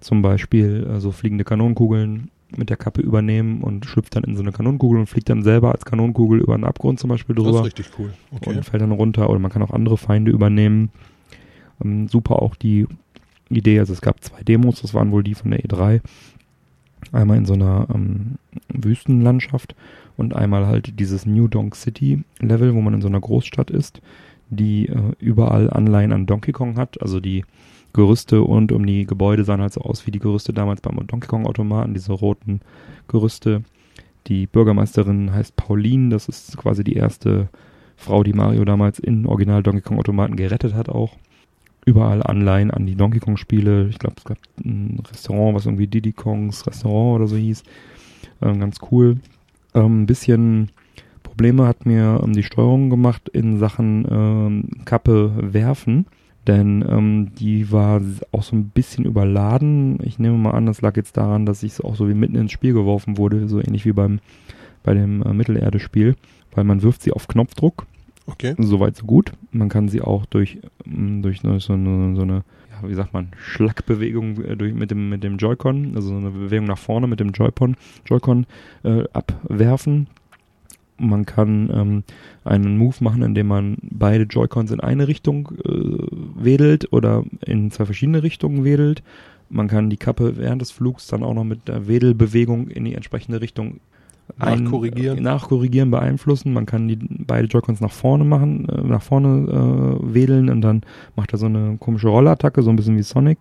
zum 0.00 0.22
Beispiel 0.22 0.86
äh, 0.90 1.00
so 1.00 1.10
fliegende 1.12 1.44
Kanonenkugeln 1.44 2.30
mit 2.56 2.70
der 2.70 2.76
Kappe 2.78 3.00
übernehmen 3.02 3.62
und 3.62 3.84
schlüpft 3.86 4.16
dann 4.16 4.24
in 4.24 4.34
so 4.34 4.42
eine 4.42 4.52
Kanonenkugel 4.52 5.00
und 5.00 5.06
fliegt 5.06 5.28
dann 5.28 5.42
selber 5.42 5.70
als 5.72 5.84
Kanonenkugel 5.84 6.40
über 6.40 6.54
einen 6.54 6.64
Abgrund 6.64 6.98
zum 6.98 7.08
Beispiel 7.10 7.34
Das 7.34 7.44
drüber 7.44 7.58
ist 7.60 7.66
richtig 7.66 7.90
cool. 7.98 8.12
Okay. 8.34 8.50
und 8.56 8.64
fällt 8.64 8.82
dann 8.82 8.92
runter 8.92 9.28
oder 9.28 9.38
man 9.38 9.50
kann 9.50 9.62
auch 9.62 9.70
andere 9.70 9.98
Feinde 9.98 10.30
übernehmen. 10.30 10.90
Ähm, 11.84 12.08
super 12.08 12.40
auch 12.42 12.54
die 12.54 12.86
Idee, 13.50 13.78
also 13.78 13.92
es 13.92 14.00
gab 14.00 14.22
zwei 14.22 14.42
Demos, 14.42 14.82
das 14.82 14.94
waren 14.94 15.12
wohl 15.12 15.22
die 15.22 15.34
von 15.34 15.50
der 15.50 15.60
E3. 15.60 16.00
Einmal 17.12 17.38
in 17.38 17.46
so 17.46 17.54
einer 17.54 17.86
ähm, 17.94 18.36
Wüstenlandschaft 18.68 19.74
und 20.16 20.34
einmal 20.34 20.66
halt 20.66 20.98
dieses 20.98 21.26
New 21.26 21.48
Donk 21.48 21.76
City 21.76 22.24
Level, 22.40 22.74
wo 22.74 22.80
man 22.80 22.94
in 22.94 23.00
so 23.00 23.08
einer 23.08 23.20
Großstadt 23.20 23.70
ist, 23.70 24.00
die 24.50 24.88
äh, 24.88 25.12
überall 25.18 25.70
Anleihen 25.70 26.12
an 26.12 26.26
Donkey 26.26 26.52
Kong 26.52 26.76
hat. 26.76 27.00
Also 27.00 27.20
die 27.20 27.44
Gerüste 27.92 28.42
und 28.42 28.72
um 28.72 28.84
die 28.84 29.06
Gebäude 29.06 29.44
sahen 29.44 29.60
halt 29.60 29.72
so 29.72 29.80
aus 29.80 30.06
wie 30.06 30.10
die 30.10 30.18
Gerüste 30.18 30.52
damals 30.52 30.80
beim 30.80 31.06
Donkey 31.06 31.28
Kong 31.28 31.46
Automaten, 31.46 31.94
diese 31.94 32.12
roten 32.12 32.60
Gerüste. 33.06 33.62
Die 34.26 34.46
Bürgermeisterin 34.46 35.32
heißt 35.32 35.56
Pauline, 35.56 36.10
das 36.10 36.28
ist 36.28 36.56
quasi 36.56 36.84
die 36.84 36.94
erste 36.94 37.48
Frau, 37.96 38.22
die 38.22 38.34
Mario 38.34 38.64
damals 38.64 38.98
in 38.98 39.26
Original 39.26 39.62
Donkey 39.62 39.80
Kong 39.80 39.98
Automaten 39.98 40.36
gerettet 40.36 40.74
hat 40.74 40.88
auch. 40.88 41.16
Überall 41.88 42.22
Anleihen 42.22 42.70
an 42.70 42.84
die 42.84 42.96
Donkey 42.96 43.18
Kong 43.18 43.38
Spiele. 43.38 43.88
Ich 43.88 43.98
glaube, 43.98 44.16
es 44.18 44.24
gab 44.24 44.36
ein 44.62 45.00
Restaurant, 45.10 45.54
was 45.54 45.64
irgendwie 45.64 45.86
Diddy 45.86 46.12
Kongs 46.12 46.66
Restaurant 46.66 47.16
oder 47.16 47.26
so 47.26 47.36
hieß. 47.36 47.62
Ähm, 48.42 48.60
ganz 48.60 48.76
cool. 48.90 49.16
Ähm, 49.74 50.02
ein 50.02 50.06
bisschen 50.06 50.70
Probleme 51.22 51.66
hat 51.66 51.86
mir 51.86 52.20
ähm, 52.22 52.34
die 52.34 52.42
Steuerung 52.42 52.90
gemacht 52.90 53.30
in 53.30 53.58
Sachen 53.58 54.06
ähm, 54.10 54.84
Kappe 54.84 55.32
werfen. 55.40 56.04
Denn 56.46 56.84
ähm, 56.86 57.30
die 57.38 57.72
war 57.72 58.02
auch 58.32 58.42
so 58.42 58.54
ein 58.54 58.68
bisschen 58.68 59.06
überladen. 59.06 59.98
Ich 60.02 60.18
nehme 60.18 60.36
mal 60.36 60.50
an, 60.50 60.66
das 60.66 60.82
lag 60.82 60.94
jetzt 60.94 61.16
daran, 61.16 61.46
dass 61.46 61.62
ich 61.62 61.72
so 61.72 61.84
auch 61.84 61.96
so 61.96 62.06
wie 62.06 62.14
mitten 62.14 62.36
ins 62.36 62.52
Spiel 62.52 62.74
geworfen 62.74 63.16
wurde, 63.16 63.48
so 63.48 63.60
ähnlich 63.60 63.86
wie 63.86 63.92
beim 63.92 64.20
bei 64.82 64.92
dem 64.92 65.22
äh, 65.22 65.32
Mittelerde-Spiel, 65.32 66.16
weil 66.54 66.64
man 66.64 66.82
wirft 66.82 67.00
sie 67.00 67.12
auf 67.12 67.28
Knopfdruck 67.28 67.86
Okay. 68.28 68.54
Soweit 68.58 68.96
so 68.96 69.06
gut. 69.06 69.32
Man 69.52 69.68
kann 69.68 69.88
sie 69.88 70.02
auch 70.02 70.26
durch, 70.26 70.58
ähm, 70.86 71.22
durch 71.22 71.40
so 71.40 71.48
eine, 71.48 71.60
so 71.60 72.22
eine 72.22 72.44
ja, 72.70 72.88
wie 72.88 72.94
sagt 72.94 73.14
man, 73.14 73.28
Schlackbewegung 73.38 74.44
äh, 74.44 74.56
durch, 74.56 74.74
mit 74.74 74.90
dem, 74.90 75.08
mit 75.08 75.24
dem 75.24 75.38
Joy-Con, 75.38 75.92
also 75.96 76.08
so 76.08 76.16
eine 76.16 76.30
Bewegung 76.30 76.66
nach 76.66 76.78
vorne 76.78 77.06
mit 77.06 77.20
dem 77.20 77.30
Joy-Con, 77.30 77.76
Joy-Con 78.06 78.46
äh, 78.84 79.04
abwerfen. 79.12 80.08
Man 81.00 81.26
kann 81.26 81.70
ähm, 81.72 82.02
einen 82.44 82.76
Move 82.76 82.96
machen, 83.00 83.22
indem 83.22 83.46
man 83.46 83.76
beide 83.82 84.24
Joy-Cons 84.24 84.72
in 84.72 84.80
eine 84.80 85.08
Richtung 85.08 85.52
äh, 85.64 86.06
wedelt 86.36 86.92
oder 86.92 87.24
in 87.46 87.70
zwei 87.70 87.86
verschiedene 87.86 88.22
Richtungen 88.22 88.64
wedelt. 88.64 89.02
Man 89.48 89.68
kann 89.68 89.90
die 89.90 89.96
Kappe 89.96 90.36
während 90.36 90.60
des 90.60 90.72
Flugs 90.72 91.06
dann 91.06 91.22
auch 91.22 91.34
noch 91.34 91.44
mit 91.44 91.68
der 91.68 91.88
Wedelbewegung 91.88 92.68
in 92.68 92.84
die 92.84 92.94
entsprechende 92.94 93.40
Richtung 93.40 93.80
ein- 94.38 94.64
Nachkorrigieren. 94.64 95.18
äh, 95.18 95.20
nachkorrigieren, 95.20 95.90
beeinflussen. 95.90 96.52
Man 96.52 96.66
kann 96.66 96.88
die 96.88 96.96
beide 96.96 97.48
Joy-Cons 97.48 97.80
nach 97.80 97.92
vorne 97.92 98.24
machen, 98.24 98.68
äh, 98.68 98.82
nach 98.82 99.02
vorne 99.02 99.98
äh, 100.00 100.14
wedeln 100.14 100.48
und 100.50 100.60
dann 100.62 100.82
macht 101.16 101.32
er 101.32 101.38
so 101.38 101.46
eine 101.46 101.76
komische 101.78 102.08
Rollattacke, 102.08 102.62
so 102.62 102.70
ein 102.70 102.76
bisschen 102.76 102.96
wie 102.96 103.02
Sonic. 103.02 103.38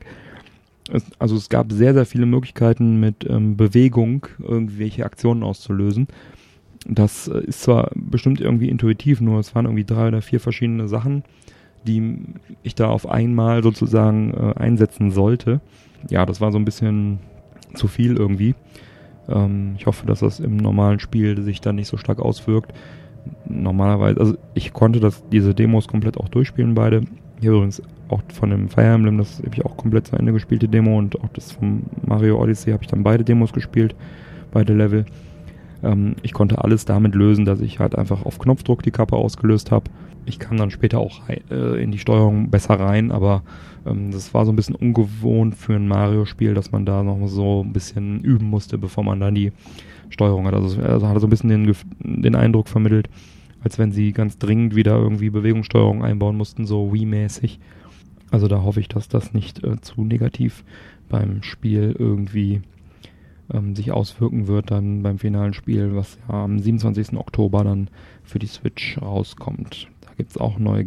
Es, 0.91 1.03
also 1.19 1.35
es 1.35 1.49
gab 1.49 1.71
sehr, 1.71 1.93
sehr 1.93 2.05
viele 2.05 2.25
Möglichkeiten 2.25 2.99
mit 2.99 3.25
ähm, 3.29 3.57
Bewegung 3.57 4.25
irgendwelche 4.39 5.05
Aktionen 5.05 5.43
auszulösen. 5.43 6.07
Das 6.87 7.27
äh, 7.27 7.39
ist 7.41 7.61
zwar 7.63 7.91
bestimmt 7.95 8.39
irgendwie 8.39 8.69
intuitiv, 8.69 9.19
nur 9.19 9.39
es 9.39 9.53
waren 9.55 9.65
irgendwie 9.65 9.83
drei 9.83 10.07
oder 10.07 10.21
vier 10.21 10.39
verschiedene 10.39 10.87
Sachen, 10.87 11.23
die 11.85 12.17
ich 12.63 12.75
da 12.75 12.87
auf 12.87 13.09
einmal 13.09 13.63
sozusagen 13.63 14.33
äh, 14.33 14.53
einsetzen 14.57 15.11
sollte. 15.11 15.59
Ja, 16.09 16.25
das 16.25 16.39
war 16.39 16.51
so 16.51 16.57
ein 16.57 16.65
bisschen 16.65 17.19
zu 17.73 17.87
viel 17.87 18.15
irgendwie. 18.15 18.55
Ähm, 19.29 19.75
ich 19.77 19.85
hoffe, 19.85 20.05
dass 20.05 20.19
das 20.19 20.39
im 20.39 20.57
normalen 20.57 20.99
Spiel 20.99 21.41
sich 21.41 21.61
dann 21.61 21.75
nicht 21.75 21.87
so 21.87 21.97
stark 21.97 22.19
auswirkt. 22.19 22.73
Normalerweise, 23.45 24.19
also 24.19 24.37
ich 24.53 24.73
konnte 24.73 24.99
das, 24.99 25.23
diese 25.29 25.53
Demos 25.53 25.87
komplett 25.87 26.17
auch 26.17 26.29
durchspielen, 26.29 26.73
beide. 26.73 27.01
Habe 27.37 27.47
übrigens 27.47 27.81
auch 28.09 28.21
von 28.33 28.49
dem 28.49 28.69
Fire 28.69 28.93
Emblem, 28.93 29.17
das 29.17 29.39
habe 29.39 29.53
ich 29.53 29.65
auch 29.65 29.77
komplett 29.77 30.07
zu 30.07 30.15
Ende 30.15 30.31
gespielt, 30.31 30.61
die 30.61 30.67
Demo, 30.67 30.97
und 30.97 31.19
auch 31.21 31.29
das 31.33 31.51
vom 31.51 31.83
Mario 32.05 32.41
Odyssey 32.41 32.71
habe 32.71 32.83
ich 32.83 32.89
dann 32.89 33.03
beide 33.03 33.23
Demos 33.23 33.53
gespielt, 33.53 33.95
beide 34.51 34.73
Level. 34.73 35.05
Ähm, 35.83 36.15
ich 36.23 36.33
konnte 36.33 36.63
alles 36.63 36.85
damit 36.85 37.15
lösen, 37.15 37.45
dass 37.45 37.59
ich 37.59 37.79
halt 37.79 37.97
einfach 37.97 38.25
auf 38.25 38.39
Knopfdruck 38.39 38.81
die 38.83 38.91
Kappe 38.91 39.15
ausgelöst 39.15 39.71
habe. 39.71 39.91
Ich 40.25 40.39
kam 40.39 40.57
dann 40.57 40.71
später 40.71 40.99
auch 40.99 41.21
äh, 41.29 41.81
in 41.81 41.91
die 41.91 41.99
Steuerung 41.99 42.49
besser 42.49 42.79
rein, 42.79 43.11
aber 43.11 43.43
ähm, 43.87 44.11
das 44.11 44.33
war 44.33 44.45
so 44.45 44.51
ein 44.51 44.55
bisschen 44.55 44.75
ungewohnt 44.75 45.55
für 45.55 45.75
ein 45.75 45.87
Mario-Spiel, 45.87 46.53
dass 46.53 46.71
man 46.71 46.85
da 46.85 47.03
noch 47.03 47.27
so 47.27 47.63
ein 47.63 47.73
bisschen 47.73 48.21
üben 48.21 48.47
musste, 48.47 48.77
bevor 48.77 49.03
man 49.03 49.19
dann 49.19 49.35
die 49.35 49.51
Steuerung 50.09 50.45
hat. 50.45 50.53
Also, 50.53 50.81
also 50.81 51.07
hat 51.07 51.19
so 51.19 51.27
ein 51.27 51.29
bisschen 51.29 51.49
den, 51.49 51.75
den 51.99 52.35
Eindruck 52.35 52.67
vermittelt, 52.67 53.09
als 53.63 53.77
wenn 53.79 53.91
sie 53.91 54.11
ganz 54.11 54.37
dringend 54.37 54.75
wieder 54.75 54.97
irgendwie 54.97 55.29
Bewegungssteuerung 55.29 56.03
einbauen 56.03 56.37
mussten, 56.37 56.65
so 56.65 56.93
Wii-mäßig. 56.93 57.59
Also 58.29 58.47
da 58.47 58.61
hoffe 58.61 58.79
ich, 58.79 58.89
dass 58.89 59.07
das 59.07 59.33
nicht 59.33 59.63
äh, 59.63 59.79
zu 59.81 60.03
negativ 60.03 60.63
beim 61.09 61.43
Spiel 61.43 61.95
irgendwie 61.97 62.61
ähm, 63.53 63.75
sich 63.75 63.91
auswirken 63.91 64.47
wird 64.47 64.71
dann 64.71 65.03
beim 65.03 65.19
finalen 65.19 65.53
Spiel, 65.53 65.95
was 65.95 66.17
ja 66.27 66.43
am 66.43 66.59
27. 66.59 67.17
Oktober 67.17 67.63
dann 67.63 67.89
für 68.23 68.39
die 68.39 68.47
Switch 68.47 69.01
rauskommt. 69.01 69.87
Da 70.01 70.09
gibt 70.17 70.31
es 70.31 70.37
auch 70.37 70.59
neue 70.59 70.83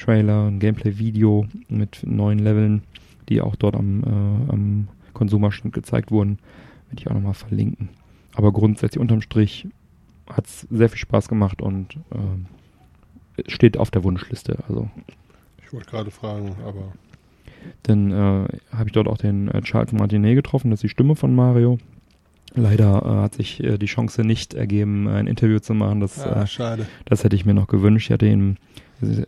Gameplay-Trailer, 0.00 0.46
ein 0.46 0.58
Gameplay-Video 0.58 1.46
mit 1.68 2.00
neuen 2.04 2.38
Leveln, 2.38 2.82
die 3.28 3.40
auch 3.40 3.56
dort 3.56 3.76
am, 3.76 4.02
äh, 4.02 4.52
am 4.52 4.88
Konsumerstand 5.12 5.74
gezeigt 5.74 6.10
wurden. 6.10 6.38
Werde 6.88 7.00
ich 7.00 7.08
auch 7.08 7.14
nochmal 7.14 7.34
verlinken. 7.34 7.90
Aber 8.34 8.52
grundsätzlich 8.52 9.00
unterm 9.00 9.20
Strich 9.20 9.68
hat 10.28 10.46
es 10.46 10.66
sehr 10.70 10.88
viel 10.88 10.98
Spaß 10.98 11.28
gemacht 11.28 11.60
und 11.60 11.96
äh, 12.12 13.50
steht 13.50 13.76
auf 13.76 13.90
der 13.90 14.04
Wunschliste. 14.04 14.58
Also 14.68 14.88
ich 15.62 15.72
wollte 15.72 15.90
gerade 15.90 16.10
fragen, 16.10 16.56
aber 16.64 16.92
dann 17.82 18.10
äh, 18.10 18.48
habe 18.72 18.86
ich 18.86 18.92
dort 18.92 19.08
auch 19.08 19.18
den 19.18 19.48
äh, 19.48 19.60
Charles 19.62 19.92
Martinet 19.92 20.36
getroffen, 20.36 20.70
das 20.70 20.78
ist 20.78 20.84
die 20.84 20.88
Stimme 20.88 21.14
von 21.16 21.34
Mario. 21.34 21.78
Leider 22.54 23.02
äh, 23.04 23.22
hat 23.22 23.34
sich 23.34 23.62
äh, 23.62 23.76
die 23.76 23.86
Chance 23.86 24.22
nicht 24.22 24.54
ergeben, 24.54 25.08
ein 25.08 25.26
Interview 25.26 25.58
zu 25.58 25.74
machen. 25.74 26.00
Das, 26.00 26.18
ah, 26.20 26.46
schade. 26.46 26.86
das 27.04 27.22
hätte 27.22 27.36
ich 27.36 27.44
mir 27.44 27.54
noch 27.54 27.68
gewünscht. 27.68 28.06
Ich 28.06 28.12
hatte 28.12 28.26
ihn 28.26 28.56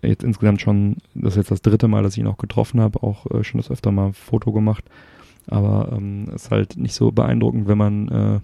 jetzt 0.03 0.25
insgesamt 0.25 0.61
schon, 0.61 0.97
das 1.15 1.35
ist 1.35 1.39
jetzt 1.39 1.51
das 1.51 1.63
dritte 1.63 1.89
Mal, 1.89 2.03
dass 2.03 2.15
ich 2.15 2.21
ihn 2.21 2.27
auch 2.27 2.39
getroffen 2.39 2.81
habe, 2.81 3.03
auch 3.03 3.27
äh, 3.31 3.45
schon 3.45 3.61
das 3.61 3.71
öfter 3.71 3.91
mal 3.93 4.09
ein 4.09 4.13
Foto 4.15 4.53
gemacht. 4.53 4.85
Aber 5.49 5.93
ähm, 5.97 6.29
ist 6.35 6.51
halt 6.51 6.77
nicht 6.77 6.95
so 6.95 7.11
beeindruckend, 7.11 7.67
wenn 7.67 7.79
man 7.79 8.09
äh, 8.09 8.41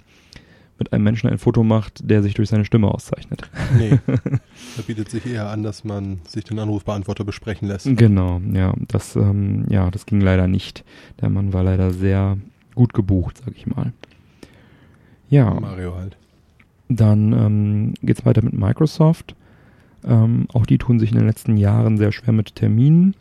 mit 0.78 0.92
einem 0.92 1.04
Menschen 1.04 1.28
ein 1.28 1.38
Foto 1.38 1.64
macht, 1.64 2.08
der 2.08 2.22
sich 2.22 2.34
durch 2.34 2.48
seine 2.48 2.64
Stimme 2.64 2.88
auszeichnet. 2.88 3.50
Nee. 3.76 3.98
Da 4.76 4.82
bietet 4.86 5.10
sich 5.10 5.26
eher 5.26 5.50
an, 5.50 5.62
dass 5.62 5.82
man 5.82 6.20
sich 6.26 6.44
den 6.44 6.58
Anrufbeantworter 6.58 7.24
besprechen 7.24 7.68
lässt. 7.68 7.86
Genau, 7.96 8.40
ja. 8.52 8.74
Das, 8.86 9.16
ähm, 9.16 9.66
ja, 9.68 9.90
das 9.90 10.06
ging 10.06 10.20
leider 10.20 10.46
nicht. 10.46 10.84
Der 11.20 11.30
Mann 11.30 11.52
war 11.52 11.64
leider 11.64 11.90
sehr 11.92 12.38
gut 12.74 12.94
gebucht, 12.94 13.40
sag 13.44 13.56
ich 13.56 13.66
mal. 13.66 13.92
Ja. 15.30 15.58
Mario 15.58 15.96
halt. 15.96 16.16
Dann 16.88 17.32
ähm, 17.32 17.94
geht's 18.02 18.24
weiter 18.24 18.42
mit 18.42 18.52
Microsoft. 18.52 19.34
Ähm, 20.06 20.46
auch 20.52 20.66
die 20.66 20.78
tun 20.78 20.98
sich 20.98 21.12
in 21.12 21.18
den 21.18 21.26
letzten 21.26 21.56
Jahren 21.56 21.96
sehr 21.96 22.12
schwer 22.12 22.32
mit 22.32 22.54
Terminen. 22.54 23.14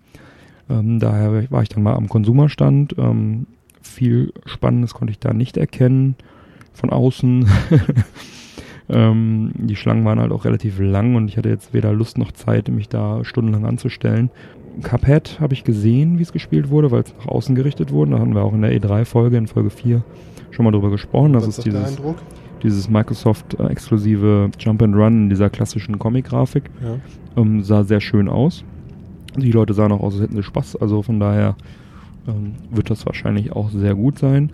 Ähm, 0.70 1.00
daher 1.00 1.50
war 1.50 1.62
ich 1.62 1.70
dann 1.70 1.84
mal 1.84 1.96
am 1.96 2.10
Konsumerstand. 2.10 2.96
Ähm, 2.98 3.48
viel 3.82 4.34
Spannendes 4.46 4.94
konnte 4.94 5.12
ich 5.12 5.20
da 5.20 5.34
nicht 5.34 5.58
erkennen 5.58 6.16
von 6.74 6.90
außen. 6.90 7.48
ähm, 8.90 9.52
die 9.56 9.76
Schlangen 9.76 10.06
waren 10.06 10.20
halt 10.20 10.32
auch 10.32 10.46
relativ 10.46 10.80
lang 10.80 11.16
und 11.16 11.28
ich 11.28 11.38
hatte 11.38 11.50
jetzt 11.50 11.74
weder 11.74 11.94
Lust 11.94 12.18
noch 12.18 12.32
Zeit, 12.32 12.70
mich 12.70 12.90
da 12.90 13.24
stundenlang 13.24 13.66
anzustellen. 13.66 14.30
Cuphead 14.84 15.40
habe 15.40 15.54
ich 15.54 15.64
gesehen, 15.64 16.20
wie 16.20 16.24
es 16.24 16.32
gespielt 16.32 16.70
wurde, 16.70 16.92
weil 16.92 17.02
es 17.02 17.14
nach 17.18 17.28
außen 17.28 17.56
gerichtet 17.56 17.92
wurde. 17.92 18.12
Da 18.12 18.20
hatten 18.20 18.36
wir 18.36 18.44
auch 18.44 18.54
in 18.54 18.62
der 18.62 18.80
E3-Folge, 18.80 19.38
in 19.38 19.48
Folge 19.48 19.72
4, 19.72 20.04
schon 20.52 20.66
mal 20.66 20.72
drüber 20.72 20.92
gesprochen. 20.92 21.34
Das 21.34 21.48
ist 21.48 21.66
dieses, 21.66 21.98
dieses 22.64 22.90
Microsoft-exklusive 22.90 24.52
Jump 24.60 24.82
and 24.82 24.96
Run 24.96 25.24
in 25.24 25.30
dieser 25.30 25.50
klassischen 25.50 26.00
Comic-Grafik. 26.00 26.70
Ja. 26.82 27.42
Ähm, 27.42 27.64
sah 27.64 27.84
sehr 27.84 28.02
schön 28.02 28.28
aus. 28.28 28.64
Die 29.36 29.52
Leute 29.52 29.74
sahen 29.74 29.92
auch 29.92 30.02
aus, 30.02 30.14
als 30.14 30.24
hätten 30.24 30.36
sie 30.36 30.44
Spaß. 30.44 30.78
Also 30.78 31.04
von 31.04 31.20
daher 31.20 31.56
ähm, 32.28 32.56
wird 32.72 32.90
das 32.90 33.06
wahrscheinlich 33.06 33.52
auch 33.52 33.70
sehr 33.70 33.96
gut 33.96 34.20
sein. 34.20 34.52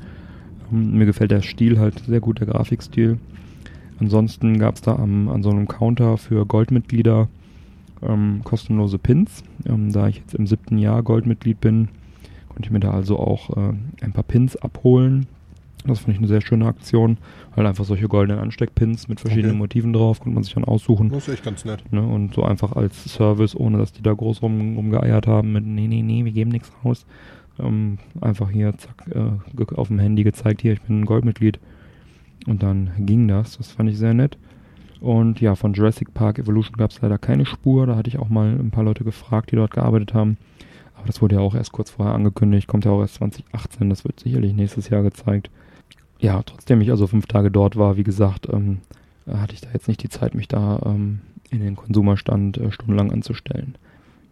Mir 0.71 1.05
gefällt 1.05 1.31
der 1.31 1.41
Stil 1.41 1.79
halt 1.79 1.99
sehr 1.99 2.19
gut, 2.19 2.39
der 2.39 2.47
Grafikstil. 2.47 3.17
Ansonsten 3.99 4.57
gab 4.57 4.75
es 4.75 4.81
da 4.81 4.95
am, 4.95 5.29
an 5.29 5.43
so 5.43 5.49
einem 5.49 5.67
Counter 5.67 6.17
für 6.17 6.45
Goldmitglieder 6.45 7.27
ähm, 8.01 8.41
kostenlose 8.43 8.97
Pins. 8.97 9.43
Ähm, 9.65 9.91
da 9.91 10.07
ich 10.07 10.17
jetzt 10.17 10.35
im 10.35 10.47
siebten 10.47 10.77
Jahr 10.77 11.03
Goldmitglied 11.03 11.61
bin, 11.61 11.89
konnte 12.49 12.63
ich 12.63 12.71
mir 12.71 12.79
da 12.79 12.91
also 12.91 13.17
auch 13.19 13.55
äh, 13.55 13.73
ein 14.01 14.11
paar 14.13 14.23
Pins 14.23 14.55
abholen. 14.55 15.27
Das 15.85 15.99
fand 15.99 16.13
ich 16.13 16.17
eine 16.17 16.27
sehr 16.27 16.41
schöne 16.41 16.65
Aktion. 16.65 17.17
Halt 17.55 17.67
einfach 17.67 17.85
solche 17.85 18.07
goldenen 18.07 18.41
Ansteckpins 18.41 19.07
mit 19.07 19.19
verschiedenen 19.19 19.51
okay. 19.51 19.59
Motiven 19.59 19.93
drauf, 19.93 20.19
konnte 20.19 20.35
man 20.35 20.43
sich 20.43 20.53
dann 20.53 20.63
aussuchen. 20.63 21.09
Das 21.09 21.27
ist 21.27 21.33
echt 21.33 21.43
ganz 21.43 21.65
nett. 21.65 21.83
Ne? 21.91 22.01
Und 22.01 22.33
so 22.33 22.43
einfach 22.43 22.73
als 22.75 23.03
Service, 23.03 23.55
ohne 23.55 23.77
dass 23.77 23.91
die 23.91 24.01
da 24.01 24.13
groß 24.13 24.41
rum, 24.41 24.75
rumgeeiert 24.75 25.27
haben 25.27 25.51
mit, 25.51 25.65
nee, 25.65 25.87
nee, 25.87 26.01
nee, 26.01 26.25
wir 26.25 26.31
geben 26.31 26.51
nichts 26.51 26.71
raus. 26.83 27.05
Ähm, 27.59 27.97
einfach 28.21 28.49
hier, 28.49 28.77
zack, 28.77 29.05
äh, 29.13 29.75
auf 29.75 29.87
dem 29.89 29.99
Handy 29.99 30.23
gezeigt, 30.23 30.61
hier, 30.61 30.73
ich 30.73 30.81
bin 30.81 31.01
ein 31.01 31.05
Goldmitglied. 31.05 31.59
Und 32.47 32.63
dann 32.63 32.91
ging 32.99 33.27
das. 33.27 33.57
Das 33.57 33.71
fand 33.71 33.89
ich 33.89 33.97
sehr 33.97 34.13
nett. 34.13 34.37
Und 34.99 35.41
ja, 35.41 35.55
von 35.55 35.73
Jurassic 35.73 36.13
Park 36.13 36.39
Evolution 36.39 36.77
gab 36.77 36.91
es 36.91 37.01
leider 37.01 37.17
keine 37.17 37.45
Spur. 37.45 37.87
Da 37.87 37.95
hatte 37.95 38.07
ich 38.07 38.19
auch 38.19 38.29
mal 38.29 38.57
ein 38.57 38.71
paar 38.71 38.83
Leute 38.83 39.03
gefragt, 39.03 39.51
die 39.51 39.55
dort 39.55 39.71
gearbeitet 39.71 40.13
haben. 40.13 40.37
Aber 40.95 41.07
das 41.07 41.21
wurde 41.21 41.35
ja 41.35 41.41
auch 41.41 41.55
erst 41.55 41.73
kurz 41.73 41.91
vorher 41.91 42.15
angekündigt. 42.15 42.67
Kommt 42.67 42.85
ja 42.85 42.91
auch 42.91 43.01
erst 43.01 43.15
2018. 43.15 43.89
Das 43.89 44.05
wird 44.05 44.19
sicherlich 44.19 44.53
nächstes 44.53 44.89
Jahr 44.89 45.03
gezeigt. 45.03 45.49
Ja, 46.23 46.41
trotzdem 46.41 46.81
ich 46.81 46.89
also 46.89 47.05
fünf 47.05 47.27
Tage 47.27 47.51
dort 47.51 47.75
war, 47.75 47.97
wie 47.97 48.03
gesagt, 48.03 48.47
ähm, 48.51 48.79
hatte 49.27 49.53
ich 49.53 49.61
da 49.61 49.69
jetzt 49.73 49.87
nicht 49.87 50.01
die 50.01 50.09
Zeit, 50.09 50.35
mich 50.35 50.47
da 50.47 50.81
ähm, 50.85 51.19
in 51.51 51.59
den 51.59 51.75
Konsumerstand 51.75 52.57
äh, 52.57 52.71
stundenlang 52.71 53.11
anzustellen. 53.11 53.75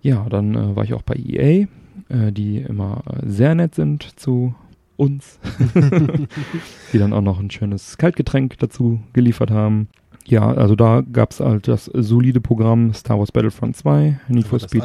Ja, 0.01 0.25
dann 0.29 0.55
äh, 0.55 0.75
war 0.75 0.83
ich 0.85 0.93
auch 0.93 1.01
bei 1.03 1.15
EA 1.15 1.67
äh, 2.09 2.31
die 2.31 2.57
immer 2.57 3.03
sehr 3.23 3.55
nett 3.55 3.75
sind 3.75 4.19
zu 4.19 4.55
uns, 4.97 5.39
die 6.93 6.97
dann 6.97 7.13
auch 7.13 7.21
noch 7.21 7.39
ein 7.39 7.49
schönes 7.49 7.97
Kaltgetränk 7.97 8.57
dazu 8.59 9.01
geliefert 9.13 9.51
haben. 9.51 9.87
Ja, 10.25 10.47
also 10.53 10.75
da 10.75 11.01
gab 11.01 11.31
es 11.31 11.39
halt 11.39 11.67
das 11.67 11.85
solide 11.85 12.39
Programm 12.39 12.93
Star 12.93 13.17
Wars 13.17 13.31
Battlefront 13.31 13.75
2, 13.75 14.19
Need 14.27 14.47
for 14.47 14.59
Speed 14.59 14.83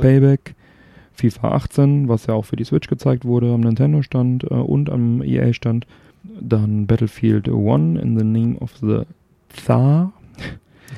Payback, 0.00 0.54
FIFA 1.12 1.52
18, 1.52 2.08
was 2.08 2.26
ja 2.26 2.34
auch 2.34 2.44
für 2.44 2.56
die 2.56 2.64
Switch 2.64 2.88
gezeigt 2.88 3.24
wurde 3.24 3.52
am 3.52 3.60
Nintendo-Stand 3.60 4.44
äh, 4.44 4.54
und 4.54 4.88
am 4.88 5.22
EA-Stand. 5.22 5.86
Dann 6.40 6.86
Battlefield 6.86 7.48
1 7.48 8.00
in 8.00 8.18
the 8.18 8.24
Name 8.24 8.56
of 8.58 8.72
the 8.80 9.02
Tsar. 9.48 10.12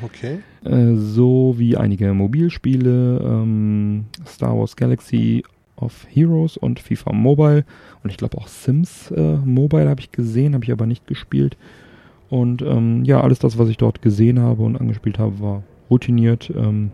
Okay. 0.02 0.38
Äh, 0.64 0.94
so 0.94 1.54
wie 1.58 1.76
einige 1.76 2.12
Mobilspiele, 2.14 3.20
ähm, 3.24 4.04
Star 4.26 4.56
Wars 4.56 4.76
Galaxy 4.76 5.42
of 5.76 6.06
Heroes 6.10 6.56
und 6.56 6.78
FIFA 6.78 7.12
Mobile 7.12 7.64
und 8.02 8.10
ich 8.10 8.16
glaube 8.16 8.38
auch 8.38 8.48
Sims 8.48 9.10
äh, 9.10 9.36
Mobile 9.36 9.88
habe 9.88 10.00
ich 10.00 10.12
gesehen, 10.12 10.54
habe 10.54 10.64
ich 10.64 10.72
aber 10.72 10.86
nicht 10.86 11.06
gespielt. 11.06 11.56
Und 12.28 12.62
ähm, 12.62 13.04
ja, 13.04 13.20
alles 13.20 13.40
das, 13.40 13.58
was 13.58 13.68
ich 13.68 13.76
dort 13.76 14.02
gesehen 14.02 14.38
habe 14.38 14.62
und 14.62 14.76
angespielt 14.76 15.18
habe, 15.18 15.40
war 15.40 15.62
routiniert. 15.90 16.52
Ähm, 16.56 16.92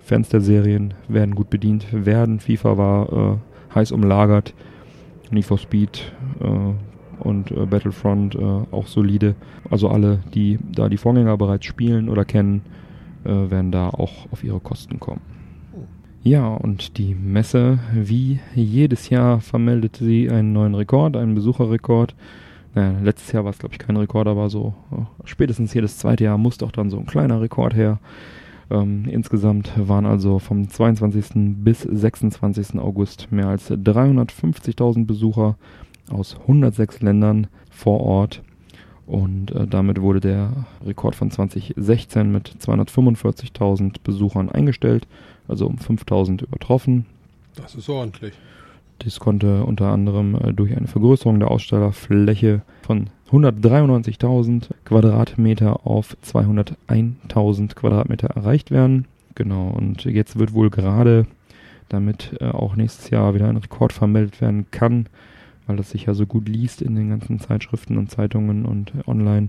Fans 0.00 0.28
der 0.28 0.40
Serien 0.40 0.94
werden 1.08 1.34
gut 1.34 1.50
bedient 1.50 1.86
werden. 1.92 2.38
FIFA 2.38 2.78
war 2.78 3.12
äh, 3.12 3.74
heiß 3.74 3.90
umlagert. 3.90 4.54
Need 5.30 5.44
for 5.44 5.58
Speed 5.58 6.12
äh, 6.40 6.46
und 7.18 7.50
äh, 7.50 7.66
Battlefront 7.66 8.34
äh, 8.34 8.38
auch 8.38 8.86
solide. 8.86 9.34
Also 9.70 9.88
alle, 9.88 10.20
die 10.34 10.58
da 10.72 10.88
die 10.88 10.96
Vorgänger 10.96 11.36
bereits 11.36 11.66
spielen 11.66 12.08
oder 12.08 12.24
kennen, 12.24 12.62
äh, 13.24 13.50
werden 13.50 13.72
da 13.72 13.88
auch 13.88 14.30
auf 14.30 14.44
ihre 14.44 14.60
Kosten 14.60 15.00
kommen. 15.00 15.20
Ja, 16.22 16.48
und 16.48 16.98
die 16.98 17.14
Messe, 17.14 17.78
wie 17.94 18.40
jedes 18.54 19.10
Jahr, 19.10 19.40
vermeldet 19.40 19.96
sie 19.96 20.28
einen 20.28 20.52
neuen 20.52 20.74
Rekord, 20.74 21.16
einen 21.16 21.36
Besucherrekord. 21.36 22.16
Naja, 22.74 22.98
letztes 23.00 23.30
Jahr 23.30 23.44
war 23.44 23.52
es, 23.52 23.58
glaube 23.58 23.74
ich, 23.74 23.78
kein 23.78 23.96
Rekord, 23.96 24.26
aber 24.26 24.50
so 24.50 24.74
oh, 24.90 25.06
spätestens 25.24 25.72
jedes 25.72 25.98
zweite 25.98 26.24
Jahr 26.24 26.36
muss 26.36 26.58
doch 26.58 26.72
dann 26.72 26.90
so 26.90 26.98
ein 26.98 27.06
kleiner 27.06 27.40
Rekord 27.40 27.74
her. 27.74 28.00
Ähm, 28.70 29.04
insgesamt 29.08 29.70
waren 29.76 30.06
also 30.06 30.40
vom 30.40 30.68
22. 30.68 31.54
bis 31.62 31.82
26. 31.82 32.78
August 32.80 33.30
mehr 33.30 33.46
als 33.46 33.70
350.000 33.70 35.06
Besucher 35.06 35.56
aus 36.10 36.36
106 36.42 37.00
Ländern 37.02 37.48
vor 37.70 38.00
Ort 38.00 38.42
und 39.06 39.52
äh, 39.52 39.66
damit 39.66 40.00
wurde 40.00 40.20
der 40.20 40.52
Rekord 40.84 41.14
von 41.14 41.30
2016 41.30 42.30
mit 42.30 42.50
245.000 42.60 43.96
Besuchern 44.02 44.50
eingestellt, 44.50 45.06
also 45.46 45.66
um 45.66 45.76
5.000 45.76 46.42
übertroffen. 46.42 47.06
Das 47.54 47.74
ist 47.74 47.88
ordentlich. 47.88 48.34
Dies 49.02 49.20
konnte 49.20 49.64
unter 49.64 49.92
anderem 49.92 50.34
äh, 50.34 50.52
durch 50.52 50.76
eine 50.76 50.88
Vergrößerung 50.88 51.38
der 51.38 51.50
Ausstellerfläche 51.50 52.62
von 52.82 53.10
193.000 53.30 54.70
Quadratmeter 54.84 55.86
auf 55.86 56.16
201.000 56.24 57.74
Quadratmeter 57.74 58.28
erreicht 58.28 58.70
werden. 58.70 59.06
Genau, 59.36 59.68
und 59.68 60.04
jetzt 60.04 60.38
wird 60.38 60.52
wohl 60.52 60.70
gerade, 60.70 61.26
damit 61.88 62.36
äh, 62.40 62.46
auch 62.46 62.74
nächstes 62.74 63.10
Jahr 63.10 63.34
wieder 63.34 63.48
ein 63.48 63.58
Rekord 63.58 63.92
vermeldet 63.92 64.40
werden 64.40 64.66
kann, 64.72 65.06
weil 65.66 65.76
das 65.76 65.90
sich 65.90 66.06
ja 66.06 66.14
so 66.14 66.26
gut 66.26 66.48
liest 66.48 66.82
in 66.82 66.94
den 66.94 67.10
ganzen 67.10 67.38
Zeitschriften 67.38 67.98
und 67.98 68.10
Zeitungen 68.10 68.64
und 68.64 68.92
online 69.06 69.48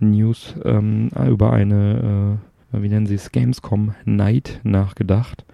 News 0.00 0.54
ähm, 0.64 1.10
über 1.28 1.52
eine, 1.52 2.38
äh, 2.72 2.82
wie 2.82 2.88
nennen 2.88 3.06
sie 3.06 3.14
es, 3.14 3.32
Gamescom 3.32 3.94
Night 4.04 4.60
nachgedacht, 4.64 5.44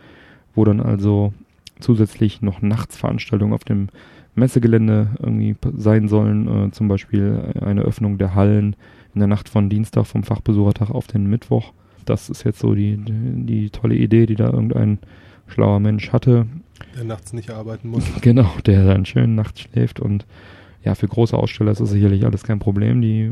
wo 0.54 0.64
dann 0.64 0.80
also 0.80 1.32
zusätzlich 1.80 2.42
noch 2.42 2.62
Nachtsveranstaltungen 2.62 3.54
auf 3.54 3.64
dem 3.64 3.88
Messegelände 4.34 5.10
irgendwie 5.18 5.56
sein 5.76 6.08
sollen, 6.08 6.48
äh, 6.66 6.70
zum 6.70 6.88
Beispiel 6.88 7.52
eine 7.60 7.82
Öffnung 7.82 8.18
der 8.18 8.34
Hallen 8.34 8.76
in 9.14 9.20
der 9.20 9.28
Nacht 9.28 9.48
von 9.48 9.68
Dienstag 9.68 10.06
vom 10.06 10.22
Fachbesuchertag 10.22 10.90
auf 10.90 11.06
den 11.06 11.28
Mittwoch. 11.28 11.72
Das 12.04 12.30
ist 12.30 12.44
jetzt 12.44 12.60
so 12.60 12.74
die, 12.74 12.96
die, 12.96 13.44
die 13.44 13.70
tolle 13.70 13.96
Idee, 13.96 14.26
die 14.26 14.36
da 14.36 14.50
irgendein 14.50 14.98
schlauer 15.46 15.80
Mensch 15.80 16.12
hatte. 16.12 16.46
Der 16.96 17.04
nachts 17.04 17.32
nicht 17.32 17.50
arbeiten 17.50 17.90
muss. 17.90 18.04
Genau, 18.20 18.50
der 18.66 18.84
dann 18.84 19.06
schön 19.06 19.34
nachts 19.34 19.60
schläft 19.60 20.00
und 20.00 20.26
ja, 20.84 20.94
für 20.94 21.08
große 21.08 21.36
Aussteller 21.36 21.72
ist 21.72 21.80
das 21.80 21.90
sicherlich 21.90 22.24
alles 22.24 22.44
kein 22.44 22.60
Problem. 22.60 23.02
Die 23.02 23.30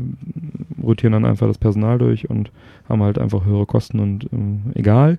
rotieren 0.83 1.13
dann 1.13 1.25
einfach 1.25 1.47
das 1.47 1.57
Personal 1.57 1.97
durch 1.97 2.29
und 2.29 2.51
haben 2.89 3.01
halt 3.01 3.17
einfach 3.17 3.45
höhere 3.45 3.65
Kosten 3.65 3.99
und 3.99 4.25
äh, 4.25 4.79
egal. 4.79 5.17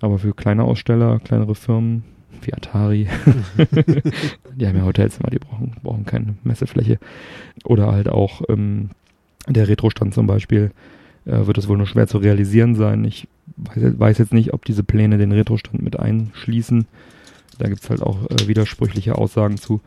Aber 0.00 0.18
für 0.18 0.34
kleine 0.34 0.64
Aussteller, 0.64 1.18
kleinere 1.20 1.54
Firmen 1.54 2.04
wie 2.42 2.52
Atari, 2.52 3.08
die 4.54 4.66
haben 4.66 4.76
ja 4.76 4.84
Hotelzimmer, 4.84 5.30
die 5.30 5.38
brauchen, 5.38 5.72
brauchen 5.82 6.04
keine 6.04 6.34
Messefläche. 6.44 6.98
Oder 7.64 7.90
halt 7.90 8.08
auch 8.08 8.42
ähm, 8.48 8.90
der 9.48 9.68
Retro-Stand 9.68 10.12
zum 10.12 10.26
Beispiel, 10.26 10.70
äh, 11.24 11.46
wird 11.46 11.58
es 11.58 11.68
wohl 11.68 11.78
nur 11.78 11.86
schwer 11.86 12.06
zu 12.06 12.18
realisieren 12.18 12.74
sein. 12.74 13.04
Ich 13.04 13.26
weiß, 13.56 13.98
weiß 13.98 14.18
jetzt 14.18 14.34
nicht, 14.34 14.52
ob 14.52 14.64
diese 14.64 14.84
Pläne 14.84 15.18
den 15.18 15.32
Retro-Stand 15.32 15.82
mit 15.82 15.98
einschließen. 15.98 16.86
Da 17.58 17.68
gibt's 17.68 17.90
halt 17.90 18.02
auch 18.02 18.18
äh, 18.30 18.48
widersprüchliche 18.48 19.16
Aussagen 19.16 19.56
zu 19.58 19.80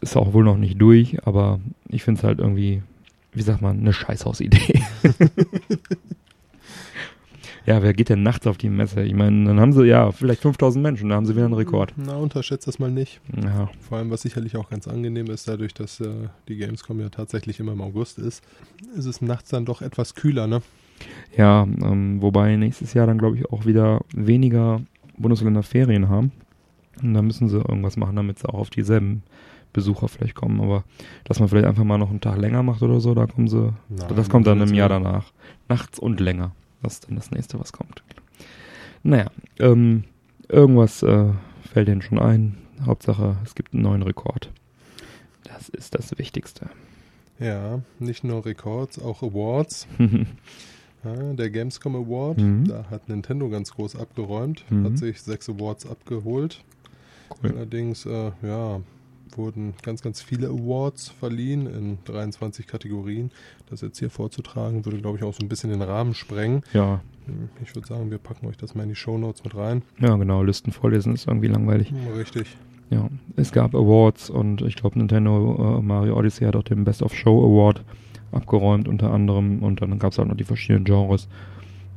ist 0.00 0.16
auch 0.16 0.32
wohl 0.32 0.44
noch 0.44 0.56
nicht 0.56 0.80
durch, 0.80 1.26
aber 1.26 1.60
ich 1.88 2.02
finde 2.02 2.18
es 2.18 2.24
halt 2.24 2.38
irgendwie, 2.38 2.82
wie 3.32 3.42
sagt 3.42 3.62
man, 3.62 3.78
eine 3.78 3.92
Scheißhausidee. 3.92 4.82
ja, 7.66 7.82
wer 7.82 7.92
geht 7.94 8.08
denn 8.08 8.22
nachts 8.22 8.46
auf 8.46 8.58
die 8.58 8.68
Messe? 8.68 9.02
Ich 9.02 9.14
meine, 9.14 9.46
dann 9.46 9.60
haben 9.60 9.72
sie 9.72 9.84
ja 9.84 10.12
vielleicht 10.12 10.42
5000 10.42 10.82
Menschen, 10.82 11.08
da 11.08 11.16
haben 11.16 11.26
sie 11.26 11.34
wieder 11.34 11.46
einen 11.46 11.54
Rekord. 11.54 11.94
Na, 11.96 12.16
unterschätzt 12.16 12.66
das 12.66 12.78
mal 12.78 12.90
nicht. 12.90 13.20
Ja. 13.42 13.70
Vor 13.80 13.98
allem, 13.98 14.10
was 14.10 14.22
sicherlich 14.22 14.56
auch 14.56 14.68
ganz 14.68 14.88
angenehm 14.88 15.26
ist, 15.26 15.48
dadurch, 15.48 15.74
dass 15.74 16.00
äh, 16.00 16.28
die 16.48 16.56
Gamescom 16.56 17.00
ja 17.00 17.08
tatsächlich 17.08 17.60
immer 17.60 17.72
im 17.72 17.80
August 17.80 18.18
ist, 18.18 18.42
ist 18.96 19.06
es 19.06 19.20
nachts 19.20 19.50
dann 19.50 19.64
doch 19.64 19.82
etwas 19.82 20.14
kühler, 20.14 20.46
ne? 20.46 20.62
Ja, 21.36 21.64
ähm, 21.64 22.22
wobei 22.22 22.56
nächstes 22.56 22.94
Jahr 22.94 23.06
dann, 23.06 23.18
glaube 23.18 23.36
ich, 23.36 23.46
auch 23.50 23.66
wieder 23.66 24.00
weniger 24.14 24.80
Bundesländer 25.18 25.62
Ferien 25.62 26.08
haben. 26.08 26.32
Und 27.02 27.14
da 27.14 27.22
müssen 27.22 27.48
sie 27.48 27.56
irgendwas 27.58 27.96
machen, 27.96 28.16
damit 28.16 28.38
sie 28.38 28.48
auch 28.48 28.54
auf 28.58 28.70
dieselben 28.70 29.22
Besucher 29.72 30.08
vielleicht 30.08 30.34
kommen, 30.34 30.60
aber 30.60 30.84
dass 31.24 31.38
man 31.40 31.48
vielleicht 31.48 31.66
einfach 31.66 31.84
mal 31.84 31.98
noch 31.98 32.08
einen 32.10 32.20
Tag 32.22 32.38
länger 32.38 32.62
macht 32.62 32.80
oder 32.82 33.00
so, 33.00 33.14
da 33.14 33.26
kommen 33.26 33.48
sie, 33.48 33.74
Nein, 33.90 34.08
das 34.16 34.30
kommt 34.30 34.46
dann 34.46 34.60
im 34.62 34.72
Jahr 34.72 34.88
mehr. 34.88 35.00
danach. 35.00 35.32
Nachts 35.68 35.98
und 35.98 36.20
länger. 36.20 36.52
Das 36.82 36.94
ist 36.94 37.08
dann 37.08 37.16
das 37.16 37.30
nächste, 37.30 37.58
was 37.60 37.72
kommt. 37.72 38.02
Naja, 39.02 39.30
ähm, 39.58 40.04
irgendwas 40.48 41.02
äh, 41.02 41.28
fällt 41.70 41.88
denen 41.88 42.02
schon 42.02 42.18
ein. 42.18 42.56
Hauptsache, 42.84 43.36
es 43.44 43.54
gibt 43.54 43.74
einen 43.74 43.82
neuen 43.82 44.02
Rekord. 44.02 44.50
Das 45.44 45.68
ist 45.68 45.94
das 45.94 46.18
Wichtigste. 46.18 46.68
Ja, 47.38 47.80
nicht 47.98 48.24
nur 48.24 48.44
Records, 48.46 48.98
auch 48.98 49.22
Awards. 49.22 49.86
Ja, 51.04 51.34
der 51.34 51.50
Gamescom 51.50 51.94
Award, 51.94 52.38
Mhm. 52.38 52.66
da 52.66 52.86
hat 52.90 53.08
Nintendo 53.08 53.48
ganz 53.48 53.70
groß 53.72 53.94
abgeräumt, 53.94 54.64
Mhm. 54.70 54.86
hat 54.86 54.98
sich 54.98 55.22
sechs 55.22 55.48
Awards 55.48 55.88
abgeholt. 55.88 56.64
Cool. 57.42 57.52
Allerdings, 57.56 58.06
äh, 58.06 58.30
ja, 58.42 58.80
wurden 59.34 59.74
ganz, 59.82 60.00
ganz 60.02 60.22
viele 60.22 60.48
Awards 60.48 61.08
verliehen 61.08 61.66
in 61.66 61.98
23 62.04 62.66
Kategorien. 62.66 63.30
Das 63.68 63.80
jetzt 63.82 63.98
hier 63.98 64.08
vorzutragen, 64.10 64.84
würde, 64.84 64.98
glaube 64.98 65.18
ich, 65.18 65.24
auch 65.24 65.34
so 65.34 65.40
ein 65.44 65.48
bisschen 65.48 65.70
den 65.70 65.82
Rahmen 65.82 66.14
sprengen. 66.14 66.62
Ja, 66.72 67.00
Hm, 67.26 67.48
Ich 67.62 67.74
würde 67.74 67.88
sagen, 67.88 68.10
wir 68.10 68.18
packen 68.18 68.46
euch 68.46 68.56
das 68.56 68.74
mal 68.76 68.84
in 68.84 68.90
die 68.90 68.94
Shownotes 68.94 69.42
mit 69.44 69.56
rein. 69.56 69.82
ja, 69.98 70.14
genau. 70.16 70.42
Listen 70.44 70.70
vorlesen 70.72 71.12
ist 71.14 71.26
irgendwie 71.26 71.48
langweilig. 71.48 71.90
Hm, 71.90 71.96
Richtig. 72.16 72.56
Ja, 72.88 73.08
es 73.34 73.50
gab 73.50 73.74
Awards 73.74 74.30
und 74.30 74.62
ich 74.62 74.76
glaube 74.76 74.96
Nintendo 74.98 75.78
äh, 75.80 75.82
Mario 75.82 76.16
Odyssey 76.16 76.44
hat 76.44 76.54
auch 76.54 76.62
den 76.62 76.84
Best 76.84 77.02
of 77.02 77.12
Show 77.16 77.44
Award 77.44 77.82
abgeräumt 78.30 78.86
unter 78.86 79.10
anderem 79.12 79.60
und 79.64 79.82
dann 79.82 79.98
gab 79.98 80.12
es 80.12 80.18
halt 80.18 80.28
noch 80.28 80.36
die 80.36 80.44
verschiedenen 80.44 80.84
Genres. 80.84 81.26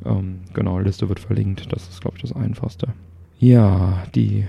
Ähm, 0.03 0.39
genau, 0.53 0.79
Liste 0.79 1.07
wird 1.07 1.19
verlinkt. 1.19 1.71
Das 1.71 1.87
ist 1.89 2.01
glaube 2.01 2.17
ich 2.17 2.23
das 2.23 2.33
Einfachste. 2.33 2.87
Ja, 3.37 4.03
die, 4.15 4.45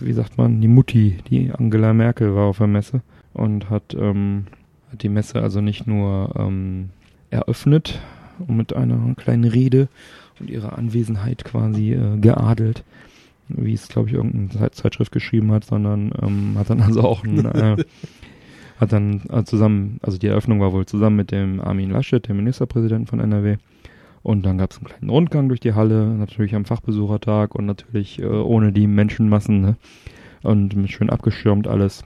wie 0.00 0.12
sagt 0.12 0.38
man, 0.38 0.60
die 0.60 0.68
Mutti, 0.68 1.18
die 1.28 1.50
Angela 1.50 1.92
Merkel 1.92 2.34
war 2.34 2.46
auf 2.46 2.58
der 2.58 2.66
Messe 2.66 3.02
und 3.32 3.70
hat, 3.70 3.94
ähm, 3.98 4.46
hat 4.90 5.02
die 5.02 5.08
Messe 5.08 5.42
also 5.42 5.60
nicht 5.60 5.86
nur 5.86 6.34
ähm, 6.36 6.90
eröffnet 7.30 8.00
mit 8.46 8.72
einer 8.74 9.14
kleinen 9.16 9.44
Rede 9.44 9.88
und 10.40 10.50
ihre 10.50 10.76
Anwesenheit 10.76 11.44
quasi 11.44 11.92
äh, 11.92 12.18
geadelt, 12.18 12.84
wie 13.48 13.72
es, 13.72 13.88
glaube 13.88 14.08
ich, 14.08 14.14
irgendeine 14.14 14.48
Zeit- 14.50 14.74
Zeitschrift 14.74 15.12
geschrieben 15.12 15.50
hat, 15.52 15.64
sondern 15.64 16.12
ähm, 16.22 16.54
hat 16.56 16.70
dann 16.70 16.80
also 16.80 17.02
auch 17.02 17.24
ein, 17.24 17.44
äh, 17.44 17.76
hat 18.80 18.92
dann 18.92 19.22
äh, 19.30 19.44
zusammen, 19.44 19.98
also 20.02 20.18
die 20.18 20.28
Eröffnung 20.28 20.60
war 20.60 20.72
wohl 20.72 20.86
zusammen 20.86 21.16
mit 21.16 21.32
dem 21.32 21.60
Armin 21.60 21.90
Laschet, 21.90 22.26
dem 22.28 22.36
Ministerpräsidenten 22.36 23.06
von 23.06 23.20
NRW. 23.20 23.56
Und 24.22 24.44
dann 24.44 24.58
gab 24.58 24.72
es 24.72 24.78
einen 24.78 24.86
kleinen 24.86 25.10
Rundgang 25.10 25.48
durch 25.48 25.60
die 25.60 25.74
Halle, 25.74 26.06
natürlich 26.06 26.54
am 26.54 26.64
Fachbesuchertag 26.64 27.54
und 27.54 27.66
natürlich 27.66 28.20
äh, 28.20 28.26
ohne 28.26 28.72
die 28.72 28.86
Menschenmassen, 28.86 29.60
ne? 29.60 29.76
Und 30.42 30.74
schön 30.88 31.10
abgeschirmt 31.10 31.66
alles. 31.66 32.04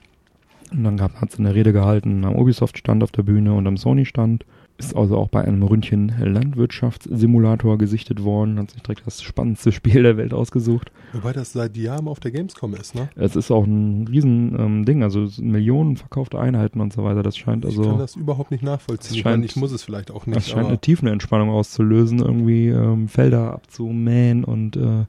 Und 0.71 0.83
dann 0.83 0.99
hat 1.01 1.31
sie 1.31 1.39
eine 1.39 1.53
Rede 1.53 1.71
gehalten 1.71 2.25
am 2.25 2.35
Ubisoft-Stand 2.35 3.03
auf 3.03 3.11
der 3.11 3.23
Bühne 3.23 3.53
und 3.53 3.67
am 3.67 3.77
Sony-Stand. 3.77 4.45
Ist 4.77 4.95
also 4.95 5.17
auch 5.17 5.27
bei 5.29 5.41
einem 5.43 5.61
Ründchen 5.63 6.11
Landwirtschaftssimulator 6.19 7.77
gesichtet 7.77 8.23
worden, 8.23 8.57
hat 8.59 8.71
sich 8.71 8.81
direkt 8.81 9.05
das 9.05 9.21
spannendste 9.21 9.71
Spiel 9.71 10.03
der 10.03 10.17
Welt 10.17 10.33
ausgesucht. 10.33 10.91
Wobei 11.13 11.31
das 11.31 11.53
seit 11.53 11.77
Jahren 11.77 12.07
auf 12.07 12.19
der 12.19 12.31
Gamescom 12.31 12.73
ist, 12.73 12.95
ne? 12.95 13.07
Es 13.15 13.35
ist 13.35 13.51
auch 13.51 13.65
ein 13.65 14.07
riesen 14.07 14.55
ähm, 14.59 14.85
Ding, 14.85 15.03
also 15.03 15.27
Millionen 15.39 15.95
verkaufte 15.97 16.39
Einheiten 16.39 16.81
und 16.81 16.91
so 16.91 17.03
weiter. 17.03 17.21
Das 17.23 17.37
scheint 17.37 17.65
ich 17.65 17.75
kann 17.75 17.85
also, 17.85 17.97
das 17.97 18.15
überhaupt 18.15 18.49
nicht 18.51 18.63
nachvollziehen. 18.63 19.09
Das 19.09 19.17
Ich 19.17 19.23
meine, 19.23 19.37
scheint- 19.43 19.45
ich 19.51 19.55
muss 19.57 19.71
es 19.71 19.83
vielleicht 19.83 20.09
auch 20.11 20.25
das 20.25 20.35
nicht, 20.35 20.47
scheint 20.49 20.59
aber 20.61 20.69
eine 20.69 20.79
Tiefenentspannung 20.79 21.49
auszulösen, 21.51 22.19
irgendwie 22.19 22.69
ähm, 22.69 23.07
Felder 23.07 23.53
abzumähen 23.53 24.43
und 24.43 24.75
äh, 24.75 25.05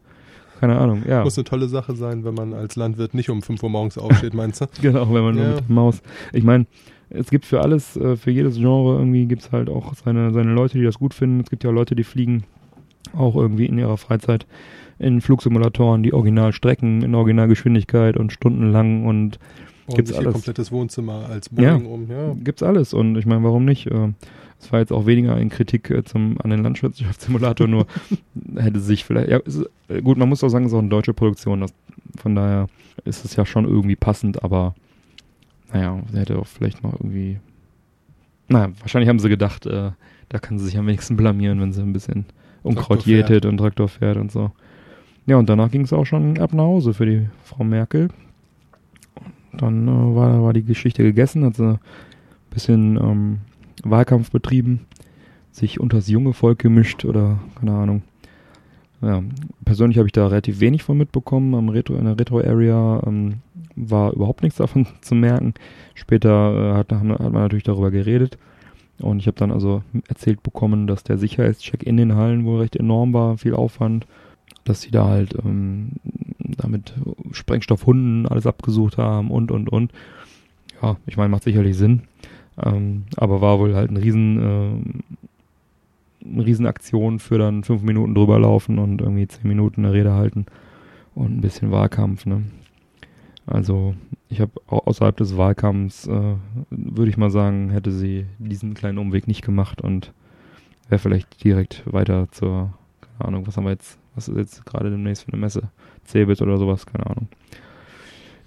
keine 0.60 0.78
Ahnung, 0.78 1.02
ja. 1.08 1.24
muss 1.24 1.36
eine 1.36 1.44
tolle 1.44 1.68
Sache 1.68 1.94
sein, 1.96 2.24
wenn 2.24 2.34
man 2.34 2.54
als 2.54 2.76
Landwirt 2.76 3.12
nicht 3.14 3.28
um 3.28 3.42
5 3.42 3.62
Uhr 3.62 3.70
morgens 3.70 3.98
aufsteht, 3.98 4.34
meinst 4.34 4.60
du? 4.60 4.66
Genau, 4.82 5.12
wenn 5.12 5.22
man 5.24 5.34
nur 5.34 5.44
Ja. 5.44 5.50
mit 5.56 5.68
der 5.68 5.74
Maus. 5.74 6.00
Ich 6.32 6.44
meine, 6.44 6.66
es 7.10 7.30
gibt 7.30 7.44
für 7.46 7.60
alles, 7.60 7.96
äh, 7.96 8.16
für 8.16 8.30
jedes 8.30 8.56
Genre 8.56 8.98
irgendwie 8.98 9.26
gibt's 9.26 9.52
halt 9.52 9.68
auch 9.68 9.94
seine, 9.94 10.32
seine 10.32 10.52
Leute, 10.52 10.78
die 10.78 10.84
das 10.84 10.98
gut 10.98 11.14
finden. 11.14 11.40
Es 11.40 11.50
gibt 11.50 11.64
ja 11.64 11.70
auch 11.70 11.74
Leute, 11.74 11.94
die 11.96 12.04
fliegen 12.04 12.44
auch 13.16 13.36
irgendwie 13.36 13.66
in 13.66 13.78
ihrer 13.78 13.96
Freizeit 13.96 14.46
in 14.98 15.20
Flugsimulatoren, 15.20 16.02
die 16.02 16.12
Originalstrecken 16.14 17.02
in 17.02 17.14
Originalgeschwindigkeit 17.14 18.16
und 18.16 18.32
stundenlang 18.32 19.04
und 19.06 19.38
Bauen 19.86 19.96
Gibt's 19.96 20.10
sich 20.12 20.18
ihr 20.18 20.22
alles. 20.22 20.32
komplettes 20.34 20.72
Wohnzimmer 20.72 21.26
als 21.28 21.50
Ja. 21.58 21.76
Boeing 21.76 21.86
um, 21.86 22.10
ja. 22.10 22.34
gibt's 22.42 22.62
alles. 22.62 22.94
Und 22.94 23.16
ich 23.16 23.26
meine, 23.26 23.42
warum 23.44 23.64
nicht? 23.64 23.86
Äh, 23.86 24.12
Es 24.60 24.72
war 24.72 24.80
jetzt 24.80 24.92
auch 24.92 25.04
weniger 25.04 25.36
in 25.38 25.50
Kritik 25.50 25.90
äh, 25.90 26.04
zum, 26.04 26.36
an 26.42 26.48
den 26.48 26.62
Landwirtschaftssimulator, 26.62 27.66
nur 27.66 27.86
hätte 28.56 28.80
sich 28.80 29.04
vielleicht, 29.04 29.28
ja, 29.28 29.40
es 29.44 29.56
ist, 29.56 29.68
gut, 30.02 30.16
man 30.16 30.28
muss 30.28 30.42
auch 30.42 30.48
sagen, 30.48 30.64
es 30.64 30.72
ist 30.72 30.76
auch 30.76 30.80
eine 30.80 30.88
deutsche 30.88 31.12
Produktion, 31.12 31.60
das, 31.60 31.74
von 32.16 32.34
daher 32.34 32.68
ist 33.04 33.26
es 33.26 33.36
ja 33.36 33.44
schon 33.44 33.66
irgendwie 33.66 33.96
passend, 33.96 34.42
aber 34.42 34.74
naja, 35.74 36.00
der 36.12 36.20
hätte 36.20 36.38
auch 36.38 36.46
vielleicht 36.46 36.82
mal 36.82 36.92
irgendwie, 36.92 37.38
naja, 38.48 38.72
wahrscheinlich 38.78 39.08
haben 39.08 39.18
sie 39.18 39.28
gedacht, 39.28 39.66
äh, 39.66 39.90
da 40.28 40.38
kann 40.38 40.58
sie 40.58 40.66
sich 40.66 40.78
am 40.78 40.86
wenigsten 40.86 41.16
blamieren, 41.16 41.60
wenn 41.60 41.72
sie 41.72 41.82
ein 41.82 41.92
bisschen 41.92 42.26
Unkraut 42.62 43.04
jätet 43.04 43.44
und 43.44 43.58
Traktor 43.58 43.88
fährt 43.88 44.16
und 44.16 44.30
so. 44.30 44.52
Ja, 45.26 45.36
und 45.36 45.48
danach 45.48 45.70
ging 45.70 45.82
es 45.82 45.92
auch 45.92 46.04
schon 46.04 46.38
ab 46.38 46.52
nach 46.52 46.64
Hause 46.64 46.94
für 46.94 47.06
die 47.06 47.28
Frau 47.42 47.64
Merkel. 47.64 48.08
Dann 49.52 49.88
äh, 49.88 50.16
war, 50.16 50.42
war 50.44 50.52
die 50.52 50.64
Geschichte 50.64 51.02
gegessen, 51.02 51.44
hat 51.44 51.56
sie 51.56 51.72
ein 51.72 51.80
bisschen 52.50 52.96
ähm, 52.96 53.38
Wahlkampf 53.82 54.30
betrieben, 54.30 54.86
sich 55.50 55.80
unters 55.80 56.08
junge 56.08 56.34
Volk 56.34 56.60
gemischt 56.60 57.04
oder 57.04 57.38
keine 57.58 57.72
Ahnung. 57.72 58.02
Ja, 59.04 59.22
persönlich 59.66 59.98
habe 59.98 60.08
ich 60.08 60.12
da 60.12 60.26
relativ 60.26 60.60
wenig 60.60 60.82
von 60.82 60.96
mitbekommen. 60.96 61.54
Am 61.54 61.68
Retro, 61.68 61.94
in 61.96 62.06
der 62.06 62.18
Retro-Area 62.18 63.02
ähm, 63.06 63.34
war 63.76 64.12
überhaupt 64.12 64.42
nichts 64.42 64.58
davon 64.58 64.86
zu 65.02 65.14
merken. 65.14 65.52
Später 65.94 66.30
äh, 66.30 66.74
hat, 66.78 66.92
hat 66.92 67.02
man 67.02 67.32
natürlich 67.32 67.64
darüber 67.64 67.90
geredet. 67.90 68.38
Und 69.00 69.18
ich 69.18 69.26
habe 69.26 69.36
dann 69.36 69.50
also 69.50 69.82
erzählt 70.08 70.42
bekommen, 70.42 70.86
dass 70.86 71.02
der 71.02 71.18
Sicherheitscheck 71.18 71.82
in 71.82 71.96
den 71.96 72.14
Hallen 72.14 72.44
wohl 72.44 72.60
recht 72.60 72.76
enorm 72.76 73.12
war, 73.12 73.36
viel 73.36 73.54
Aufwand, 73.54 74.06
dass 74.64 74.82
sie 74.82 74.90
da 74.90 75.08
halt 75.08 75.34
ähm, 75.44 75.92
damit 76.38 76.94
Sprengstoffhunden 77.32 78.26
alles 78.26 78.46
abgesucht 78.46 78.96
haben 78.96 79.30
und 79.30 79.50
und 79.50 79.68
und. 79.68 79.92
Ja, 80.80 80.96
ich 81.06 81.16
meine, 81.16 81.28
macht 81.28 81.42
sicherlich 81.42 81.76
Sinn. 81.76 82.02
Ähm, 82.62 83.04
aber 83.16 83.40
war 83.40 83.58
wohl 83.58 83.74
halt 83.74 83.90
ein 83.90 83.96
riesen, 83.96 84.38
ähm, 84.40 85.00
eine 86.24 86.44
Riesenaktion 86.44 87.18
für 87.18 87.38
dann 87.38 87.64
fünf 87.64 87.82
Minuten 87.82 88.14
drüber 88.14 88.38
laufen 88.38 88.78
und 88.78 89.00
irgendwie 89.00 89.28
zehn 89.28 89.48
Minuten 89.48 89.84
eine 89.84 89.94
Rede 89.94 90.12
halten 90.12 90.46
und 91.14 91.36
ein 91.36 91.40
bisschen 91.40 91.70
Wahlkampf, 91.70 92.26
ne? 92.26 92.42
Also 93.46 93.94
ich 94.28 94.40
habe 94.40 94.52
außerhalb 94.66 95.16
des 95.16 95.36
Wahlkampfs, 95.36 96.06
äh, 96.06 96.34
würde 96.70 97.10
ich 97.10 97.18
mal 97.18 97.30
sagen, 97.30 97.70
hätte 97.70 97.92
sie 97.92 98.26
diesen 98.38 98.74
kleinen 98.74 98.98
Umweg 98.98 99.28
nicht 99.28 99.42
gemacht 99.42 99.82
und 99.82 100.12
wäre 100.88 100.98
vielleicht 100.98 101.44
direkt 101.44 101.82
weiter 101.84 102.28
zur, 102.30 102.72
keine 103.00 103.28
Ahnung, 103.28 103.46
was 103.46 103.56
haben 103.56 103.64
wir 103.64 103.72
jetzt, 103.72 103.98
was 104.14 104.28
ist 104.28 104.36
jetzt 104.36 104.66
gerade 104.66 104.90
demnächst 104.90 105.24
für 105.24 105.32
eine 105.32 105.40
Messe? 105.40 105.70
Cebit 106.06 106.40
oder 106.40 106.56
sowas, 106.56 106.86
keine 106.86 107.06
Ahnung. 107.06 107.28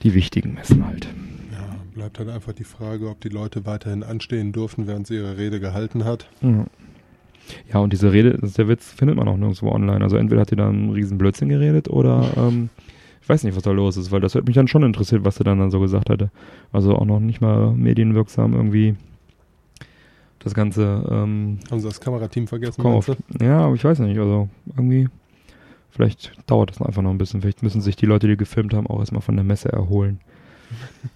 Die 0.02 0.14
wichtigen 0.14 0.54
Messen 0.54 0.86
halt. 0.86 1.08
Ja, 1.52 1.76
bleibt 1.94 2.20
halt 2.20 2.30
einfach 2.30 2.54
die 2.54 2.64
Frage, 2.64 3.10
ob 3.10 3.22
die 3.22 3.30
Leute 3.30 3.66
weiterhin 3.66 4.04
anstehen 4.04 4.52
durften, 4.52 4.88
während 4.88 5.08
sie 5.08 5.16
ihre 5.16 5.38
Rede 5.38 5.60
gehalten 5.60 6.06
hat. 6.06 6.28
Ja. 6.42 6.66
Ja, 7.72 7.80
und 7.80 7.94
diese 7.94 8.12
Rede, 8.12 8.32
das 8.32 8.52
ist 8.52 8.58
der 8.58 8.68
Witz, 8.68 8.92
findet 8.92 9.18
man 9.18 9.28
auch 9.28 9.38
nirgendwo 9.38 9.70
online. 9.72 10.04
Also 10.04 10.18
entweder 10.18 10.42
hat 10.42 10.50
sie 10.50 10.56
da 10.56 10.70
einen 10.70 10.92
riesen 10.92 11.18
Blödsinn 11.18 11.50
geredet 11.50 11.90
oder 11.90 12.30
ähm, 12.38 12.70
ich 13.22 13.30
weiß 13.30 13.44
nicht, 13.44 13.56
was 13.56 13.64
da 13.64 13.72
los 13.72 13.98
ist, 13.98 14.12
weil 14.12 14.22
das 14.22 14.36
hätte 14.36 14.46
mich 14.46 14.56
dann 14.56 14.68
schon 14.68 14.84
interessiert, 14.84 15.26
was 15.26 15.36
sie 15.36 15.44
dann, 15.44 15.60
dann 15.60 15.72
so 15.72 15.80
gesagt 15.80 16.10
hatte. 16.10 16.32
Also 16.72 16.96
auch 16.96 17.06
noch 17.06 17.20
nicht 17.20 17.42
mal 17.42 17.74
medienwirksam 17.74 18.54
irgendwie 18.54 18.96
das 20.40 20.54
Ganze. 20.54 21.04
Ähm, 21.10 21.60
Haben 21.70 21.80
sie 21.80 21.88
das 21.88 22.00
Kamerateam 22.00 22.48
vergessen? 22.48 22.82
Ja, 23.42 23.60
aber 23.60 23.76
ich 23.76 23.84
weiß 23.84 24.00
nicht, 24.00 24.18
also 24.18 24.48
irgendwie, 24.76 25.10
vielleicht 25.90 26.32
dauert 26.50 26.70
das 26.72 26.82
einfach 26.82 27.02
noch 27.02 27.12
ein 27.12 27.18
bisschen. 27.18 27.42
Vielleicht 27.42 27.64
müssen 27.64 27.82
sich 27.82 27.96
die 27.96 28.06
Leute, 28.06 28.28
die 28.28 28.38
gefilmt 28.38 28.74
haben, 28.74 28.88
auch 28.88 29.00
erstmal 29.00 29.22
von 29.22 29.36
der 29.36 29.44
Messe 29.44 29.72
erholen. 29.72 30.20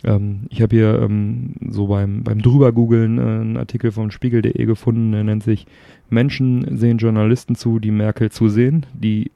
Ähm, 0.03 0.41
ich 0.49 0.61
habe 0.61 0.75
hier 0.75 0.99
ähm, 1.01 1.53
so 1.69 1.87
beim, 1.87 2.23
beim 2.23 2.41
drübergoogeln 2.41 3.17
äh, 3.17 3.21
einen 3.21 3.57
Artikel 3.57 3.91
von 3.91 4.11
spiegel.de 4.11 4.65
gefunden, 4.65 5.11
der 5.11 5.23
nennt 5.23 5.43
sich 5.43 5.65
Menschen 6.09 6.77
sehen 6.77 6.97
Journalisten 6.97 7.55
zu, 7.55 7.79
die 7.79 7.91
Merkel 7.91 8.31
zusehen, 8.31 8.85
die 8.93 9.31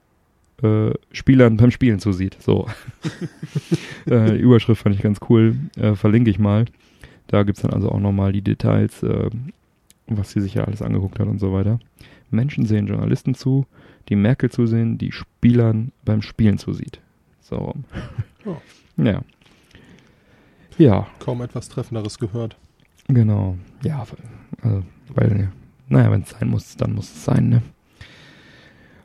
äh, 0.62 0.92
Spielern 1.12 1.58
beim 1.58 1.72
Spielen 1.72 2.00
zusieht. 2.00 2.38
So. 2.42 2.68
äh, 4.06 4.34
die 4.34 4.40
Überschrift 4.40 4.84
fand 4.84 4.96
ich 4.96 5.02
ganz 5.02 5.20
cool, 5.30 5.56
äh, 5.78 5.96
verlinke 5.96 6.30
ich 6.30 6.40
mal. 6.40 6.66
Da 7.28 7.44
gibt's 7.44 7.62
dann 7.62 7.74
also 7.74 7.90
auch 7.90 8.00
nochmal 8.00 8.34
die 8.34 8.42
Details, 8.42 9.04
äh, 9.04 9.30
was 10.08 10.32
sie 10.32 10.42
sich 10.42 10.54
ja 10.54 10.66
alles 10.66 10.82
angeguckt 10.82 11.20
hat 11.20 11.28
und 11.28 11.40
so 11.40 11.54
weiter. 11.54 11.80
Menschen 12.30 12.66
sehen 12.66 12.88
Journalisten 12.88 13.36
zu, 13.36 13.66
die 14.10 14.16
Merkel 14.16 14.52
zusehen, 14.52 14.98
die 14.98 15.12
Spielern 15.12 15.92
beim 16.04 16.22
Spielen 16.22 16.58
zusieht. 16.58 17.00
So. 17.42 17.74
Oh. 18.46 18.58
Ja. 18.98 19.22
Ja, 20.78 21.08
Kaum 21.20 21.42
etwas 21.42 21.70
Treffenderes 21.70 22.20
gehört. 22.20 22.58
genau. 23.08 23.58
Ja, 23.84 24.06
also, 24.62 24.84
weil, 25.14 25.52
naja, 25.88 26.12
wenn 26.12 26.22
es 26.22 26.32
sein 26.32 26.50
muss, 26.50 26.76
dann 26.76 26.94
muss 26.94 27.06
es 27.12 27.24
sein, 27.26 27.50
ne? 27.50 27.62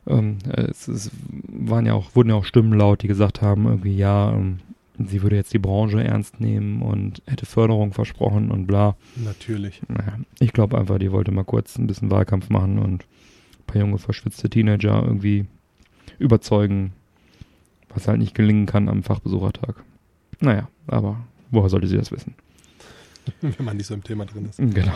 Ähm, 0.07 0.39
es, 0.47 0.87
es 0.87 1.11
waren 1.47 1.85
ja 1.85 1.93
auch, 1.93 2.15
wurden 2.15 2.29
ja 2.29 2.35
auch 2.35 2.45
Stimmen 2.45 2.73
laut, 2.73 3.03
die 3.03 3.07
gesagt 3.07 3.41
haben, 3.41 3.65
irgendwie, 3.65 3.95
ja, 3.95 4.31
ähm, 4.33 4.59
sie 4.97 5.21
würde 5.21 5.35
jetzt 5.35 5.53
die 5.53 5.59
Branche 5.59 6.03
ernst 6.03 6.39
nehmen 6.39 6.81
und 6.81 7.21
hätte 7.27 7.45
Förderung 7.45 7.93
versprochen 7.93 8.51
und 8.51 8.65
bla. 8.65 8.95
Natürlich. 9.15 9.81
Naja, 9.87 10.17
ich 10.39 10.53
glaube 10.53 10.77
einfach, 10.77 10.97
die 10.97 11.11
wollte 11.11 11.31
mal 11.31 11.43
kurz 11.43 11.77
ein 11.77 11.87
bisschen 11.87 12.11
Wahlkampf 12.11 12.49
machen 12.49 12.79
und 12.79 13.03
ein 13.03 13.65
paar 13.67 13.81
junge, 13.81 13.97
verschwitzte 13.99 14.49
Teenager 14.49 15.03
irgendwie 15.03 15.45
überzeugen, 16.19 16.93
was 17.89 18.07
halt 18.07 18.19
nicht 18.19 18.33
gelingen 18.35 18.65
kann 18.65 18.89
am 18.89 19.03
Fachbesuchertag. 19.03 19.83
Naja, 20.39 20.67
aber 20.87 21.17
woher 21.51 21.69
sollte 21.69 21.87
sie 21.87 21.97
das 21.97 22.11
wissen? 22.11 22.33
Wenn 23.41 23.65
man 23.65 23.77
nicht 23.77 23.85
so 23.87 23.93
im 23.93 24.03
Thema 24.03 24.25
drin 24.25 24.47
ist. 24.49 24.57
Genau. 24.57 24.91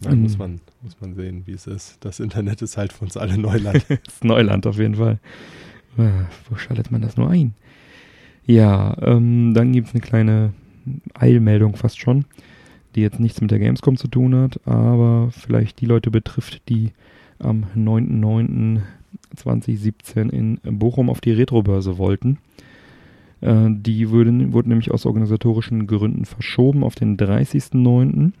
Dann 0.00 0.16
Mhm. 0.16 0.22
muss 0.22 0.36
man, 0.38 0.60
muss 0.82 1.00
man 1.00 1.14
sehen, 1.14 1.42
wie 1.46 1.52
es 1.52 1.66
ist. 1.68 1.98
Das 2.00 2.18
Internet 2.20 2.60
ist 2.62 2.76
halt 2.76 2.92
für 2.92 3.04
uns 3.04 3.16
alle 3.16 3.38
Neuland. 3.38 3.84
Das 3.88 3.98
ist 4.14 4.24
Neuland 4.24 4.66
auf 4.66 4.76
jeden 4.78 4.96
Fall. 4.96 5.18
Äh, 5.96 6.10
Wo 6.50 6.56
schaltet 6.56 6.90
man 6.90 7.00
das 7.00 7.16
nur 7.16 7.30
ein? 7.30 7.54
Ja, 8.44 8.96
ähm, 9.00 9.54
dann 9.54 9.72
gibt's 9.72 9.92
eine 9.92 10.00
kleine 10.02 10.52
Eilmeldung 11.14 11.76
fast 11.76 11.98
schon, 12.00 12.24
die 12.94 13.00
jetzt 13.00 13.18
nichts 13.20 13.40
mit 13.40 13.50
der 13.52 13.58
Gamescom 13.60 13.96
zu 13.96 14.08
tun 14.08 14.34
hat, 14.34 14.60
aber 14.66 15.30
vielleicht 15.30 15.80
die 15.80 15.86
Leute 15.86 16.10
betrifft, 16.10 16.68
die 16.68 16.90
am 17.38 17.64
9.9.2017 17.76 20.28
in 20.30 20.58
Bochum 20.78 21.08
auf 21.08 21.20
die 21.20 21.32
Retrobörse 21.32 21.96
wollten. 21.98 22.38
Äh, 23.44 23.66
die 23.68 24.10
würden, 24.10 24.52
wurde 24.52 24.70
nämlich 24.70 24.90
aus 24.90 25.06
organisatorischen 25.06 25.86
Gründen 25.86 26.24
verschoben 26.24 26.82
auf 26.82 26.94
den 26.94 27.16
30.9. 27.16 28.32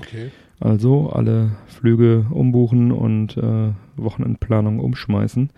Okay. 0.00 0.30
Also 0.60 1.08
alle 1.10 1.52
Flüge 1.66 2.26
umbuchen 2.30 2.92
und 2.92 3.36
äh, 3.38 3.70
Wochenendplanung 3.96 4.78
umschmeißen. 4.78 5.48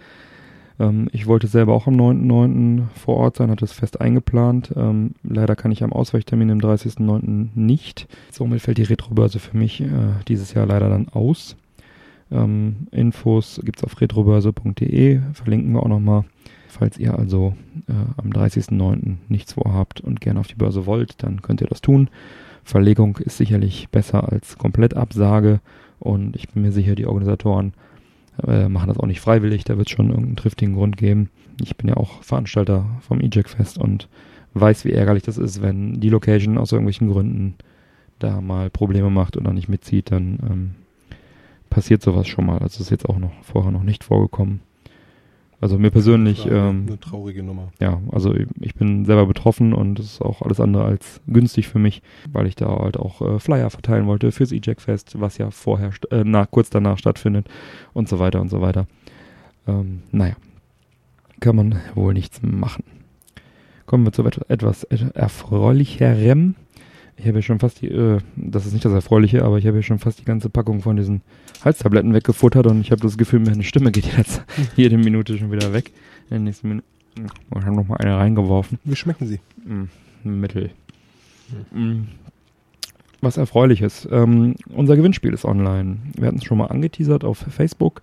Ähm, 0.78 1.08
ich 1.12 1.26
wollte 1.26 1.48
selber 1.48 1.74
auch 1.74 1.88
am 1.88 1.94
9.9. 1.94 2.84
vor 2.94 3.16
Ort 3.16 3.36
sein, 3.36 3.50
hatte 3.50 3.64
es 3.64 3.72
fest 3.72 4.00
eingeplant. 4.00 4.72
Ähm, 4.76 5.14
leider 5.24 5.56
kann 5.56 5.72
ich 5.72 5.82
am 5.82 5.92
Ausweichtermin 5.92 6.52
am 6.52 6.58
30.9. 6.58 7.48
nicht. 7.56 8.06
Somit 8.30 8.60
fällt 8.60 8.78
die 8.78 8.84
Retrobörse 8.84 9.40
für 9.40 9.56
mich 9.56 9.80
äh, 9.80 9.86
dieses 10.28 10.54
Jahr 10.54 10.66
leider 10.66 10.88
dann 10.88 11.08
aus. 11.08 11.56
Ähm, 12.30 12.86
Infos 12.92 13.60
gibt's 13.64 13.82
auf 13.82 14.00
retrobörse.de, 14.00 15.20
verlinken 15.34 15.72
wir 15.72 15.82
auch 15.82 15.88
nochmal. 15.88 16.24
Falls 16.72 16.96
ihr 16.96 17.18
also 17.18 17.54
äh, 17.86 17.92
am 18.16 18.30
30.9. 18.30 19.16
nichts 19.28 19.52
vorhabt 19.52 20.00
und 20.00 20.22
gerne 20.22 20.40
auf 20.40 20.46
die 20.46 20.54
Börse 20.54 20.86
wollt, 20.86 21.22
dann 21.22 21.42
könnt 21.42 21.60
ihr 21.60 21.66
das 21.66 21.82
tun. 21.82 22.08
Verlegung 22.64 23.18
ist 23.18 23.36
sicherlich 23.36 23.90
besser 23.90 24.32
als 24.32 24.56
Komplettabsage 24.56 25.60
und 25.98 26.34
ich 26.34 26.48
bin 26.48 26.62
mir 26.62 26.72
sicher, 26.72 26.94
die 26.94 27.04
Organisatoren 27.04 27.74
äh, 28.46 28.70
machen 28.70 28.88
das 28.88 28.98
auch 28.98 29.06
nicht 29.06 29.20
freiwillig, 29.20 29.64
da 29.64 29.76
wird 29.76 29.88
es 29.88 29.94
schon 29.94 30.08
irgendeinen 30.08 30.36
triftigen 30.36 30.74
Grund 30.74 30.96
geben. 30.96 31.28
Ich 31.60 31.76
bin 31.76 31.88
ja 31.88 31.98
auch 31.98 32.22
Veranstalter 32.22 32.86
vom 33.06 33.20
EJAC 33.20 33.50
Fest 33.50 33.76
und 33.76 34.08
weiß, 34.54 34.86
wie 34.86 34.92
ärgerlich 34.92 35.24
das 35.24 35.36
ist, 35.36 35.60
wenn 35.60 36.00
die 36.00 36.08
Location 36.08 36.56
aus 36.56 36.72
irgendwelchen 36.72 37.10
Gründen 37.10 37.56
da 38.18 38.40
mal 38.40 38.70
Probleme 38.70 39.10
macht 39.10 39.36
oder 39.36 39.52
nicht 39.52 39.68
mitzieht, 39.68 40.10
dann 40.10 40.38
ähm, 40.50 40.70
passiert 41.68 42.00
sowas 42.00 42.28
schon 42.28 42.46
mal. 42.46 42.60
Also 42.60 42.80
ist 42.82 42.90
jetzt 42.90 43.10
auch 43.10 43.18
noch 43.18 43.32
vorher 43.42 43.72
noch 43.72 43.82
nicht 43.82 44.04
vorgekommen. 44.04 44.60
Also 45.62 45.78
mir 45.78 45.90
persönlich, 45.90 46.42
Das 46.42 46.50
war 46.52 46.70
ähm, 46.70 46.84
eine 46.88 46.98
traurige 46.98 47.42
Nummer. 47.44 47.68
ja, 47.80 48.00
also 48.10 48.34
ich 48.60 48.74
bin 48.74 49.04
selber 49.04 49.26
betroffen 49.26 49.72
und 49.72 49.98
es 50.00 50.06
ist 50.14 50.20
auch 50.20 50.42
alles 50.42 50.58
andere 50.60 50.84
als 50.84 51.20
günstig 51.28 51.68
für 51.68 51.78
mich, 51.78 52.02
weil 52.32 52.46
ich 52.48 52.56
da 52.56 52.66
halt 52.80 52.96
auch 52.96 53.22
äh, 53.22 53.38
Flyer 53.38 53.70
verteilen 53.70 54.06
wollte 54.08 54.32
fürs 54.32 54.50
E-Jack 54.52 54.80
Fest, 54.80 55.20
was 55.20 55.38
ja 55.38 55.50
vorher, 55.52 55.92
äh, 56.10 56.24
nach, 56.24 56.50
kurz 56.50 56.68
danach 56.68 56.98
stattfindet 56.98 57.46
und 57.92 58.08
so 58.08 58.18
weiter 58.18 58.40
und 58.40 58.48
so 58.50 58.60
weiter. 58.60 58.86
Ähm, 59.68 60.02
naja, 60.10 60.34
kann 61.38 61.54
man 61.54 61.76
wohl 61.94 62.12
nichts 62.12 62.40
machen. 62.42 62.82
Kommen 63.86 64.04
wir 64.04 64.12
zu 64.12 64.24
et- 64.26 64.44
etwas 64.50 64.82
et- 64.90 65.14
erfreulicherem. 65.14 66.56
Ich 67.16 67.26
habe 67.26 67.38
ja 67.38 67.42
schon 67.42 67.58
fast 67.58 67.82
die, 67.82 67.88
äh, 67.88 68.18
das 68.36 68.66
ist 68.66 68.72
nicht 68.72 68.84
das 68.84 68.92
Erfreuliche, 68.92 69.44
aber 69.44 69.58
ich 69.58 69.66
habe 69.66 69.76
ja 69.76 69.82
schon 69.82 69.98
fast 69.98 70.20
die 70.20 70.24
ganze 70.24 70.48
Packung 70.48 70.80
von 70.80 70.96
diesen 70.96 71.20
Halstabletten 71.64 72.14
weggefuttert 72.14 72.66
und 72.66 72.80
ich 72.80 72.90
habe 72.90 73.02
das 73.02 73.18
Gefühl, 73.18 73.40
meine 73.40 73.62
Stimme 73.62 73.92
geht 73.92 74.16
jetzt 74.16 74.42
jede 74.76 74.98
Minute 74.98 75.38
schon 75.38 75.52
wieder 75.52 75.72
weg. 75.72 75.92
In 76.24 76.30
der 76.30 76.38
nächsten 76.40 76.68
Minute. 76.68 76.86
Ich 77.16 77.64
habe 77.64 77.76
noch 77.76 77.86
mal 77.86 77.98
eine 77.98 78.16
reingeworfen. 78.16 78.78
Wie 78.84 78.96
schmecken 78.96 79.26
sie? 79.26 79.40
Mm, 79.64 80.40
Mittel. 80.40 80.70
Mm. 81.72 82.04
Was 83.20 83.36
Erfreuliches. 83.36 84.08
Ähm, 84.10 84.56
unser 84.70 84.96
Gewinnspiel 84.96 85.34
ist 85.34 85.44
online. 85.44 85.98
Wir 86.16 86.28
hatten 86.28 86.38
es 86.38 86.44
schon 86.44 86.58
mal 86.58 86.66
angeteasert 86.66 87.24
auf 87.24 87.38
Facebook. 87.38 88.02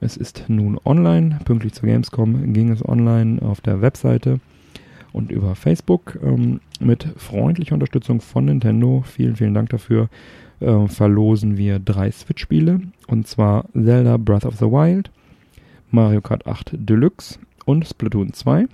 Es 0.00 0.16
ist 0.16 0.44
nun 0.48 0.78
online. 0.84 1.40
Pünktlich 1.44 1.74
zur 1.74 1.88
Gamescom 1.88 2.52
ging 2.52 2.70
es 2.70 2.86
online 2.86 3.42
auf 3.42 3.60
der 3.60 3.82
Webseite 3.82 4.40
und 5.16 5.32
über 5.32 5.54
Facebook 5.54 6.18
ähm, 6.22 6.60
mit 6.78 7.08
freundlicher 7.16 7.74
Unterstützung 7.74 8.20
von 8.20 8.44
Nintendo. 8.44 9.02
Vielen, 9.06 9.34
vielen 9.36 9.54
Dank 9.54 9.70
dafür. 9.70 10.08
Äh, 10.60 10.86
verlosen 10.88 11.56
wir 11.56 11.78
drei 11.78 12.10
Switch-Spiele 12.10 12.80
und 13.08 13.26
zwar 13.26 13.64
Zelda 13.72 14.16
Breath 14.18 14.44
of 14.46 14.56
the 14.56 14.66
Wild, 14.66 15.10
Mario 15.90 16.20
Kart 16.20 16.46
8 16.46 16.72
Deluxe 16.74 17.38
und 17.64 17.86
Splatoon 17.86 18.32
2. 18.32 18.66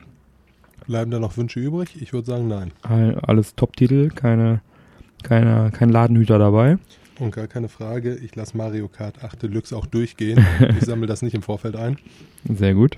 Bleiben 0.86 1.10
da 1.10 1.18
noch 1.20 1.36
Wünsche 1.36 1.60
übrig? 1.60 2.00
Ich 2.00 2.12
würde 2.12 2.26
sagen 2.26 2.48
nein. 2.48 2.72
All- 2.82 3.18
alles 3.22 3.54
Top-Titel, 3.54 4.08
keine, 4.10 4.60
keine, 5.22 5.70
kein 5.72 5.88
Ladenhüter 5.90 6.38
dabei. 6.38 6.78
Und 7.20 7.32
gar 7.32 7.46
keine 7.46 7.68
Frage, 7.68 8.16
ich 8.16 8.34
lasse 8.34 8.56
Mario 8.56 8.88
Kart 8.88 9.22
8 9.22 9.42
Deluxe 9.44 9.76
auch 9.76 9.86
durchgehen. 9.86 10.44
Ich 10.78 10.84
sammle 10.86 11.06
das 11.06 11.22
nicht 11.22 11.34
im 11.34 11.42
Vorfeld 11.42 11.76
ein. 11.76 11.98
Sehr 12.48 12.74
gut. 12.74 12.96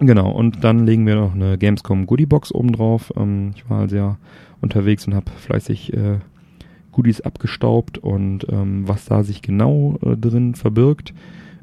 Genau, 0.00 0.30
und 0.30 0.64
dann 0.64 0.86
legen 0.86 1.06
wir 1.06 1.14
noch 1.14 1.34
eine 1.34 1.56
Gamescom 1.56 2.06
Goodiebox 2.06 2.52
oben 2.52 2.72
drauf. 2.72 3.12
Ähm, 3.16 3.52
ich 3.54 3.68
war 3.70 3.80
also 3.80 3.96
ja 3.96 4.18
unterwegs 4.60 5.06
und 5.06 5.14
habe 5.14 5.30
fleißig 5.30 5.92
äh, 5.92 6.18
Goodies 6.92 7.20
abgestaubt 7.20 7.98
und 7.98 8.46
ähm, 8.50 8.88
was 8.88 9.04
da 9.04 9.22
sich 9.22 9.42
genau 9.42 9.98
äh, 10.02 10.16
drin 10.16 10.54
verbirgt, 10.54 11.12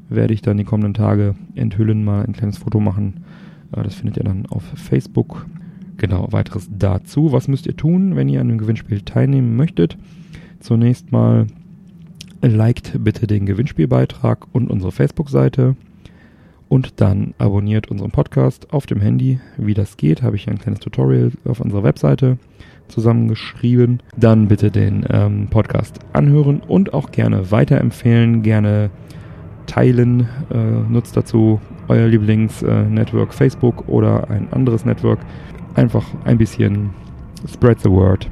werde 0.08 0.34
ich 0.34 0.42
dann 0.42 0.58
die 0.58 0.64
kommenden 0.64 0.94
Tage 0.94 1.34
enthüllen, 1.54 2.04
mal 2.04 2.24
ein 2.24 2.32
kleines 2.32 2.58
Foto 2.58 2.80
machen. 2.80 3.24
Äh, 3.74 3.82
das 3.82 3.94
findet 3.94 4.18
ihr 4.18 4.24
dann 4.24 4.46
auf 4.46 4.62
Facebook. 4.74 5.46
Genau, 5.96 6.28
weiteres 6.32 6.68
dazu. 6.70 7.32
Was 7.32 7.48
müsst 7.48 7.66
ihr 7.66 7.76
tun, 7.76 8.16
wenn 8.16 8.28
ihr 8.28 8.40
an 8.40 8.48
dem 8.48 8.58
Gewinnspiel 8.58 9.02
teilnehmen 9.02 9.56
möchtet? 9.56 9.96
Zunächst 10.60 11.12
mal 11.12 11.46
liked 12.40 13.04
bitte 13.04 13.26
den 13.26 13.46
Gewinnspielbeitrag 13.46 14.46
und 14.52 14.70
unsere 14.70 14.92
Facebook-Seite 14.92 15.76
Und 16.72 17.02
dann 17.02 17.34
abonniert 17.36 17.90
unseren 17.90 18.12
Podcast 18.12 18.72
auf 18.72 18.86
dem 18.86 18.98
Handy. 18.98 19.38
Wie 19.58 19.74
das 19.74 19.98
geht, 19.98 20.22
habe 20.22 20.36
ich 20.36 20.48
ein 20.48 20.58
kleines 20.58 20.80
Tutorial 20.80 21.30
auf 21.44 21.60
unserer 21.60 21.82
Webseite 21.82 22.38
zusammengeschrieben. 22.88 24.00
Dann 24.16 24.48
bitte 24.48 24.70
den 24.70 25.04
ähm, 25.10 25.48
Podcast 25.50 25.98
anhören 26.14 26.62
und 26.66 26.94
auch 26.94 27.10
gerne 27.10 27.50
weiterempfehlen, 27.50 28.42
gerne 28.42 28.88
teilen. 29.66 30.30
Äh, 30.50 30.90
nutzt 30.90 31.14
dazu 31.14 31.60
euer 31.88 32.08
Lieblings-Network 32.08 33.28
äh, 33.28 33.36
Facebook 33.36 33.86
oder 33.86 34.30
ein 34.30 34.50
anderes 34.50 34.86
Network. 34.86 35.18
Einfach 35.74 36.06
ein 36.24 36.38
bisschen 36.38 36.88
spread 37.52 37.82
the 37.82 37.90
word. 37.90 38.30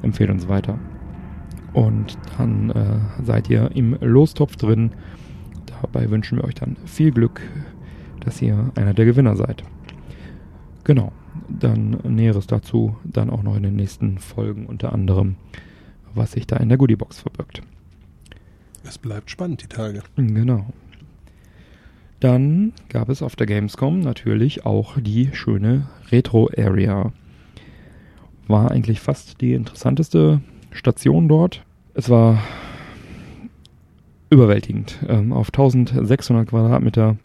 Empfehlt 0.00 0.30
uns 0.30 0.48
weiter. 0.48 0.78
Und 1.74 2.16
dann 2.38 2.70
äh, 2.70 3.22
seid 3.22 3.50
ihr 3.50 3.70
im 3.74 3.98
Lostopf 4.00 4.56
drin. 4.56 4.92
Dabei 5.82 6.10
wünschen 6.10 6.38
wir 6.38 6.44
euch 6.44 6.54
dann 6.54 6.76
viel 6.86 7.10
Glück, 7.10 7.40
dass 8.20 8.40
ihr 8.42 8.70
einer 8.74 8.94
der 8.94 9.04
Gewinner 9.06 9.36
seid. 9.36 9.62
Genau. 10.84 11.12
Dann 11.48 11.98
Näheres 12.04 12.46
dazu 12.46 12.96
dann 13.04 13.30
auch 13.30 13.42
noch 13.42 13.56
in 13.56 13.62
den 13.62 13.76
nächsten 13.76 14.18
Folgen 14.18 14.66
unter 14.66 14.92
anderem, 14.92 15.36
was 16.14 16.32
sich 16.32 16.46
da 16.46 16.56
in 16.56 16.68
der 16.68 16.78
Goodiebox 16.78 17.20
verbirgt. 17.20 17.62
Es 18.84 18.98
bleibt 18.98 19.30
spannend, 19.30 19.62
die 19.62 19.68
Tage. 19.68 20.02
Genau. 20.16 20.66
Dann 22.18 22.72
gab 22.88 23.08
es 23.08 23.22
auf 23.22 23.36
der 23.36 23.46
Gamescom 23.46 24.00
natürlich 24.00 24.66
auch 24.66 24.98
die 24.98 25.30
schöne 25.32 25.88
Retro 26.10 26.50
Area. 26.56 27.12
War 28.46 28.70
eigentlich 28.70 29.00
fast 29.00 29.40
die 29.40 29.54
interessanteste 29.54 30.40
Station 30.70 31.28
dort. 31.28 31.64
Es 31.94 32.10
war 32.10 32.42
überwältigend. 34.30 34.98
Ähm, 35.08 35.32
auf 35.32 35.48
1600 35.48 36.48
Quadratmeter 36.48 37.16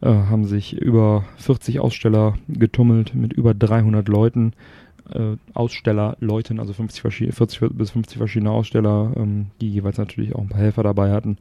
äh, 0.00 0.08
haben 0.08 0.44
sich 0.44 0.80
über 0.80 1.24
40 1.38 1.80
Aussteller 1.80 2.34
getummelt 2.48 3.14
mit 3.14 3.32
über 3.32 3.54
300 3.54 4.08
Leuten. 4.08 4.52
Äh, 5.10 5.36
Aussteller, 5.52 6.16
Leuten, 6.20 6.58
also 6.58 6.72
50 6.72 7.34
40 7.34 7.60
bis 7.70 7.90
50 7.90 8.18
verschiedene 8.18 8.50
Aussteller, 8.50 9.12
ähm, 9.16 9.46
die 9.60 9.70
jeweils 9.70 9.98
natürlich 9.98 10.34
auch 10.34 10.40
ein 10.40 10.48
paar 10.48 10.60
Helfer 10.60 10.82
dabei 10.82 11.12
hatten. 11.12 11.38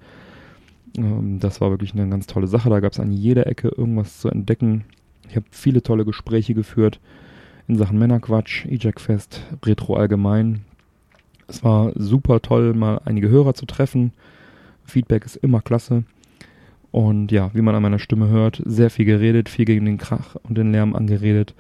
Ähm, 0.97 1.39
das 1.39 1.61
war 1.61 1.70
wirklich 1.70 1.93
eine 1.93 2.09
ganz 2.09 2.28
tolle 2.28 2.47
Sache. 2.47 2.70
Da 2.70 2.80
gab 2.80 2.93
es 2.93 2.99
an 2.99 3.11
jeder 3.11 3.47
Ecke 3.47 3.70
irgendwas 3.70 4.20
zu 4.20 4.30
entdecken. 4.30 4.86
Ich 5.30 5.36
habe 5.36 5.45
viele 5.51 5.82
tolle 5.82 6.05
Gespräche 6.05 6.53
geführt 6.53 6.99
in 7.68 7.78
Sachen 7.78 7.97
Männerquatsch, 7.97 8.66
Eject 8.66 8.99
Fest, 8.99 9.41
Retro 9.66 9.95
allgemein. 9.95 10.61
Es 11.47 11.63
war 11.63 11.91
super 11.95 12.41
toll, 12.41 12.74
mal 12.74 13.01
einige 13.05 13.30
Hörer 13.30 13.53
zu 13.53 13.66
treffen. 13.66 14.13
Feedback 14.86 15.26
ist 15.26 15.36
immer 15.38 15.62
klasse. 15.62 16.04
Und 16.92 17.32
ja, 17.32 17.52
wie 17.54 17.62
man 17.62 17.76
an 17.76 17.82
meiner 17.82 18.00
Stimme 18.00 18.30
hört, 18.30 18.62
sehr 18.64 18.90
viel 18.90 19.06
geredet, 19.06 19.50
viel 19.50 19.66
gegen 19.66 19.86
den 19.86 19.98
Krach 19.98 20.36
und 20.44 20.58
den 20.58 20.72
Lärm 20.72 20.96
angeredet. 20.96 21.54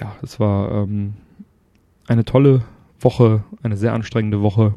Ja, 0.00 0.16
es 0.22 0.40
war 0.40 0.70
ähm, 0.70 1.14
eine 2.06 2.24
tolle 2.24 2.62
Woche, 3.00 3.44
eine 3.62 3.76
sehr 3.76 3.92
anstrengende 3.92 4.40
Woche. 4.40 4.74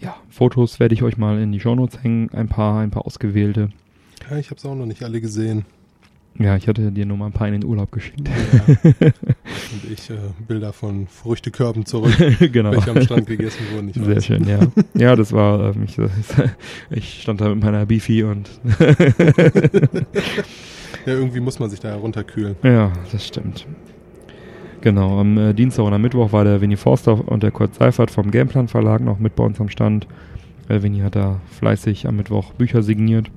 Ja, 0.00 0.16
Fotos 0.30 0.80
werde 0.80 0.94
ich 0.94 1.02
euch 1.02 1.18
mal 1.18 1.40
in 1.40 1.52
die 1.52 1.60
Shownotes 1.60 2.02
hängen, 2.02 2.30
ein 2.30 2.48
paar, 2.48 2.80
ein 2.80 2.90
paar 2.90 3.06
ausgewählte. 3.06 3.70
Ja, 4.30 4.38
ich 4.38 4.50
habe 4.50 4.56
es 4.56 4.64
auch 4.64 4.74
noch 4.74 4.86
nicht 4.86 5.02
alle 5.02 5.20
gesehen. 5.20 5.64
Ja, 6.38 6.56
ich 6.56 6.66
hatte 6.66 6.90
dir 6.90 7.06
nur 7.06 7.16
mal 7.16 7.26
ein 7.26 7.32
paar 7.32 7.46
in 7.46 7.52
den 7.52 7.64
Urlaub 7.64 7.92
geschickt. 7.92 8.28
Ja. 8.28 8.74
Und 9.04 9.92
ich 9.92 10.10
äh, 10.10 10.14
Bilder 10.48 10.72
von 10.72 11.06
Früchtekörben 11.06 11.86
zurück, 11.86 12.12
genau. 12.52 12.72
welche 12.72 12.90
am 12.90 13.00
Strand 13.02 13.26
gegessen 13.26 13.62
wurden. 13.72 13.88
Ich 13.90 13.94
Sehr 13.94 14.16
weiß. 14.16 14.24
schön, 14.26 14.48
ja. 14.48 14.58
Ja, 14.94 15.14
das 15.14 15.32
war, 15.32 15.74
ähm, 15.74 15.84
ich, 15.84 15.96
ich 16.90 17.22
stand 17.22 17.40
da 17.40 17.48
mit 17.48 17.62
meiner 17.62 17.86
Beefy 17.86 18.24
und 18.24 18.50
Ja, 21.06 21.12
irgendwie 21.12 21.40
muss 21.40 21.58
man 21.58 21.70
sich 21.70 21.80
da 21.80 21.88
herunterkühlen. 21.90 22.56
ja, 22.62 22.92
das 23.12 23.26
stimmt. 23.26 23.66
Genau, 24.80 25.20
am 25.20 25.38
äh, 25.38 25.54
Dienstag 25.54 25.84
und 25.84 25.94
am 25.94 26.02
Mittwoch 26.02 26.32
war 26.32 26.44
der 26.44 26.60
Winnie 26.60 26.76
Forster 26.76 27.26
und 27.28 27.42
der 27.42 27.50
Kurt 27.50 27.74
Seifert 27.74 28.10
vom 28.10 28.30
Gameplan 28.30 28.68
Verlag 28.68 29.00
noch 29.02 29.18
mit 29.18 29.34
bei 29.36 29.44
uns 29.44 29.60
am 29.60 29.68
Stand. 29.68 30.06
Äh, 30.68 30.82
Winnie 30.82 31.02
hat 31.02 31.16
da 31.16 31.40
fleißig 31.58 32.06
am 32.06 32.16
Mittwoch 32.16 32.52
Bücher 32.54 32.82
signiert. 32.82 33.30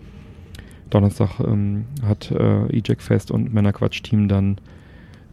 Donnerstag 0.89 1.39
ähm, 1.39 1.85
hat 2.03 2.31
äh, 2.31 2.67
Eject 2.67 3.01
Fest 3.01 3.31
und 3.31 3.53
Männerquatsch 3.53 4.03
Team 4.03 4.27
dann 4.27 4.57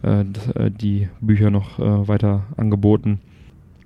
äh, 0.03 0.21
äh, 0.21 0.71
die 0.71 1.09
Bücher 1.21 1.49
noch 1.49 1.79
äh, 1.79 2.07
weiter 2.07 2.43
angeboten. 2.57 3.19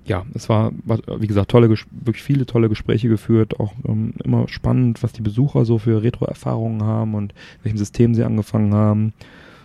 Ja, 0.06 0.24
es 0.34 0.48
war, 0.48 0.72
wie 1.18 1.26
gesagt, 1.26 1.50
tolle, 1.50 1.68
wirklich 1.68 2.22
viele 2.22 2.46
tolle 2.46 2.68
Gespräche 2.68 3.08
geführt. 3.08 3.60
Auch 3.60 3.72
ähm, 3.86 4.14
immer 4.24 4.48
spannend, 4.48 5.02
was 5.02 5.12
die 5.12 5.22
Besucher 5.22 5.64
so 5.64 5.78
für 5.78 6.02
Retro-Erfahrungen 6.02 6.82
haben 6.82 7.14
und 7.14 7.34
welchem 7.62 7.78
System 7.78 8.14
sie 8.14 8.24
angefangen 8.24 8.74
haben. 8.74 9.12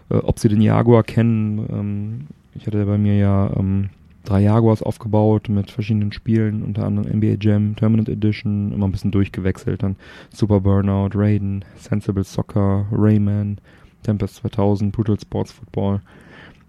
Äh, 0.10 0.18
ob 0.18 0.40
sie 0.40 0.50
den 0.50 0.62
Jaguar 0.62 1.04
kennen. 1.04 1.66
Ähm, 1.70 2.28
ich 2.54 2.68
hatte 2.68 2.86
bei 2.86 2.98
mir 2.98 3.18
ja 3.18 3.52
ähm, 3.58 3.90
drei 4.26 4.42
Jaguars 4.42 4.82
aufgebaut 4.84 5.48
mit 5.50 5.72
verschiedenen 5.72 6.12
Spielen, 6.12 6.64
unter 6.64 6.86
anderem 6.86 7.18
NBA 7.18 7.38
Jam, 7.40 7.76
Terminate 7.76 8.12
Edition, 8.12 8.72
immer 8.74 8.88
ein 8.88 8.92
bisschen 8.92 9.12
durchgewechselt. 9.12 9.84
Dann 9.84 9.96
Super 10.32 10.60
Burnout, 10.60 11.10
Raiden, 11.16 11.64
Sensible 11.78 12.24
Soccer, 12.24 12.86
Rayman, 12.92 13.60
Tempest 14.04 14.36
2000, 14.38 14.92
Brutal 14.92 15.20
Sports 15.20 15.52
Football. 15.52 16.02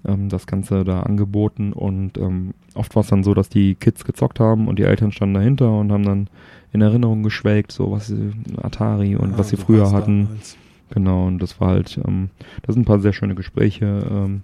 Ähm, 0.07 0.29
das 0.29 0.47
Ganze 0.47 0.85
da 0.85 1.01
angeboten 1.01 1.73
und 1.73 2.17
ähm, 2.19 2.55
oft 2.75 2.95
war 2.95 3.01
es 3.03 3.09
dann 3.09 3.25
so, 3.25 3.35
dass 3.35 3.49
die 3.49 3.75
Kids 3.75 4.05
gezockt 4.05 4.39
haben 4.39 4.69
und 4.69 4.79
die 4.79 4.85
Eltern 4.85 5.11
standen 5.11 5.35
dahinter 5.35 5.73
und 5.77 5.91
haben 5.91 6.05
dann 6.05 6.29
in 6.73 6.81
Erinnerung 6.83 7.23
geschwelgt, 7.23 7.73
so 7.73 7.91
was 7.91 8.07
sie, 8.09 8.33
Atari 8.63 9.17
und 9.17 9.35
Ah, 9.35 9.39
was 9.39 9.49
sie 9.49 9.57
früher 9.57 9.91
hatten. 9.93 10.25
damals. 10.27 10.57
Genau, 10.91 11.27
und 11.27 11.39
das 11.41 11.61
war 11.61 11.71
halt, 11.71 11.99
ähm, 12.07 12.29
da 12.63 12.73
sind 12.73 12.83
ein 12.83 12.85
paar 12.85 13.01
sehr 13.01 13.13
schöne 13.13 13.35
Gespräche 13.35 14.07
ähm, 14.09 14.43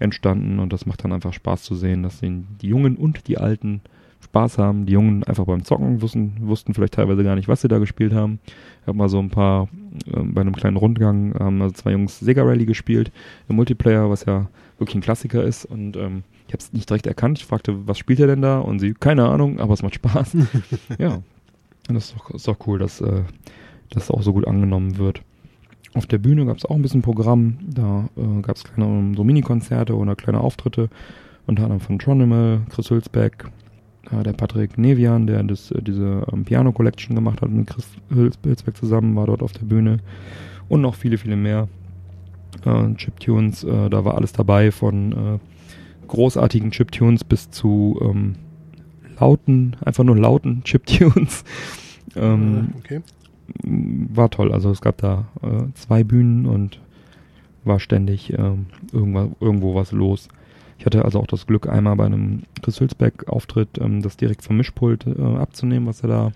entstanden 0.00 0.58
und 0.58 0.72
das 0.72 0.86
macht 0.86 1.04
dann 1.04 1.12
einfach 1.12 1.32
Spaß 1.32 1.62
zu 1.62 1.74
sehen, 1.74 2.02
dass 2.02 2.20
die, 2.20 2.44
Jungen 2.62 2.96
und 2.96 3.28
die 3.28 3.38
Alten 3.38 3.80
Spaß 4.22 4.58
haben. 4.58 4.86
Die 4.86 4.92
Jungen 4.92 5.24
einfach 5.24 5.44
beim 5.44 5.64
Zocken 5.64 6.02
wussten, 6.02 6.36
wussten 6.40 6.74
vielleicht 6.74 6.94
teilweise 6.94 7.24
gar 7.24 7.36
nicht, 7.36 7.48
was 7.48 7.62
sie 7.62 7.68
da 7.68 7.78
gespielt 7.78 8.12
haben. 8.12 8.38
Ich 8.82 8.86
habe 8.86 8.98
mal 8.98 9.08
so 9.08 9.18
ein 9.18 9.30
paar, 9.30 9.68
ähm, 10.12 10.34
bei 10.34 10.40
einem 10.40 10.54
kleinen 10.54 10.76
Rundgang, 10.76 11.34
haben 11.38 11.62
also 11.62 11.74
zwei 11.74 11.92
Jungs 11.92 12.18
Sega 12.18 12.42
Rally 12.42 12.66
gespielt 12.66 13.12
im 13.48 13.56
Multiplayer, 13.56 14.10
was 14.10 14.24
ja 14.24 14.48
wirklich 14.78 14.96
ein 14.96 15.02
Klassiker 15.02 15.44
ist 15.44 15.64
und 15.64 15.96
ähm, 15.96 16.22
ich 16.48 16.52
habe 16.54 16.62
es 16.62 16.72
nicht 16.72 16.90
direkt 16.90 17.06
erkannt. 17.06 17.38
Ich 17.38 17.46
fragte, 17.46 17.86
was 17.86 17.96
spielt 17.96 18.18
er 18.18 18.26
denn 18.26 18.42
da? 18.42 18.58
Und 18.58 18.80
sie, 18.80 18.92
keine 18.94 19.28
Ahnung, 19.28 19.60
aber 19.60 19.74
es 19.74 19.84
macht 19.84 19.94
Spaß. 19.94 20.36
ja, 20.98 21.22
und 21.88 21.94
das 21.94 22.06
ist 22.06 22.16
doch, 22.16 22.30
ist 22.30 22.48
doch 22.48 22.56
cool, 22.66 22.80
dass 22.80 23.00
äh, 23.00 23.22
das 23.90 24.10
auch 24.10 24.22
so 24.22 24.32
gut 24.32 24.48
angenommen 24.48 24.98
wird. 24.98 25.22
Auf 25.94 26.06
der 26.06 26.18
Bühne 26.18 26.46
gab 26.46 26.56
es 26.56 26.64
auch 26.64 26.76
ein 26.76 26.82
bisschen 26.82 27.02
Programm. 27.02 27.58
Da 27.66 28.08
äh, 28.16 28.42
gab 28.42 28.56
es 28.56 28.64
kleine 28.64 28.84
ähm, 28.90 29.14
so 29.14 29.24
Mini-Konzerte 29.24 29.96
oder 29.96 30.14
kleine 30.14 30.40
Auftritte. 30.40 30.88
Unter 31.46 31.64
anderem 31.64 31.80
von 31.80 31.98
Tronimal, 31.98 32.60
Chris 32.68 32.90
Hülsbeck, 32.90 33.46
äh, 34.12 34.22
der 34.22 34.32
Patrick 34.34 34.78
Nevian, 34.78 35.26
der 35.26 35.42
das, 35.42 35.72
äh, 35.72 35.82
diese 35.82 36.24
ähm, 36.32 36.44
Piano 36.44 36.70
Collection 36.72 37.16
gemacht 37.16 37.42
hat 37.42 37.50
mit 37.50 37.66
Chris 37.66 37.88
Hüls- 38.10 38.38
Hülsbeck 38.44 38.76
zusammen, 38.76 39.16
war 39.16 39.26
dort 39.26 39.42
auf 39.42 39.52
der 39.52 39.64
Bühne. 39.64 39.98
Und 40.68 40.80
noch 40.80 40.94
viele, 40.94 41.18
viele 41.18 41.34
mehr. 41.36 41.68
Äh, 42.64 42.94
Chiptunes, 42.94 43.64
äh, 43.64 43.90
da 43.90 44.04
war 44.04 44.14
alles 44.16 44.32
dabei 44.32 44.70
von 44.70 45.12
äh, 45.12 45.38
großartigen 46.06 46.70
Chiptunes 46.70 47.24
bis 47.24 47.50
zu 47.50 47.98
ähm, 48.02 48.36
lauten, 49.18 49.76
einfach 49.84 50.04
nur 50.04 50.16
lauten 50.16 50.62
Chiptunes. 50.64 51.44
ähm, 52.16 52.68
Ah, 52.74 52.78
okay. 52.78 53.00
War 53.62 54.30
toll. 54.30 54.52
Also 54.52 54.70
es 54.70 54.80
gab 54.80 54.98
da 54.98 55.26
äh, 55.42 55.72
zwei 55.74 56.04
Bühnen 56.04 56.46
und 56.46 56.80
war 57.64 57.80
ständig 57.80 58.32
ähm, 58.32 58.66
irgendwas, 58.92 59.28
irgendwo 59.40 59.74
was 59.74 59.92
los. 59.92 60.28
Ich 60.78 60.86
hatte 60.86 61.04
also 61.04 61.20
auch 61.20 61.26
das 61.26 61.46
Glück, 61.46 61.68
einmal 61.68 61.96
bei 61.96 62.06
einem 62.06 62.44
Chris 62.62 62.80
Hülsbeck-Auftritt 62.80 63.78
ähm, 63.80 64.02
das 64.02 64.16
direkt 64.16 64.42
vom 64.42 64.56
Mischpult 64.56 65.06
äh, 65.06 65.22
abzunehmen, 65.22 65.86
was 65.86 66.02
er 66.02 66.08
da 66.08 66.32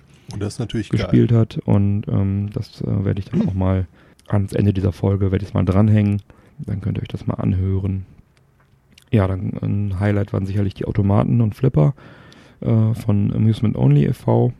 gespielt 0.90 1.32
hat. 1.32 1.58
Und 1.64 2.04
ähm, 2.08 2.50
das 2.52 2.80
äh, 2.82 3.04
werde 3.04 3.20
ich 3.20 3.30
dann 3.30 3.48
auch 3.48 3.54
mal 3.54 3.86
ans 4.28 4.52
Ende 4.52 4.72
dieser 4.72 4.92
Folge, 4.92 5.32
werde 5.32 5.42
ich 5.44 5.50
es 5.50 5.54
mal 5.54 5.64
dranhängen. 5.64 6.22
Dann 6.58 6.80
könnt 6.80 6.98
ihr 6.98 7.02
euch 7.02 7.08
das 7.08 7.26
mal 7.26 7.34
anhören. 7.34 8.06
Ja, 9.10 9.26
dann 9.26 9.52
ein 9.62 10.00
Highlight 10.00 10.32
waren 10.32 10.46
sicherlich 10.46 10.74
die 10.74 10.84
Automaten 10.84 11.40
und 11.40 11.54
Flipper 11.54 11.94
äh, 12.60 12.94
von 12.94 13.32
Amusement 13.32 13.76
Only 13.76 14.04
e.V. 14.06 14.52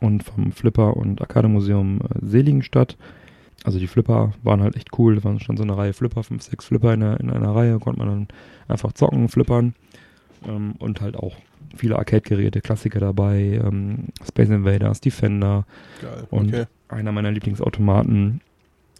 und 0.00 0.22
vom 0.22 0.52
Flipper 0.52 0.96
und 0.96 1.20
Arcade 1.20 1.48
Museum 1.48 2.00
äh, 2.02 2.24
Seligenstadt. 2.26 2.96
Also 3.64 3.78
die 3.78 3.88
Flipper 3.88 4.32
waren 4.42 4.62
halt 4.62 4.76
echt 4.76 4.96
cool. 4.98 5.16
Da 5.16 5.24
waren 5.24 5.40
schon 5.40 5.56
so 5.56 5.64
eine 5.64 5.76
Reihe 5.76 5.92
Flipper, 5.92 6.22
fünf, 6.22 6.42
sechs 6.42 6.66
Flipper 6.66 6.94
in, 6.94 7.02
einer- 7.02 7.20
in 7.20 7.30
einer 7.30 7.54
Reihe. 7.54 7.78
Konnte 7.80 7.98
man 7.98 8.08
dann 8.08 8.28
einfach 8.68 8.92
zocken, 8.92 9.28
flippern. 9.28 9.74
Ähm, 10.46 10.74
und 10.78 11.00
halt 11.00 11.16
auch 11.16 11.34
viele 11.76 11.96
Arcade-Geräte, 11.96 12.60
Klassiker 12.60 13.00
dabei. 13.00 13.60
Ähm, 13.64 14.04
Space 14.26 14.48
Invaders, 14.48 15.00
Defender. 15.00 15.66
Geil. 16.00 16.26
Und 16.30 16.48
okay. 16.54 16.64
einer 16.88 17.10
meiner 17.12 17.32
Lieblingsautomaten, 17.32 18.40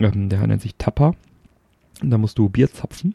ähm, 0.01 0.29
der 0.29 0.45
nennt 0.47 0.63
sich 0.63 0.75
Tapper. 0.75 1.15
Da 2.03 2.19
musst 2.19 2.39
du 2.39 2.49
Bier 2.49 2.73
zapfen. 2.73 3.15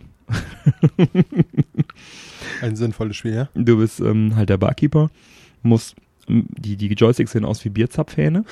Ein 2.61 2.75
sinnvolles 2.75 3.17
Spiel, 3.17 3.33
ja? 3.33 3.49
Du 3.53 3.77
bist 3.77 3.99
ähm, 3.99 4.35
halt 4.35 4.49
der 4.49 4.57
Barkeeper, 4.57 5.09
musst 5.61 5.95
die, 6.27 6.75
die 6.77 6.87
Joysticks 6.87 7.31
sehen 7.31 7.45
aus 7.45 7.63
wie 7.65 7.69
Bierzapfhähne. 7.69 8.45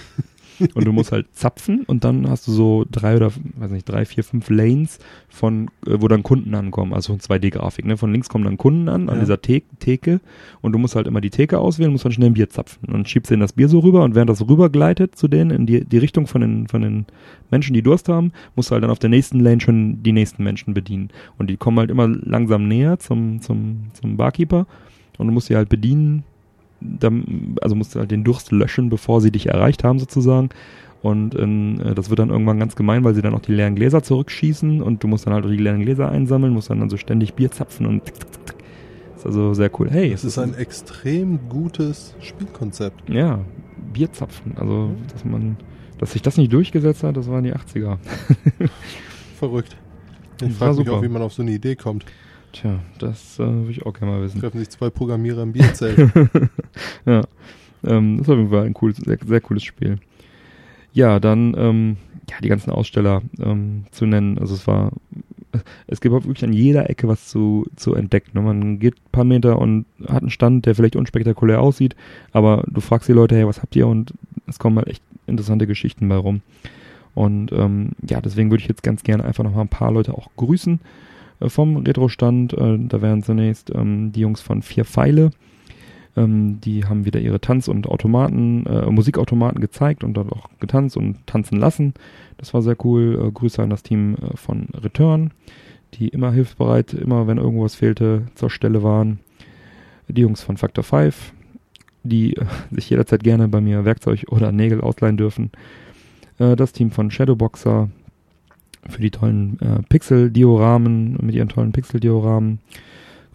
und 0.75 0.85
du 0.85 0.91
musst 0.91 1.11
halt 1.11 1.25
zapfen 1.33 1.83
und 1.87 2.03
dann 2.03 2.29
hast 2.29 2.47
du 2.47 2.51
so 2.51 2.85
drei 2.91 3.15
oder, 3.15 3.31
weiß 3.55 3.71
nicht, 3.71 3.89
drei, 3.89 4.05
vier, 4.05 4.23
fünf 4.23 4.47
Lanes 4.51 4.99
von, 5.27 5.69
äh, 5.87 5.95
wo 5.99 6.07
dann 6.07 6.21
Kunden 6.21 6.53
ankommen, 6.53 6.93
also 6.93 7.13
2D-Grafik, 7.13 7.85
ne? 7.85 7.97
Von 7.97 8.11
links 8.11 8.29
kommen 8.29 8.43
dann 8.43 8.57
Kunden 8.57 8.87
an, 8.87 9.09
an 9.09 9.15
Ja. 9.15 9.21
dieser 9.21 9.39
The 9.43 9.63
Theke 9.79 10.19
und 10.61 10.73
du 10.73 10.77
musst 10.77 10.95
halt 10.95 11.07
immer 11.07 11.19
die 11.21 11.31
Theke 11.31 11.57
auswählen, 11.57 11.91
musst 11.91 12.05
dann 12.05 12.11
schnell 12.11 12.29
ein 12.29 12.33
Bier 12.35 12.49
zapfen 12.49 12.89
und 12.93 13.09
schiebst 13.09 13.31
denen 13.31 13.39
das 13.41 13.53
Bier 13.53 13.69
so 13.69 13.79
rüber 13.79 14.03
und 14.03 14.13
während 14.13 14.29
das 14.29 14.47
rüber 14.47 14.69
gleitet 14.69 15.15
zu 15.15 15.27
denen 15.27 15.49
in 15.49 15.65
die, 15.65 15.83
die 15.83 15.97
Richtung 15.97 16.27
von 16.27 16.41
den, 16.41 16.67
von 16.67 16.81
den 16.83 17.05
Menschen, 17.49 17.73
die 17.73 17.81
Durst 17.81 18.07
haben, 18.07 18.31
musst 18.55 18.69
du 18.69 18.73
halt 18.73 18.83
dann 18.83 18.91
auf 18.91 18.99
der 18.99 19.09
nächsten 19.09 19.39
Lane 19.39 19.61
schon 19.61 20.03
die 20.03 20.11
nächsten 20.11 20.43
Menschen 20.43 20.75
bedienen. 20.75 21.09
Und 21.39 21.49
die 21.49 21.57
kommen 21.57 21.79
halt 21.79 21.89
immer 21.89 22.07
langsam 22.07 22.67
näher 22.67 22.99
zum, 22.99 23.41
zum, 23.41 23.85
zum 23.93 24.15
Barkeeper 24.15 24.67
und 25.17 25.25
du 25.25 25.33
musst 25.33 25.47
sie 25.47 25.55
halt 25.55 25.69
bedienen, 25.69 26.23
dann, 26.81 27.55
also 27.61 27.75
musst 27.75 27.95
du 27.95 27.99
halt 27.99 28.11
den 28.11 28.23
Durst 28.23 28.51
löschen, 28.51 28.89
bevor 28.89 29.21
sie 29.21 29.31
dich 29.31 29.47
erreicht 29.47 29.83
haben 29.83 29.99
sozusagen. 29.99 30.49
Und 31.01 31.33
ähm, 31.35 31.81
äh, 31.83 31.95
das 31.95 32.09
wird 32.09 32.19
dann 32.19 32.29
irgendwann 32.29 32.59
ganz 32.59 32.75
gemein, 32.75 33.03
weil 33.03 33.15
sie 33.15 33.21
dann 33.21 33.33
auch 33.33 33.39
die 33.39 33.53
leeren 33.53 33.75
Gläser 33.75 34.03
zurückschießen 34.03 34.81
und 34.81 35.03
du 35.03 35.07
musst 35.07 35.25
dann 35.25 35.33
halt 35.33 35.45
auch 35.45 35.49
die 35.49 35.57
leeren 35.57 35.81
Gläser 35.81 36.09
einsammeln, 36.09 36.53
musst 36.53 36.69
dann, 36.69 36.79
dann 36.79 36.89
so 36.89 36.97
ständig 36.97 37.33
Bier 37.33 37.49
zapfen 37.51 37.85
und 37.87 38.05
tick, 38.05 38.19
tick, 38.19 38.45
tick, 38.45 38.55
ist 39.15 39.25
also 39.25 39.53
sehr 39.53 39.71
cool. 39.79 39.89
Hey, 39.89 40.11
Es 40.11 40.23
ist 40.23 40.37
ein 40.37 40.53
extrem 40.53 41.39
gutes 41.49 42.15
Spielkonzept. 42.19 43.09
ja, 43.09 43.39
Bierzapfen. 43.93 44.53
Also, 44.57 44.91
dass 45.11 45.25
man, 45.25 45.57
dass 45.97 46.11
sich 46.11 46.21
das 46.21 46.37
nicht 46.37 46.53
durchgesetzt 46.53 47.03
hat, 47.03 47.17
das 47.17 47.27
waren 47.27 47.43
die 47.43 47.53
80er. 47.53 47.97
Verrückt. 49.39 49.75
Ich 50.41 50.53
frage 50.53 50.71
mich 50.77 50.85
super. 50.85 50.97
auch, 50.97 51.03
wie 51.03 51.07
man 51.07 51.21
auf 51.21 51.33
so 51.33 51.41
eine 51.41 51.51
Idee 51.51 51.75
kommt. 51.75 52.05
Tja, 52.51 52.79
das 52.99 53.39
äh, 53.39 53.45
würde 53.45 53.71
ich 53.71 53.85
auch 53.85 53.93
gerne 53.93 54.13
mal 54.13 54.21
wissen. 54.21 54.41
Treffen 54.41 54.59
sich 54.59 54.69
zwei 54.69 54.89
Programmierer 54.89 55.43
im 55.43 55.53
Bierzelt. 55.53 55.97
ja, 57.05 57.23
ähm, 57.83 58.17
das 58.17 58.27
ist 58.27 58.31
auf 58.31 58.37
jeden 58.37 58.49
Fall 58.49 58.65
ein 58.65 58.73
cooles, 58.73 58.97
sehr, 58.97 59.17
sehr 59.25 59.41
cooles 59.41 59.63
Spiel. 59.63 59.99
Ja, 60.93 61.19
dann 61.19 61.55
ähm, 61.57 61.97
ja 62.29 62.37
die 62.41 62.49
ganzen 62.49 62.71
Aussteller 62.71 63.21
ähm, 63.39 63.85
zu 63.91 64.05
nennen. 64.05 64.37
Also 64.37 64.55
es 64.55 64.67
war, 64.67 64.91
es 65.87 66.01
gibt 66.01 66.13
wirklich 66.13 66.43
an 66.43 66.53
jeder 66.53 66.89
Ecke 66.89 67.07
was 67.07 67.27
zu 67.27 67.65
zu 67.75 67.95
entdecken. 67.95 68.31
ne? 68.33 68.41
Man 68.41 68.79
geht 68.79 68.95
ein 68.95 69.11
paar 69.11 69.23
Meter 69.23 69.59
und 69.59 69.85
hat 70.07 70.21
einen 70.21 70.29
Stand, 70.29 70.65
der 70.65 70.75
vielleicht 70.75 70.95
unspektakulär 70.95 71.61
aussieht, 71.61 71.95
aber 72.31 72.63
du 72.67 72.81
fragst 72.81 73.07
die 73.07 73.13
Leute, 73.13 73.35
hey, 73.35 73.47
was 73.47 73.61
habt 73.61 73.75
ihr? 73.75 73.87
Und 73.87 74.13
es 74.47 74.59
kommen 74.59 74.77
halt 74.77 74.87
echt 74.87 75.03
interessante 75.27 75.67
Geschichten 75.67 76.07
bei 76.09 76.15
rum. 76.15 76.41
Und 77.13 77.51
ähm, 77.51 77.91
ja, 78.07 78.21
deswegen 78.21 78.51
würde 78.51 78.61
ich 78.61 78.69
jetzt 78.69 78.83
ganz 78.83 79.03
gerne 79.03 79.25
einfach 79.25 79.43
noch 79.43 79.53
mal 79.53 79.61
ein 79.61 79.67
paar 79.67 79.91
Leute 79.91 80.13
auch 80.13 80.29
grüßen 80.37 80.79
vom 81.49 81.77
Retro-Stand. 81.77 82.53
Äh, 82.53 82.77
da 82.79 83.01
wären 83.01 83.23
zunächst 83.23 83.71
ähm, 83.73 84.11
die 84.11 84.21
Jungs 84.21 84.41
von 84.41 84.61
Vier 84.61 84.85
Pfeile. 84.85 85.31
Ähm, 86.17 86.59
die 86.61 86.85
haben 86.85 87.05
wieder 87.05 87.19
ihre 87.19 87.39
Tanz- 87.39 87.67
und 87.67 87.87
Automaten, 87.87 88.65
äh, 88.65 88.89
Musikautomaten 88.89 89.61
gezeigt 89.61 90.03
und 90.03 90.15
dort 90.15 90.31
auch 90.31 90.49
getanzt 90.59 90.97
und 90.97 91.25
tanzen 91.25 91.57
lassen. 91.57 91.93
Das 92.37 92.53
war 92.53 92.61
sehr 92.61 92.75
cool. 92.83 93.27
Äh, 93.27 93.31
Grüße 93.31 93.61
an 93.61 93.69
das 93.69 93.83
Team 93.83 94.15
äh, 94.15 94.35
von 94.35 94.67
Return, 94.73 95.31
die 95.93 96.09
immer 96.09 96.31
hilfsbereit, 96.31 96.93
immer 96.93 97.27
wenn 97.27 97.37
irgendwas 97.37 97.75
fehlte, 97.75 98.23
zur 98.35 98.49
Stelle 98.49 98.83
waren. 98.83 99.19
Die 100.07 100.21
Jungs 100.21 100.41
von 100.41 100.57
Factor 100.57 100.83
5, 100.83 101.33
die 102.03 102.35
äh, 102.35 102.45
sich 102.71 102.89
jederzeit 102.89 103.23
gerne 103.23 103.47
bei 103.47 103.61
mir 103.61 103.85
Werkzeug 103.85 104.25
oder 104.29 104.51
Nägel 104.51 104.81
ausleihen 104.81 105.17
dürfen. 105.17 105.51
Äh, 106.39 106.57
das 106.57 106.73
Team 106.73 106.91
von 106.91 107.09
Shadowboxer 107.09 107.89
für 108.89 109.01
die 109.01 109.11
tollen 109.11 109.59
äh, 109.61 109.81
Pixel-Dioramen, 109.89 111.17
mit 111.21 111.35
ihren 111.35 111.49
tollen 111.49 111.71
Pixel-Dioramen. 111.71 112.59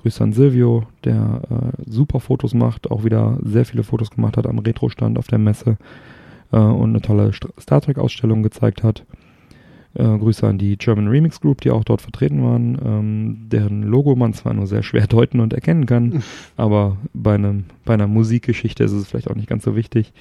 Grüße 0.03 0.23
an 0.23 0.33
Silvio, 0.33 0.85
der 1.05 1.43
äh, 1.51 1.91
super 1.91 2.21
Fotos 2.21 2.55
macht, 2.55 2.91
auch 2.91 3.05
wieder 3.05 3.39
sehr 3.43 3.65
viele 3.65 3.83
Fotos 3.83 4.11
gemacht 4.11 4.37
hat 4.37 4.47
am 4.47 4.59
Retro-Stand 4.59 5.19
auf 5.19 5.27
der 5.27 5.39
Messe 5.39 5.79
äh, 6.53 6.59
und 6.59 6.91
eine 6.91 7.01
tolle 7.01 7.33
St 7.33 7.49
Star 7.61 7.81
Trek-Ausstellung 7.81 8.43
gezeigt 8.43 8.83
hat. 8.83 9.05
Äh, 9.95 10.19
Grüße 10.19 10.47
an 10.47 10.59
die 10.59 10.77
German 10.77 11.09
Remix 11.09 11.41
Group, 11.41 11.63
die 11.63 11.71
auch 11.71 11.83
dort 11.83 12.03
vertreten 12.03 12.43
waren, 12.45 12.79
ähm, 12.85 13.49
deren 13.49 13.83
Logo 13.83 14.15
man 14.15 14.35
zwar 14.35 14.53
nur 14.53 14.67
sehr 14.67 14.83
schwer 14.83 15.07
deuten 15.09 15.41
und 15.41 15.55
erkennen 15.55 15.87
kann, 15.87 16.23
aber 16.57 16.99
bei, 17.15 17.35
einem, 17.35 17.65
bei 17.85 17.95
einer 17.95 18.07
Musikgeschichte 18.07 18.85
ist 18.85 18.93
es 18.93 19.09
vielleicht 19.09 19.31
auch 19.31 19.35
nicht 19.35 19.49
ganz 19.49 19.65
so 19.65 19.75
wichtig. 19.75 20.13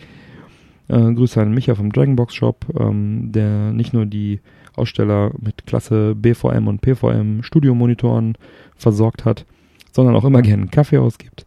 Äh, 0.88 1.14
Grüße 1.14 1.42
an 1.42 1.54
Micha 1.54 1.76
vom 1.76 1.92
Dragonbox 1.92 2.36
Shop, 2.36 2.66
ähm, 2.80 3.32
der 3.32 3.74
nicht 3.74 3.94
nur 3.94 4.06
die 4.06 4.40
Aussteller 4.78 5.32
mit 5.40 5.66
Klasse 5.66 6.16
BVM 6.16 6.68
und 6.68 6.82
PVM 6.82 7.44
Studiomonitoren 7.44 8.38
versorgt 8.76 9.26
hat, 9.26 9.46
sondern 9.92 10.16
auch 10.16 10.26
immer 10.26 10.42
gerne 10.42 10.64
einen 10.64 10.72
Kaffee 10.72 10.98
ausgibt. 10.98 11.46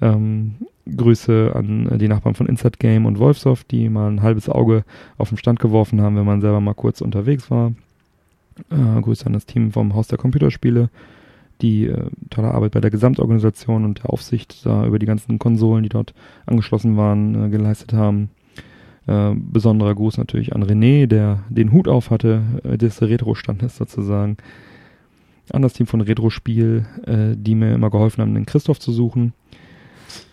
Ähm, 0.00 0.56
Grüße 0.96 1.52
an 1.54 1.98
die 1.98 2.08
Nachbarn 2.08 2.34
von 2.34 2.46
Insert 2.46 2.78
Game 2.78 3.06
und 3.06 3.18
Wolfsoft, 3.18 3.70
die 3.70 3.88
mal 3.88 4.10
ein 4.10 4.22
halbes 4.22 4.48
Auge 4.48 4.84
auf 5.18 5.28
den 5.28 5.38
Stand 5.38 5.60
geworfen 5.60 6.00
haben, 6.00 6.16
wenn 6.16 6.24
man 6.24 6.40
selber 6.40 6.60
mal 6.60 6.74
kurz 6.74 7.00
unterwegs 7.00 7.50
war. 7.50 7.72
Äh, 8.70 9.00
Grüße 9.00 9.26
an 9.26 9.32
das 9.32 9.46
Team 9.46 9.72
vom 9.72 9.94
Haus 9.94 10.08
der 10.08 10.18
Computerspiele, 10.18 10.90
die 11.62 11.86
äh, 11.86 12.10
tolle 12.30 12.52
Arbeit 12.52 12.72
bei 12.72 12.80
der 12.80 12.90
Gesamtorganisation 12.90 13.84
und 13.84 14.02
der 14.02 14.10
Aufsicht 14.10 14.64
da 14.66 14.86
über 14.86 14.98
die 14.98 15.06
ganzen 15.06 15.38
Konsolen, 15.38 15.82
die 15.82 15.88
dort 15.88 16.14
angeschlossen 16.46 16.96
waren, 16.96 17.46
äh, 17.46 17.48
geleistet 17.48 17.92
haben. 17.92 18.30
Äh, 19.06 19.34
besonderer 19.34 19.94
Gruß 19.94 20.18
natürlich 20.18 20.54
an 20.54 20.62
René, 20.62 21.06
der 21.06 21.40
den 21.48 21.72
Hut 21.72 21.88
auf 21.88 22.10
hatte, 22.10 22.42
äh, 22.64 22.76
des 22.76 23.00
Retro-Standes 23.00 23.76
sozusagen. 23.76 24.36
An 25.52 25.62
das 25.62 25.72
Team 25.72 25.86
von 25.86 26.00
Retro-Spiel, 26.00 26.86
äh, 27.06 27.34
die 27.36 27.54
mir 27.54 27.74
immer 27.74 27.90
geholfen 27.90 28.20
haben, 28.20 28.34
den 28.34 28.46
Christoph 28.46 28.78
zu 28.78 28.92
suchen. 28.92 29.32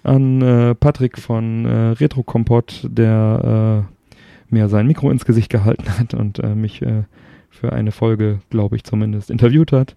An 0.04 0.42
äh, 0.42 0.76
Patrick 0.76 1.18
von 1.18 1.66
äh, 1.66 1.90
Retro 1.92 2.24
Kompott, 2.24 2.88
der 2.90 3.86
äh, 3.88 4.16
mir 4.54 4.70
sein 4.70 4.88
Mikro 4.88 5.12
ins 5.12 5.26
Gesicht 5.26 5.50
gehalten 5.50 5.90
hat 5.98 6.14
und 6.14 6.40
äh, 6.40 6.56
mich 6.56 6.84
für 7.50 7.74
eine 7.74 7.92
Folge, 7.92 8.40
glaube 8.50 8.76
ich 8.76 8.84
zumindest, 8.84 9.30
interviewt 9.30 9.72
hat. 9.72 9.96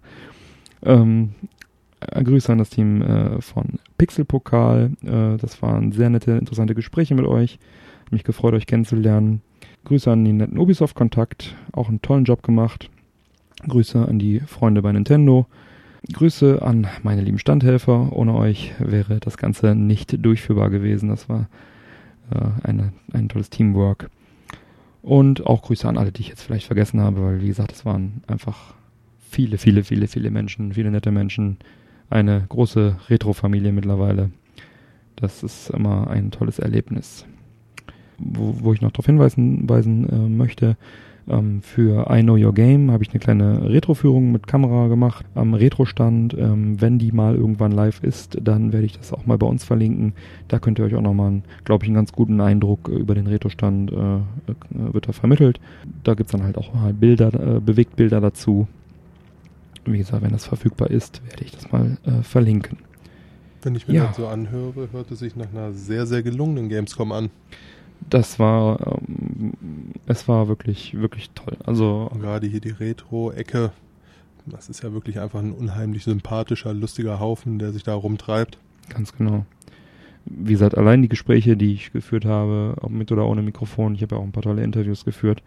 Ähm, 0.83 1.35
äh, 1.99 2.23
Grüße 2.23 2.51
an 2.51 2.57
das 2.57 2.69
Team 2.69 3.37
von 3.39 3.79
Pixelpokal. 3.97 4.91
Äh, 5.03 5.37
das 5.37 5.61
waren 5.61 5.91
sehr 5.91 6.09
nette, 6.09 6.31
interessante 6.31 6.73
Gespräche 6.73 7.13
mit 7.13 7.25
euch. 7.25 7.59
Mich 8.11 8.25
gefreut, 8.25 8.53
euch 8.53 8.65
kennenzulernen. 8.67 9.41
Grüße 9.85 10.11
an 10.11 10.25
den 10.25 10.37
netten 10.37 10.57
Ubisoft-Kontakt. 10.57 11.55
Auch 11.71 11.87
einen 11.87 12.01
tollen 12.01 12.25
Job 12.25 12.43
gemacht. 12.43 12.89
Grüße 13.65 14.05
an 14.05 14.19
die 14.19 14.41
Freunde 14.41 14.81
bei 14.81 14.91
Nintendo. 14.91 15.47
Grüße 16.11 16.61
an 16.61 16.87
meine 17.03 17.21
lieben 17.21 17.39
Standhelfer. 17.39 18.11
Ohne 18.11 18.35
euch 18.35 18.73
wäre 18.79 19.21
das 19.21 19.37
Ganze 19.37 19.75
nicht 19.75 20.25
durchführbar 20.25 20.69
gewesen. 20.69 21.07
Das 21.07 21.29
war 21.29 21.47
äh, 22.31 22.67
eine, 22.67 22.91
ein 23.13 23.29
tolles 23.29 23.49
Teamwork. 23.49 24.09
Und 25.01 25.45
auch 25.47 25.61
Grüße 25.61 25.87
an 25.87 25.97
alle, 25.97 26.11
die 26.11 26.21
ich 26.21 26.27
jetzt 26.27 26.41
vielleicht 26.41 26.67
vergessen 26.67 26.99
habe, 26.99 27.23
weil 27.23 27.41
wie 27.41 27.47
gesagt, 27.47 27.71
es 27.71 27.85
waren 27.85 28.23
einfach 28.27 28.73
viele, 29.21 29.57
viele, 29.57 29.85
viele, 29.85 30.07
viele 30.07 30.31
Menschen, 30.31 30.73
viele 30.73 30.91
nette 30.91 31.11
Menschen. 31.11 31.59
Eine 32.09 32.45
große 32.49 32.97
Retro-Familie 33.09 33.71
mittlerweile. 33.71 34.31
Das 35.15 35.43
ist 35.43 35.69
immer 35.69 36.09
ein 36.09 36.29
tolles 36.31 36.59
Erlebnis. 36.59 37.25
Wo, 38.23 38.55
wo 38.59 38.73
ich 38.73 38.81
noch 38.81 38.91
darauf 38.91 39.05
hinweisen 39.05 39.67
weisen, 39.69 40.07
äh, 40.09 40.29
möchte, 40.29 40.77
ähm, 41.27 41.61
für 41.61 42.07
I 42.09 42.21
Know 42.23 42.35
Your 42.35 42.53
Game 42.53 42.91
habe 42.91 43.03
ich 43.03 43.11
eine 43.11 43.19
kleine 43.19 43.69
Retro-Führung 43.69 44.31
mit 44.31 44.47
Kamera 44.47 44.87
gemacht 44.87 45.25
am 45.35 45.53
Retro-Stand. 45.53 46.33
Ähm, 46.37 46.81
wenn 46.81 46.97
die 46.99 47.11
mal 47.11 47.35
irgendwann 47.35 47.71
live 47.71 48.03
ist, 48.03 48.37
dann 48.41 48.73
werde 48.73 48.85
ich 48.85 48.97
das 48.97 49.13
auch 49.13 49.25
mal 49.25 49.37
bei 49.37 49.45
uns 49.47 49.63
verlinken. 49.63 50.13
Da 50.47 50.59
könnt 50.59 50.79
ihr 50.79 50.85
euch 50.85 50.95
auch 50.95 51.01
nochmal, 51.01 51.41
glaube 51.63 51.83
ich, 51.85 51.89
einen 51.89 51.95
ganz 51.95 52.11
guten 52.11 52.41
Eindruck 52.41 52.87
über 52.87 53.15
den 53.15 53.27
Retro-Stand 53.27 53.91
äh, 53.91 53.95
äh, 53.95 54.19
wird 54.93 55.07
da 55.07 55.11
vermittelt. 55.11 55.59
Da 56.03 56.15
gibt's 56.15 56.31
dann 56.31 56.43
halt 56.43 56.57
auch 56.57 56.73
mal 56.73 56.93
Bilder, 56.93 57.33
äh, 57.33 57.59
Bewegtbilder 57.59 58.19
dazu. 58.19 58.67
Wie 59.85 59.97
gesagt, 59.97 60.23
wenn 60.23 60.31
das 60.31 60.45
verfügbar 60.45 60.91
ist, 60.91 61.21
werde 61.27 61.43
ich 61.43 61.51
das 61.51 61.71
mal 61.71 61.97
äh, 62.05 62.23
verlinken. 62.23 62.77
Wenn 63.63 63.75
ich 63.75 63.87
mir 63.87 63.93
Ja. 63.93 64.05
das 64.07 64.17
so 64.17 64.27
anhöre, 64.27 64.89
hört 64.91 65.11
es 65.11 65.19
sich 65.19 65.35
nach 65.35 65.51
einer 65.53 65.71
sehr, 65.71 66.07
sehr 66.07 66.23
gelungenen 66.23 66.67
Gamescom 66.69 67.11
an. 67.11 67.29
Das 68.09 68.39
war, 68.39 68.79
ähm, 68.85 69.53
es 70.05 70.27
war 70.27 70.47
wirklich, 70.47 70.99
wirklich 70.99 71.29
toll. 71.31 71.57
Also 71.65 72.11
gerade 72.19 72.47
hier 72.47 72.59
die 72.59 72.69
Retro-Ecke, 72.69 73.71
das 74.45 74.69
ist 74.69 74.83
ja 74.83 74.91
wirklich 74.93 75.19
einfach 75.19 75.39
ein 75.39 75.53
unheimlich 75.53 76.03
sympathischer, 76.03 76.73
lustiger 76.73 77.19
Haufen, 77.19 77.59
der 77.59 77.71
sich 77.71 77.83
da 77.83 77.93
rumtreibt. 77.93 78.57
Ganz 78.89 79.15
genau. 79.15 79.45
Wie 80.25 80.53
gesagt, 80.53 80.77
allein 80.77 81.01
die 81.01 81.09
Gespräche, 81.09 81.57
die 81.57 81.73
ich 81.73 81.91
geführt 81.91 82.25
habe, 82.25 82.75
ob 82.81 82.91
mit 82.91 83.11
oder 83.11 83.25
ohne 83.25 83.41
Mikrofon, 83.41 83.95
ich 83.95 84.01
habe 84.01 84.15
ja 84.15 84.21
auch 84.21 84.25
ein 84.25 84.31
paar 84.31 84.43
tolle 84.43 84.63
Interviews 84.63 85.03
geführt, 85.03 85.41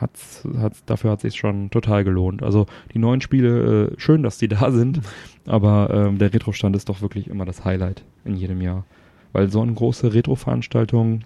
hat's, 0.00 0.46
hat's, 0.58 0.84
dafür 0.84 1.10
hat 1.10 1.18
es 1.18 1.32
sich 1.32 1.40
schon 1.40 1.70
total 1.70 2.04
gelohnt. 2.04 2.42
Also 2.42 2.66
die 2.94 2.98
neuen 2.98 3.20
Spiele, 3.20 3.90
äh, 3.92 4.00
schön, 4.00 4.22
dass 4.22 4.38
die 4.38 4.48
da 4.48 4.70
sind, 4.70 5.00
aber 5.46 5.90
ähm, 5.92 6.18
der 6.18 6.32
Retro-Stand 6.32 6.76
ist 6.76 6.88
doch 6.88 7.00
wirklich 7.00 7.28
immer 7.28 7.44
das 7.44 7.64
Highlight 7.64 8.04
in 8.24 8.36
jedem 8.36 8.60
Jahr. 8.60 8.84
Weil 9.32 9.50
so 9.50 9.60
eine 9.60 9.72
große 9.72 10.14
Retro-Veranstaltung, 10.14 11.20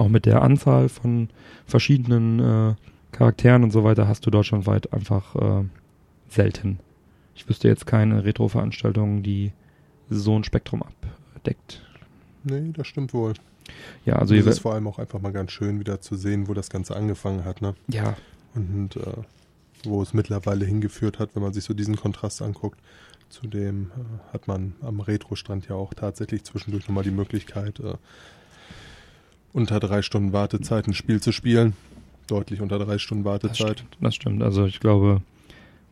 auch 0.00 0.08
mit 0.08 0.26
der 0.26 0.42
Anzahl 0.42 0.88
von 0.88 1.28
verschiedenen 1.66 2.40
äh, 2.40 2.74
Charakteren 3.12 3.64
und 3.64 3.70
so 3.70 3.84
weiter, 3.84 4.08
hast 4.08 4.24
du 4.26 4.30
deutschlandweit 4.30 4.92
einfach 4.92 5.34
äh, 5.36 5.64
selten. 6.28 6.78
Ich 7.34 7.48
wüsste 7.48 7.68
jetzt 7.68 7.86
keine 7.86 8.24
Retro-Veranstaltung, 8.24 9.22
die 9.22 9.52
so 10.08 10.36
ein 10.36 10.44
Spektrum 10.44 10.82
abdeckt. 10.82 11.82
Nee, 12.44 12.70
das 12.72 12.86
stimmt 12.86 13.12
wohl. 13.14 13.34
Ja, 14.04 14.16
also 14.16 14.34
es 14.34 14.46
ist 14.46 14.60
vor 14.60 14.74
allem 14.74 14.88
auch 14.88 14.98
einfach 14.98 15.20
mal 15.20 15.32
ganz 15.32 15.52
schön 15.52 15.78
wieder 15.78 16.00
zu 16.00 16.16
sehen, 16.16 16.48
wo 16.48 16.54
das 16.54 16.70
Ganze 16.70 16.96
angefangen 16.96 17.44
hat, 17.44 17.62
ne? 17.62 17.74
ja, 17.88 18.16
Und 18.54 18.96
äh, 18.96 19.22
wo 19.84 20.02
es 20.02 20.12
mittlerweile 20.12 20.64
hingeführt 20.64 21.18
hat, 21.18 21.34
wenn 21.34 21.42
man 21.42 21.52
sich 21.52 21.64
so 21.64 21.74
diesen 21.74 21.96
Kontrast 21.96 22.42
anguckt. 22.42 22.80
Zudem 23.28 23.90
äh, 23.94 24.32
hat 24.32 24.48
man 24.48 24.74
am 24.80 25.00
Retro-Strand 25.00 25.68
ja 25.68 25.76
auch 25.76 25.94
tatsächlich 25.94 26.42
zwischendurch 26.44 26.88
nochmal 26.88 27.04
die 27.04 27.12
Möglichkeit, 27.12 27.78
äh, 27.80 27.94
unter 29.52 29.80
drei 29.80 30.02
Stunden 30.02 30.32
Wartezeit 30.32 30.86
ein 30.86 30.94
Spiel 30.94 31.20
zu 31.20 31.32
spielen. 31.32 31.74
Deutlich 32.26 32.60
unter 32.60 32.78
drei 32.78 32.98
Stunden 32.98 33.24
das 33.24 33.32
Wartezeit. 33.32 33.78
stimmt, 33.78 33.96
das 34.00 34.14
stimmt. 34.14 34.42
Also 34.42 34.64
ich 34.66 34.80
glaube, 34.80 35.22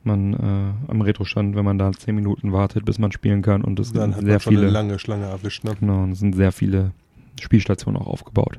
man 0.04 0.34
äh, 0.34 0.90
am 0.90 1.00
Retro-Stand, 1.00 1.56
wenn 1.56 1.64
man 1.64 1.78
da 1.78 1.92
zehn 1.92 2.14
Minuten 2.14 2.52
wartet, 2.52 2.84
bis 2.84 2.98
man 2.98 3.12
spielen 3.12 3.42
kann 3.42 3.62
und 3.62 3.78
es 3.80 3.92
Dann 3.92 4.12
sind 4.12 4.14
hat 4.14 4.24
sehr 4.24 4.32
man 4.32 4.40
schon 4.40 4.52
viele, 4.52 4.62
eine 4.62 4.70
lange 4.70 4.98
Schlange 4.98 5.26
erwischt, 5.26 5.64
ne? 5.64 5.74
genau, 5.78 6.04
und 6.04 6.12
es 6.12 6.20
sind 6.20 6.34
sehr 6.34 6.52
viele 6.52 6.92
Spielstationen 7.40 8.00
auch 8.00 8.06
aufgebaut. 8.06 8.58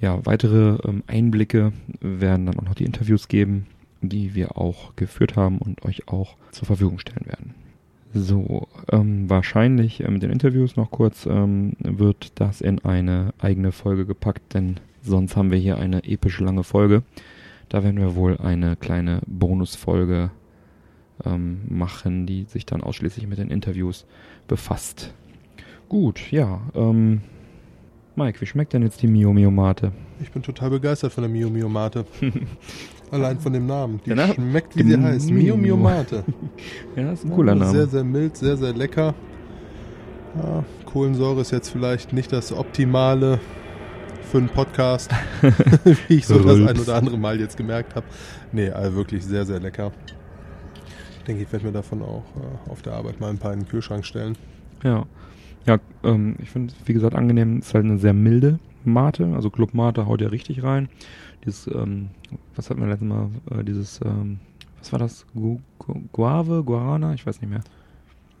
Ja, 0.00 0.24
weitere 0.24 0.78
ähm, 0.88 1.02
Einblicke 1.06 1.72
werden 2.00 2.46
dann 2.46 2.58
auch 2.58 2.64
noch 2.64 2.74
die 2.74 2.84
Interviews 2.84 3.26
geben, 3.28 3.66
die 4.00 4.34
wir 4.34 4.56
auch 4.56 4.94
geführt 4.94 5.34
haben 5.34 5.58
und 5.58 5.84
euch 5.84 6.08
auch 6.08 6.36
zur 6.52 6.66
Verfügung 6.66 7.00
stellen 7.00 7.26
werden. 7.26 7.54
So, 8.20 8.66
ähm, 8.90 9.30
wahrscheinlich 9.30 10.02
äh, 10.02 10.10
mit 10.10 10.22
den 10.22 10.30
Interviews 10.30 10.76
noch 10.76 10.90
kurz 10.90 11.24
ähm, 11.26 11.74
wird 11.78 12.32
das 12.40 12.60
in 12.60 12.84
eine 12.84 13.32
eigene 13.38 13.70
Folge 13.70 14.06
gepackt, 14.06 14.54
denn 14.54 14.80
sonst 15.02 15.36
haben 15.36 15.52
wir 15.52 15.58
hier 15.58 15.78
eine 15.78 16.02
epische 16.04 16.44
lange 16.44 16.64
Folge. 16.64 17.02
Da 17.68 17.84
werden 17.84 17.98
wir 17.98 18.16
wohl 18.16 18.38
eine 18.38 18.74
kleine 18.74 19.20
Bonusfolge 19.26 20.30
ähm, 21.24 21.60
machen, 21.68 22.26
die 22.26 22.44
sich 22.44 22.66
dann 22.66 22.82
ausschließlich 22.82 23.28
mit 23.28 23.38
den 23.38 23.50
Interviews 23.50 24.04
befasst. 24.48 25.14
Gut, 25.88 26.32
ja. 26.32 26.60
Ähm, 26.74 27.20
Mike, 28.16 28.40
wie 28.40 28.46
schmeckt 28.46 28.72
denn 28.72 28.82
jetzt 28.82 29.00
die 29.00 29.06
Mio 29.06 29.32
Mio 29.32 29.52
Mate? 29.52 29.92
Ich 30.20 30.32
bin 30.32 30.42
total 30.42 30.70
begeistert 30.70 31.12
von 31.12 31.22
der 31.22 31.30
Mio 31.30 31.50
Mio 31.50 31.68
Mate. 31.68 32.04
Allein 33.10 33.38
von 33.38 33.52
dem 33.52 33.66
Namen. 33.66 34.00
Die 34.04 34.10
Der 34.10 34.16
Name- 34.16 34.34
schmeckt, 34.34 34.76
wie 34.76 34.82
sie 34.82 35.00
heißt. 35.00 35.30
Mio 35.30 35.56
Mio 35.56 35.76
Mate. 35.76 36.24
Ja, 36.96 37.04
das 37.04 37.20
ist 37.20 37.24
ein 37.26 37.30
cooler 37.32 37.54
Ja, 37.54 37.64
Sehr, 37.66 37.78
Name. 37.80 37.90
sehr 37.90 38.04
mild, 38.04 38.36
sehr, 38.36 38.56
sehr 38.56 38.72
lecker. 38.74 39.14
Ja, 40.36 40.64
Kohlensäure 40.84 41.40
ist 41.40 41.50
jetzt 41.52 41.70
vielleicht 41.70 42.12
nicht 42.12 42.32
das 42.32 42.52
Optimale 42.52 43.38
für 44.30 44.38
einen 44.38 44.48
Podcast, 44.48 45.10
wie 46.08 46.14
ich 46.16 46.26
so 46.26 46.38
das 46.38 46.56
ein 46.56 46.78
oder 46.78 46.96
andere 46.96 47.16
Mal 47.18 47.40
jetzt 47.40 47.56
gemerkt 47.56 47.94
habe. 47.94 48.06
Nee, 48.52 48.68
also 48.70 48.96
wirklich 48.96 49.24
sehr, 49.24 49.46
sehr 49.46 49.58
lecker. 49.60 49.92
Ich 51.18 51.24
denke, 51.24 51.42
ich 51.42 51.52
werde 51.52 51.66
mir 51.66 51.72
davon 51.72 52.02
auch 52.02 52.24
äh, 52.36 52.70
auf 52.70 52.82
der 52.82 52.94
Arbeit 52.94 53.20
mal 53.20 53.30
ein 53.30 53.38
paar 53.38 53.52
in 53.52 53.60
den 53.60 53.68
Kühlschrank 53.68 54.04
stellen. 54.04 54.36
Ja. 54.82 55.04
Ja, 55.66 55.78
ähm, 56.02 56.36
ich 56.42 56.50
finde, 56.50 56.72
wie 56.86 56.92
gesagt, 56.94 57.14
angenehm. 57.14 57.58
Ist 57.58 57.74
halt 57.74 57.84
eine 57.84 57.98
sehr 57.98 58.12
milde 58.14 58.58
Mate. 58.84 59.26
Also 59.34 59.50
Club 59.50 59.74
Mate 59.74 60.06
haut 60.06 60.20
ja 60.20 60.28
richtig 60.28 60.62
rein. 60.62 60.88
Dieses, 61.44 61.66
ähm, 61.68 62.10
was 62.56 62.68
hatten 62.70 62.80
wir 62.80 62.88
letztes 62.88 63.08
Mal? 63.08 63.30
Äh, 63.50 63.64
dieses, 63.64 64.00
ähm, 64.04 64.40
was 64.78 64.92
war 64.92 64.98
das? 64.98 65.26
Gu 65.34 65.60
Gu 65.78 66.00
Guave? 66.12 66.62
Guarana? 66.64 67.14
Ich 67.14 67.26
weiß 67.26 67.40
nicht 67.40 67.50
mehr. 67.50 67.60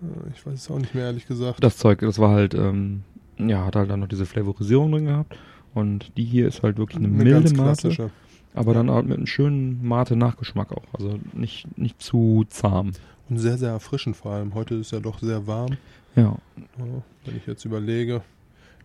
Äh, 0.02 0.30
ich 0.34 0.44
weiß 0.46 0.54
es 0.54 0.70
auch 0.70 0.78
nicht 0.78 0.94
mehr, 0.94 1.04
ehrlich 1.04 1.26
gesagt. 1.26 1.62
Das 1.62 1.76
Zeug, 1.76 2.00
das 2.00 2.18
war 2.18 2.30
halt, 2.30 2.54
ähm, 2.54 3.02
ja, 3.38 3.64
hat 3.64 3.76
halt 3.76 3.90
dann 3.90 4.00
noch 4.00 4.08
diese 4.08 4.26
Flavorisierung 4.26 4.92
drin 4.92 5.06
gehabt. 5.06 5.38
Und 5.74 6.16
die 6.16 6.24
hier 6.24 6.48
ist 6.48 6.62
halt 6.62 6.78
wirklich 6.78 6.98
eine, 6.98 7.08
milde 7.08 7.54
ganz 7.54 7.82
Mate. 7.82 8.10
Aber 8.54 8.74
dann 8.74 8.90
halt 8.90 9.06
mit 9.06 9.18
einem 9.18 9.26
schönen 9.26 9.86
Mate-Nachgeschmack 9.86 10.72
auch. 10.72 10.82
Also 10.92 11.18
nicht, 11.34 11.78
nicht 11.78 12.00
zu 12.02 12.44
zahm. 12.48 12.92
Und 13.28 13.38
sehr, 13.38 13.58
sehr 13.58 13.70
erfrischend 13.70 14.16
vor 14.16 14.32
allem. 14.32 14.54
Heute 14.54 14.74
ist 14.76 14.90
ja 14.90 15.00
doch 15.00 15.20
sehr 15.20 15.46
warm. 15.46 15.76
Ja. 16.16 16.36
Ja, 16.78 16.84
wenn 17.24 17.36
ich 17.36 17.46
jetzt 17.46 17.64
überlege, 17.64 18.22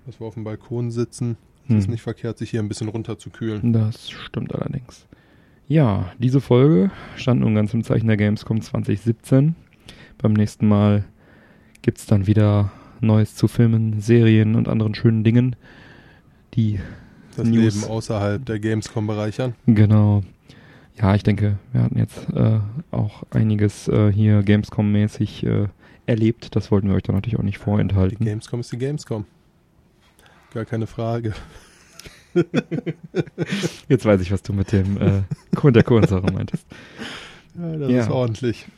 dass 0.05 0.19
wir 0.19 0.27
auf 0.27 0.33
dem 0.33 0.43
Balkon 0.43 0.91
sitzen, 0.91 1.37
Hm. 1.67 1.77
ist 1.77 1.83
es 1.85 1.89
nicht 1.89 2.01
verkehrt, 2.01 2.37
sich 2.37 2.49
hier 2.49 2.59
ein 2.61 2.67
bisschen 2.67 2.89
runterzukühlen. 2.89 3.73
Das 3.73 4.09
stimmt 4.09 4.53
allerdings. 4.53 5.05
Ja, 5.67 6.11
diese 6.19 6.41
Folge 6.41 6.91
stand 7.15 7.41
nun 7.41 7.55
ganz 7.55 7.73
im 7.73 7.83
Zeichen 7.83 8.07
der 8.07 8.17
Gamescom 8.17 8.61
2017. 8.61 9.55
Beim 10.17 10.33
nächsten 10.33 10.67
Mal 10.67 11.05
gibt's 11.81 12.05
dann 12.05 12.27
wieder 12.27 12.71
Neues 13.01 13.35
zu 13.35 13.47
Filmen, 13.47 13.99
Serien 14.01 14.55
und 14.55 14.67
anderen 14.67 14.93
schönen 14.95 15.23
Dingen, 15.23 15.55
die 16.53 16.79
Das 17.35 17.47
News. 17.47 17.75
Leben 17.75 17.91
außerhalb 17.91 18.45
der 18.45 18.59
Gamescom 18.59 19.07
bereichern. 19.07 19.55
Genau. 19.65 20.21
Ja, 20.95 21.15
ich 21.15 21.23
denke, 21.23 21.57
wir 21.71 21.81
hatten 21.81 21.97
jetzt 21.97 22.29
äh, 22.33 22.59
auch 22.91 23.23
einiges 23.31 23.87
äh, 23.87 24.11
hier 24.11 24.41
Gamescom-mäßig 24.43 25.43
äh, 25.45 25.67
erlebt. 26.05 26.55
Das 26.55 26.71
wollten 26.71 26.87
wir 26.89 26.95
euch 26.95 27.03
dann 27.03 27.15
natürlich 27.15 27.39
auch 27.39 27.43
nicht 27.43 27.57
Die 27.57 27.63
vorenthalten. 27.63 28.25
Gamescom 28.25 28.59
ist 28.59 28.71
die 28.71 28.77
Gamescom. 28.77 29.25
Gar 30.53 30.65
keine 30.65 30.87
Frage. 30.87 31.33
Jetzt 33.87 34.05
weiß 34.05 34.21
ich, 34.21 34.31
was 34.31 34.41
du 34.43 34.53
mit 34.53 34.71
dem 34.71 34.97
äh, 34.99 35.21
Kohlen 35.55 35.73
der 35.73 35.83
Kohlensäure 35.83 36.31
meintest. 36.31 36.65
Ja, 37.57 37.77
das 37.77 37.91
Ja. 37.91 37.99
ist 38.01 38.09
ordentlich. 38.09 38.65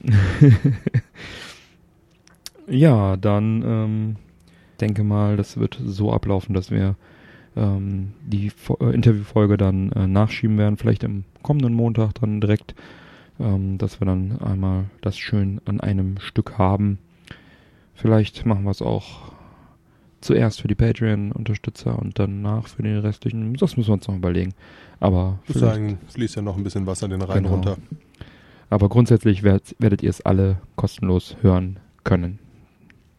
Ja, 2.68 3.16
dann 3.16 3.62
ähm, 3.64 4.16
denke 4.82 5.04
mal, 5.04 5.38
das 5.38 5.58
wird 5.58 5.80
so 5.86 6.12
ablaufen, 6.12 6.56
dass 6.56 6.72
wir 6.72 6.96
ähm, 7.56 8.14
die 8.26 8.50
Fo- 8.50 8.80
äh, 8.82 8.92
Interviewfolge 8.92 9.56
dann 9.56 9.92
äh, 9.92 10.08
nachschieben 10.08 10.58
werden, 10.58 10.76
vielleicht 10.78 11.04
im 11.04 11.26
kommenden 11.44 11.76
Montag 11.76 12.16
dann 12.16 12.42
direkt, 12.42 12.74
ähm, 13.40 13.78
dass 13.78 14.02
wir 14.02 14.06
dann 14.08 14.42
einmal 14.42 14.86
das 15.02 15.16
schön 15.16 15.62
an 15.66 15.80
einem 15.80 16.18
Stück 16.20 16.58
haben. 16.58 16.98
Vielleicht 17.94 18.48
machen 18.48 18.64
wir 18.64 18.72
es 18.72 18.82
auch 18.82 19.32
zuerst 20.26 20.62
für 20.62 20.68
die 20.68 20.76
Patreon-Unterstützer 20.76 21.98
und 22.00 22.18
danach 22.20 22.68
für 22.68 22.84
den 22.84 22.98
restlichen. 23.00 23.54
Das 23.56 23.78
müssen 23.78 23.90
wir 23.90 23.94
uns 23.94 24.08
noch 24.08 24.16
überlegen. 24.16 24.54
Aber 25.00 25.40
Ich 25.44 25.50
würde 25.50 25.60
sagen, 25.60 25.98
fließt 26.10 26.36
ja 26.36 26.42
noch 26.42 26.58
ein 26.58 26.64
bisschen 26.64 26.86
Wasser 26.86 27.08
den 27.08 27.22
Rhein 27.22 27.44
Genau. 27.44 27.56
runter. 27.56 27.78
aber 28.70 28.90
grundsätzlich 28.90 29.44
werdet, 29.44 29.76
werdet 29.80 30.04
ihr 30.04 30.10
es 30.10 30.22
alle 30.22 30.58
kostenlos 30.76 31.38
hören 31.42 31.78
können. 32.04 32.40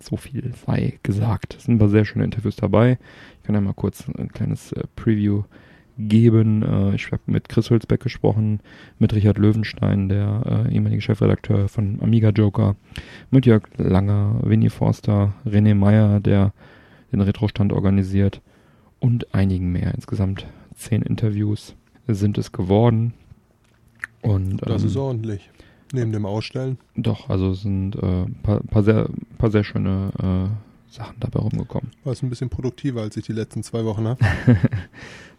So 0.00 0.16
viel 0.16 0.52
sei 0.66 0.98
gesagt. 1.02 1.54
Es 1.56 1.64
sind 1.64 1.76
ein 1.76 1.78
paar 1.78 1.88
sehr 1.88 2.04
schöne 2.04 2.24
Interviews 2.24 2.56
dabei. 2.56 2.98
Ich 3.40 3.46
kann 3.46 3.54
ja 3.54 3.60
mal 3.60 3.72
kurz 3.74 4.04
ein 4.08 4.28
kleines 4.32 4.72
äh, 4.72 4.82
Preview 4.94 5.44
geben. 5.98 6.62
Äh, 6.62 6.94
ich 6.94 7.10
habe 7.10 7.22
mit 7.26 7.48
Chris 7.48 7.70
Hülsbeck 7.70 8.02
gesprochen, 8.02 8.60
mit 8.98 9.14
Richard 9.14 9.38
Löwenstein, 9.38 10.08
der 10.08 10.66
äh, 10.68 10.74
ehemalige 10.74 11.00
Chefredakteur 11.00 11.68
von 11.68 11.98
Amiga 12.02 12.28
Joker, 12.30 12.76
mit 13.30 13.46
Jörg 13.46 13.62
Langer, 13.78 14.38
Winnie 14.42 14.68
Forster, 14.70 15.32
René 15.46 15.74
Meyer, 15.74 16.20
der 16.20 16.52
den 17.12 17.20
Retrostand 17.20 17.72
organisiert 17.72 18.40
und 19.00 19.34
einigen 19.34 19.72
mehr. 19.72 19.94
Insgesamt 19.94 20.46
zehn 20.74 21.02
Interviews 21.02 21.74
sind 22.06 22.38
es 22.38 22.52
geworden. 22.52 23.14
Und, 24.22 24.58
Das 24.58 24.82
ähm, 24.82 24.88
ist 24.88 24.96
ordentlich. 24.96 25.50
Neben 25.92 26.10
dem 26.12 26.26
Ausstellen. 26.26 26.78
doch, 26.96 27.30
also 27.30 27.54
sind 27.54 27.94
äh, 27.96 28.22
ein 28.22 28.34
paar, 28.42 28.60
paar, 28.60 28.82
sehr, 28.82 29.08
paar 29.38 29.50
sehr 29.50 29.62
schöne 29.62 30.10
äh, 30.18 30.92
Sachen 30.92 31.16
dabei 31.20 31.38
rumgekommen. 31.38 31.92
War 32.02 32.12
es 32.12 32.22
ein 32.22 32.28
bisschen 32.28 32.50
produktiver, 32.50 33.02
als 33.02 33.16
ich 33.16 33.24
die 33.24 33.32
letzten 33.32 33.62
zwei 33.62 33.84
Wochen 33.84 34.06
habe. 34.08 34.24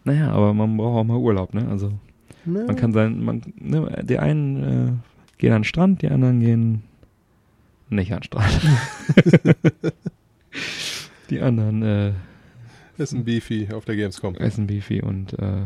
Naja, 0.04 0.32
aber 0.32 0.54
man 0.54 0.78
braucht 0.78 1.00
auch 1.00 1.04
mal 1.04 1.18
Urlaub, 1.18 1.54
ne? 1.54 1.68
Also 1.68 1.92
man 2.46 2.78
kann 2.78 2.94
sein, 2.94 3.26
man, 3.26 3.42
ne, 3.60 4.06
die 4.08 4.18
einen 4.18 4.64
äh, 4.64 4.92
gehen 5.38 5.52
an 5.52 5.60
den 5.60 5.66
Strand, 5.66 6.02
die 6.02 6.08
anderen 6.08 6.40
gehen 6.40 6.84
nicht 7.90 8.14
an 8.14 8.20
den 8.20 8.24
Strand. 8.24 8.62
die 11.30 11.42
anderen 11.42 11.84
äh, 11.84 12.12
Essen 12.98 13.24
Beefy 13.24 13.70
auf 13.74 13.86
der 13.86 13.96
Gamescom. 13.96 14.36
essen 14.36 14.68
Beefy 14.68 15.02
und 15.02 15.34
äh, 15.34 15.66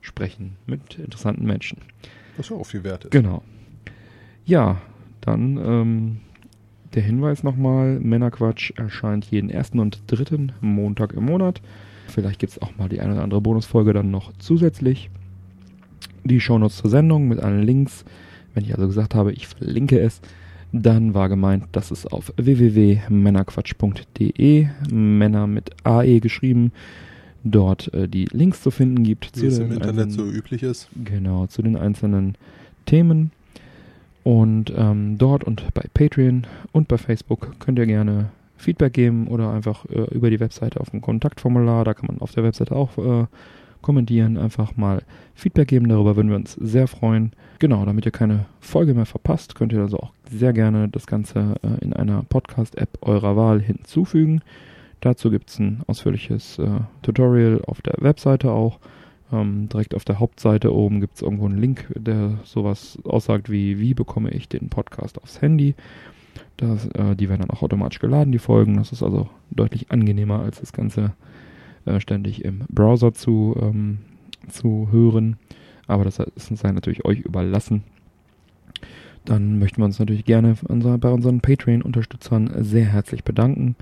sprechen 0.00 0.56
mit 0.66 0.98
interessanten 0.98 1.46
Menschen. 1.46 1.78
Was 2.36 2.48
ja 2.50 2.56
auch 2.56 2.66
viel 2.66 2.84
wert 2.84 3.04
ist. 3.04 3.10
Genau. 3.10 3.42
Ja, 4.44 4.80
dann 5.20 5.56
ähm, 5.56 6.20
der 6.94 7.02
Hinweis 7.02 7.42
nochmal, 7.42 7.98
Männerquatsch 7.98 8.72
erscheint 8.76 9.24
jeden 9.26 9.50
ersten 9.50 9.78
und 9.78 10.02
dritten 10.06 10.52
Montag 10.60 11.14
im 11.14 11.24
Monat. 11.24 11.60
Vielleicht 12.08 12.38
gibt 12.38 12.52
es 12.52 12.62
auch 12.62 12.76
mal 12.76 12.88
die 12.88 13.00
eine 13.00 13.14
oder 13.14 13.22
andere 13.22 13.40
Bonusfolge 13.40 13.92
dann 13.92 14.10
noch 14.10 14.32
zusätzlich. 14.38 15.10
Die 16.24 16.40
Shownotes 16.40 16.76
zur 16.76 16.90
Sendung 16.90 17.26
mit 17.26 17.40
allen 17.40 17.62
Links. 17.62 18.04
Wenn 18.54 18.64
ich 18.64 18.74
also 18.74 18.86
gesagt 18.86 19.14
habe, 19.14 19.32
ich 19.32 19.48
verlinke 19.48 19.98
es, 19.98 20.20
dann 20.82 21.14
war 21.14 21.28
gemeint, 21.28 21.66
dass 21.72 21.92
es 21.92 22.06
auf 22.06 22.32
www.männerquatsch.de, 22.36 24.66
Männer 24.90 25.46
mit 25.46 25.70
AE 25.84 26.18
geschrieben, 26.18 26.72
dort 27.44 27.94
äh, 27.94 28.08
die 28.08 28.24
Links 28.32 28.60
zu 28.62 28.72
finden 28.72 29.04
gibt. 29.04 29.40
Wie 29.40 29.46
es 29.46 29.58
den 29.58 29.68
im 29.68 29.74
Internet 29.74 30.10
so 30.10 30.26
üblich 30.26 30.64
ist. 30.64 30.88
Genau, 31.04 31.46
zu 31.46 31.62
den 31.62 31.76
einzelnen 31.76 32.36
Themen. 32.86 33.30
Und 34.24 34.74
ähm, 34.76 35.16
dort 35.18 35.44
und 35.44 35.72
bei 35.74 35.84
Patreon 35.92 36.48
und 36.72 36.88
bei 36.88 36.98
Facebook 36.98 37.54
könnt 37.60 37.78
ihr 37.78 37.86
gerne 37.86 38.30
Feedback 38.56 38.94
geben 38.94 39.28
oder 39.28 39.52
einfach 39.52 39.84
äh, 39.86 40.12
über 40.14 40.30
die 40.30 40.40
Webseite 40.40 40.80
auf 40.80 40.90
dem 40.90 41.02
Kontaktformular. 41.02 41.84
Da 41.84 41.94
kann 41.94 42.08
man 42.08 42.20
auf 42.20 42.32
der 42.32 42.42
Webseite 42.42 42.74
auch 42.74 42.98
äh, 42.98 43.26
kommentieren. 43.80 44.36
Einfach 44.38 44.76
mal 44.76 45.02
Feedback 45.34 45.68
geben. 45.68 45.88
Darüber 45.88 46.16
würden 46.16 46.30
wir 46.30 46.36
uns 46.36 46.54
sehr 46.54 46.88
freuen. 46.88 47.32
Genau, 47.58 47.84
damit 47.84 48.04
ihr 48.04 48.12
keine 48.12 48.46
Folge 48.60 48.94
mehr 48.94 49.06
verpasst, 49.06 49.54
könnt 49.54 49.72
ihr 49.72 49.80
also 49.80 49.98
auch 49.98 50.12
sehr 50.30 50.52
gerne 50.52 50.88
das 50.88 51.06
Ganze 51.06 51.54
äh, 51.62 51.84
in 51.84 51.92
einer 51.92 52.22
Podcast-App 52.24 52.98
eurer 53.02 53.36
Wahl 53.36 53.60
hinzufügen. 53.60 54.42
Dazu 55.00 55.30
gibt 55.30 55.50
es 55.50 55.58
ein 55.58 55.82
ausführliches 55.86 56.58
äh, 56.58 56.80
Tutorial 57.02 57.62
auf 57.66 57.82
der 57.82 57.94
Webseite 57.98 58.50
auch. 58.50 58.80
Ähm, 59.32 59.68
direkt 59.68 59.94
auf 59.94 60.04
der 60.04 60.18
Hauptseite 60.18 60.74
oben 60.74 61.00
gibt 61.00 61.16
es 61.16 61.22
irgendwo 61.22 61.46
einen 61.46 61.58
Link, 61.58 61.86
der 61.94 62.38
sowas 62.44 62.98
aussagt 63.04 63.50
wie, 63.50 63.78
wie 63.78 63.94
bekomme 63.94 64.30
ich 64.30 64.48
den 64.48 64.68
Podcast 64.68 65.22
aufs 65.22 65.40
Handy. 65.40 65.74
Das, 66.56 66.86
äh, 66.88 67.14
die 67.16 67.28
werden 67.28 67.42
dann 67.42 67.50
auch 67.50 67.62
automatisch 67.62 67.98
geladen, 67.98 68.32
die 68.32 68.38
Folgen. 68.38 68.76
Das 68.76 68.92
ist 68.92 69.02
also 69.02 69.28
deutlich 69.50 69.90
angenehmer, 69.90 70.40
als 70.40 70.60
das 70.60 70.72
Ganze 70.72 71.12
äh, 71.84 72.00
ständig 72.00 72.44
im 72.44 72.60
Browser 72.68 73.12
zu, 73.12 73.56
ähm, 73.60 73.98
zu 74.48 74.88
hören. 74.90 75.36
Aber 75.86 76.04
das 76.04 76.16
sei 76.16 76.72
natürlich 76.72 77.04
euch 77.04 77.20
überlassen. 77.20 77.84
Dann 79.24 79.58
möchten 79.58 79.78
wir 79.78 79.86
uns 79.86 79.98
natürlich 79.98 80.24
gerne 80.24 80.56
bei 80.70 81.08
unseren 81.08 81.40
Patreon-Unterstützern 81.40 82.50
sehr 82.58 82.84
herzlich 82.84 83.24
bedanken. 83.24 83.74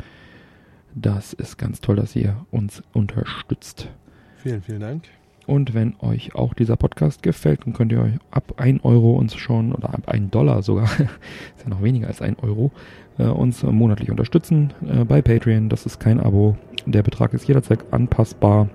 Das 0.94 1.32
ist 1.32 1.58
ganz 1.58 1.80
toll, 1.80 1.96
dass 1.96 2.14
ihr 2.14 2.46
uns 2.50 2.82
unterstützt. 2.92 3.88
Vielen, 4.36 4.62
vielen 4.62 4.80
Dank. 4.80 5.04
Und 5.46 5.74
wenn 5.74 5.96
euch 5.98 6.34
auch 6.36 6.54
dieser 6.54 6.76
Podcast 6.76 7.22
gefällt, 7.22 7.66
dann 7.66 7.72
könnt 7.72 7.90
ihr 7.90 8.00
euch 8.00 8.14
ab 8.30 8.54
1 8.58 8.84
Euro 8.84 9.16
uns 9.16 9.34
schon, 9.34 9.72
oder 9.72 9.92
ab 9.92 10.02
1 10.06 10.30
Dollar 10.30 10.62
sogar, 10.62 10.84
ist 11.56 11.64
ja 11.64 11.68
noch 11.68 11.82
weniger 11.82 12.06
als 12.06 12.22
1 12.22 12.38
Euro, 12.42 12.70
äh, 13.18 13.24
uns 13.24 13.62
monatlich 13.64 14.10
unterstützen 14.10 14.72
äh, 14.86 15.04
bei 15.04 15.20
Patreon. 15.22 15.68
Das 15.68 15.86
ist 15.86 15.98
kein 15.98 16.20
Abo. 16.20 16.56
Der 16.86 17.02
Betrag 17.02 17.34
ist 17.34 17.48
jederzeit 17.48 17.80
anpassbar. 17.92 18.68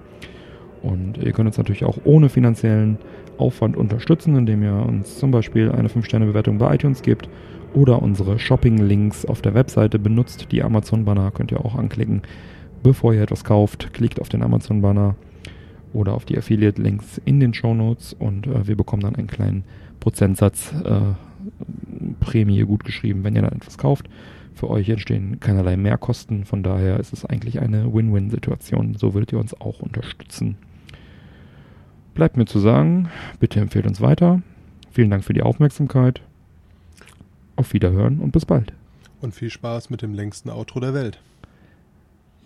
Und 0.83 1.17
ihr 1.17 1.31
könnt 1.31 1.47
uns 1.47 1.57
natürlich 1.57 1.85
auch 1.85 1.97
ohne 2.03 2.29
finanziellen 2.29 2.97
Aufwand 3.37 3.77
unterstützen, 3.77 4.35
indem 4.35 4.63
ihr 4.63 4.73
uns 4.73 5.17
zum 5.17 5.31
Beispiel 5.31 5.71
eine 5.71 5.89
5-Sterne-Bewertung 5.89 6.57
bei 6.57 6.75
iTunes 6.75 7.01
gebt 7.01 7.29
oder 7.73 8.01
unsere 8.01 8.39
Shopping-Links 8.39 9.25
auf 9.25 9.41
der 9.41 9.53
Webseite 9.53 9.99
benutzt. 9.99 10.51
Die 10.51 10.63
Amazon-Banner 10.63 11.31
könnt 11.31 11.51
ihr 11.51 11.63
auch 11.63 11.75
anklicken, 11.75 12.21
bevor 12.83 13.13
ihr 13.13 13.21
etwas 13.21 13.43
kauft. 13.43 13.93
Klickt 13.93 14.19
auf 14.19 14.29
den 14.29 14.43
Amazon-Banner 14.43 15.15
oder 15.93 16.13
auf 16.13 16.25
die 16.25 16.37
Affiliate-Links 16.37 17.21
in 17.25 17.39
den 17.39 17.53
Show 17.53 17.73
Notes 17.73 18.13
und 18.13 18.47
äh, 18.47 18.67
wir 18.67 18.75
bekommen 18.75 19.01
dann 19.01 19.15
einen 19.15 19.27
kleinen 19.27 19.63
Prozentsatz 19.99 20.73
äh, 20.83 20.99
Prämie 22.19 22.61
gut 22.61 22.83
geschrieben, 22.83 23.23
wenn 23.23 23.35
ihr 23.35 23.41
dann 23.41 23.53
etwas 23.53 23.77
kauft. 23.77 24.09
Für 24.53 24.69
euch 24.69 24.89
entstehen 24.89 25.39
keinerlei 25.39 25.77
Mehrkosten, 25.77 26.45
von 26.45 26.63
daher 26.63 26.99
ist 26.99 27.13
es 27.13 27.25
eigentlich 27.25 27.59
eine 27.59 27.93
Win-Win-Situation. 27.93 28.95
So 28.95 29.13
würdet 29.13 29.31
ihr 29.31 29.39
uns 29.39 29.59
auch 29.59 29.79
unterstützen. 29.79 30.57
Bleibt 32.17 32.35
mir 32.35 32.45
zu 32.45 32.57
sagen, 32.59 33.09
bitte 33.39 33.59
empfehlt 33.59 33.85
uns 33.85 34.01
weiter. 34.01 34.41
Vielen 34.91 35.11
Dank 35.11 35.23
für 35.23 35.33
die 35.33 35.43
Aufmerksamkeit. 35.43 36.21
Auf 37.55 37.73
Wiederhören 37.73 38.19
und 38.19 38.31
bis 38.31 38.43
bald. 38.45 38.73
Und 39.21 39.35
viel 39.35 39.51
Spaß 39.51 39.89
mit 39.89 40.01
dem 40.01 40.13
längsten 40.13 40.49
Outro 40.49 40.79
der 40.79 40.95
Welt. 40.95 41.21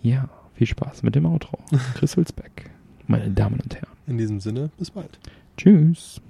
Ja, 0.02 0.28
viel 0.54 0.66
Spaß 0.66 1.02
mit 1.02 1.14
dem 1.14 1.24
Outro. 1.24 1.58
Chris 1.94 2.16
Hülsbeck 2.16 2.70
meine 3.06 3.30
Damen 3.30 3.60
und 3.60 3.74
Herren. 3.74 3.92
In 4.06 4.18
diesem 4.18 4.40
Sinne, 4.40 4.70
bis 4.78 4.90
bald. 4.90 5.18
Tschüss. 5.56 6.20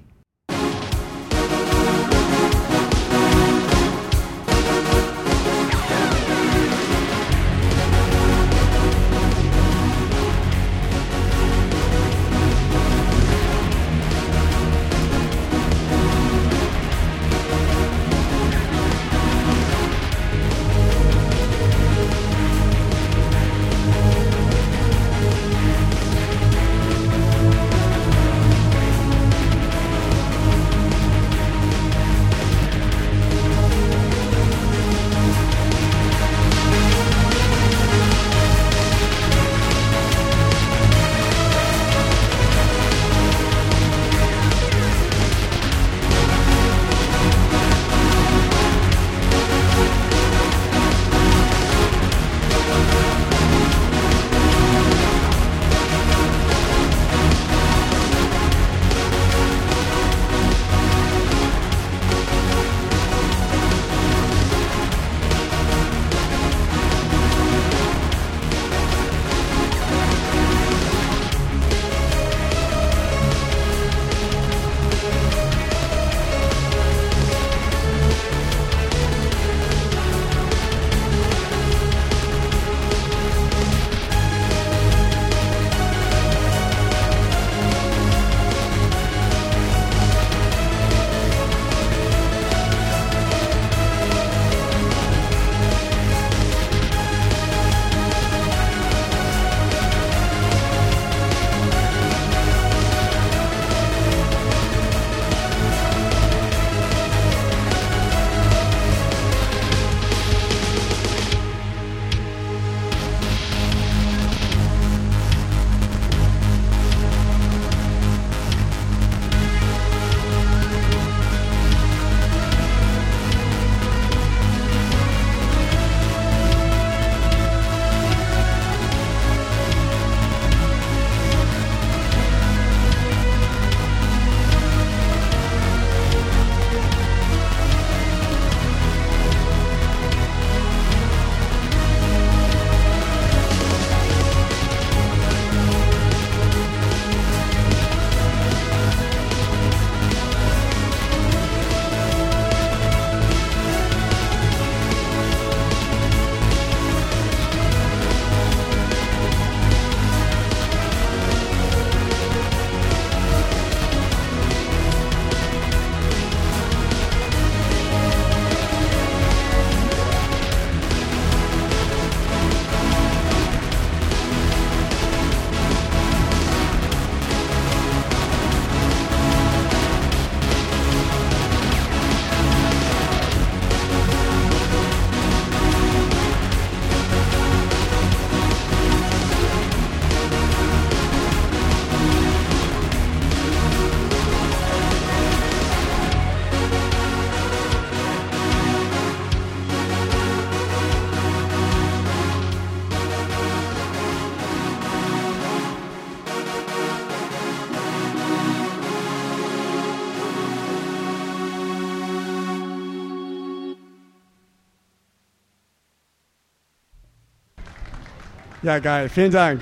Ja, 218.62 218.78
geil. 218.78 219.09
Vielen 219.09 219.32
Dank. 219.32 219.60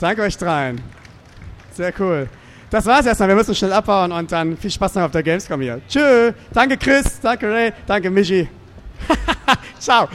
Danke 0.00 0.22
euch 0.22 0.36
dreien. 0.36 0.80
Sehr 1.72 1.92
cool. 2.00 2.28
Das 2.70 2.86
war's 2.86 3.06
erstmal. 3.06 3.28
Wir 3.28 3.36
müssen 3.36 3.54
schnell 3.54 3.72
abbauen 3.72 4.10
und 4.10 4.32
dann 4.32 4.56
viel 4.56 4.70
Spaß 4.70 4.96
noch 4.96 5.02
auf 5.02 5.12
der 5.12 5.22
Gamescom 5.22 5.60
hier. 5.60 5.80
Tschö. 5.88 6.32
Danke 6.52 6.76
Chris. 6.76 7.20
Danke 7.20 7.48
Ray. 7.48 7.72
Danke 7.86 8.10
Michi. 8.10 8.48
Ciao. 9.78 10.08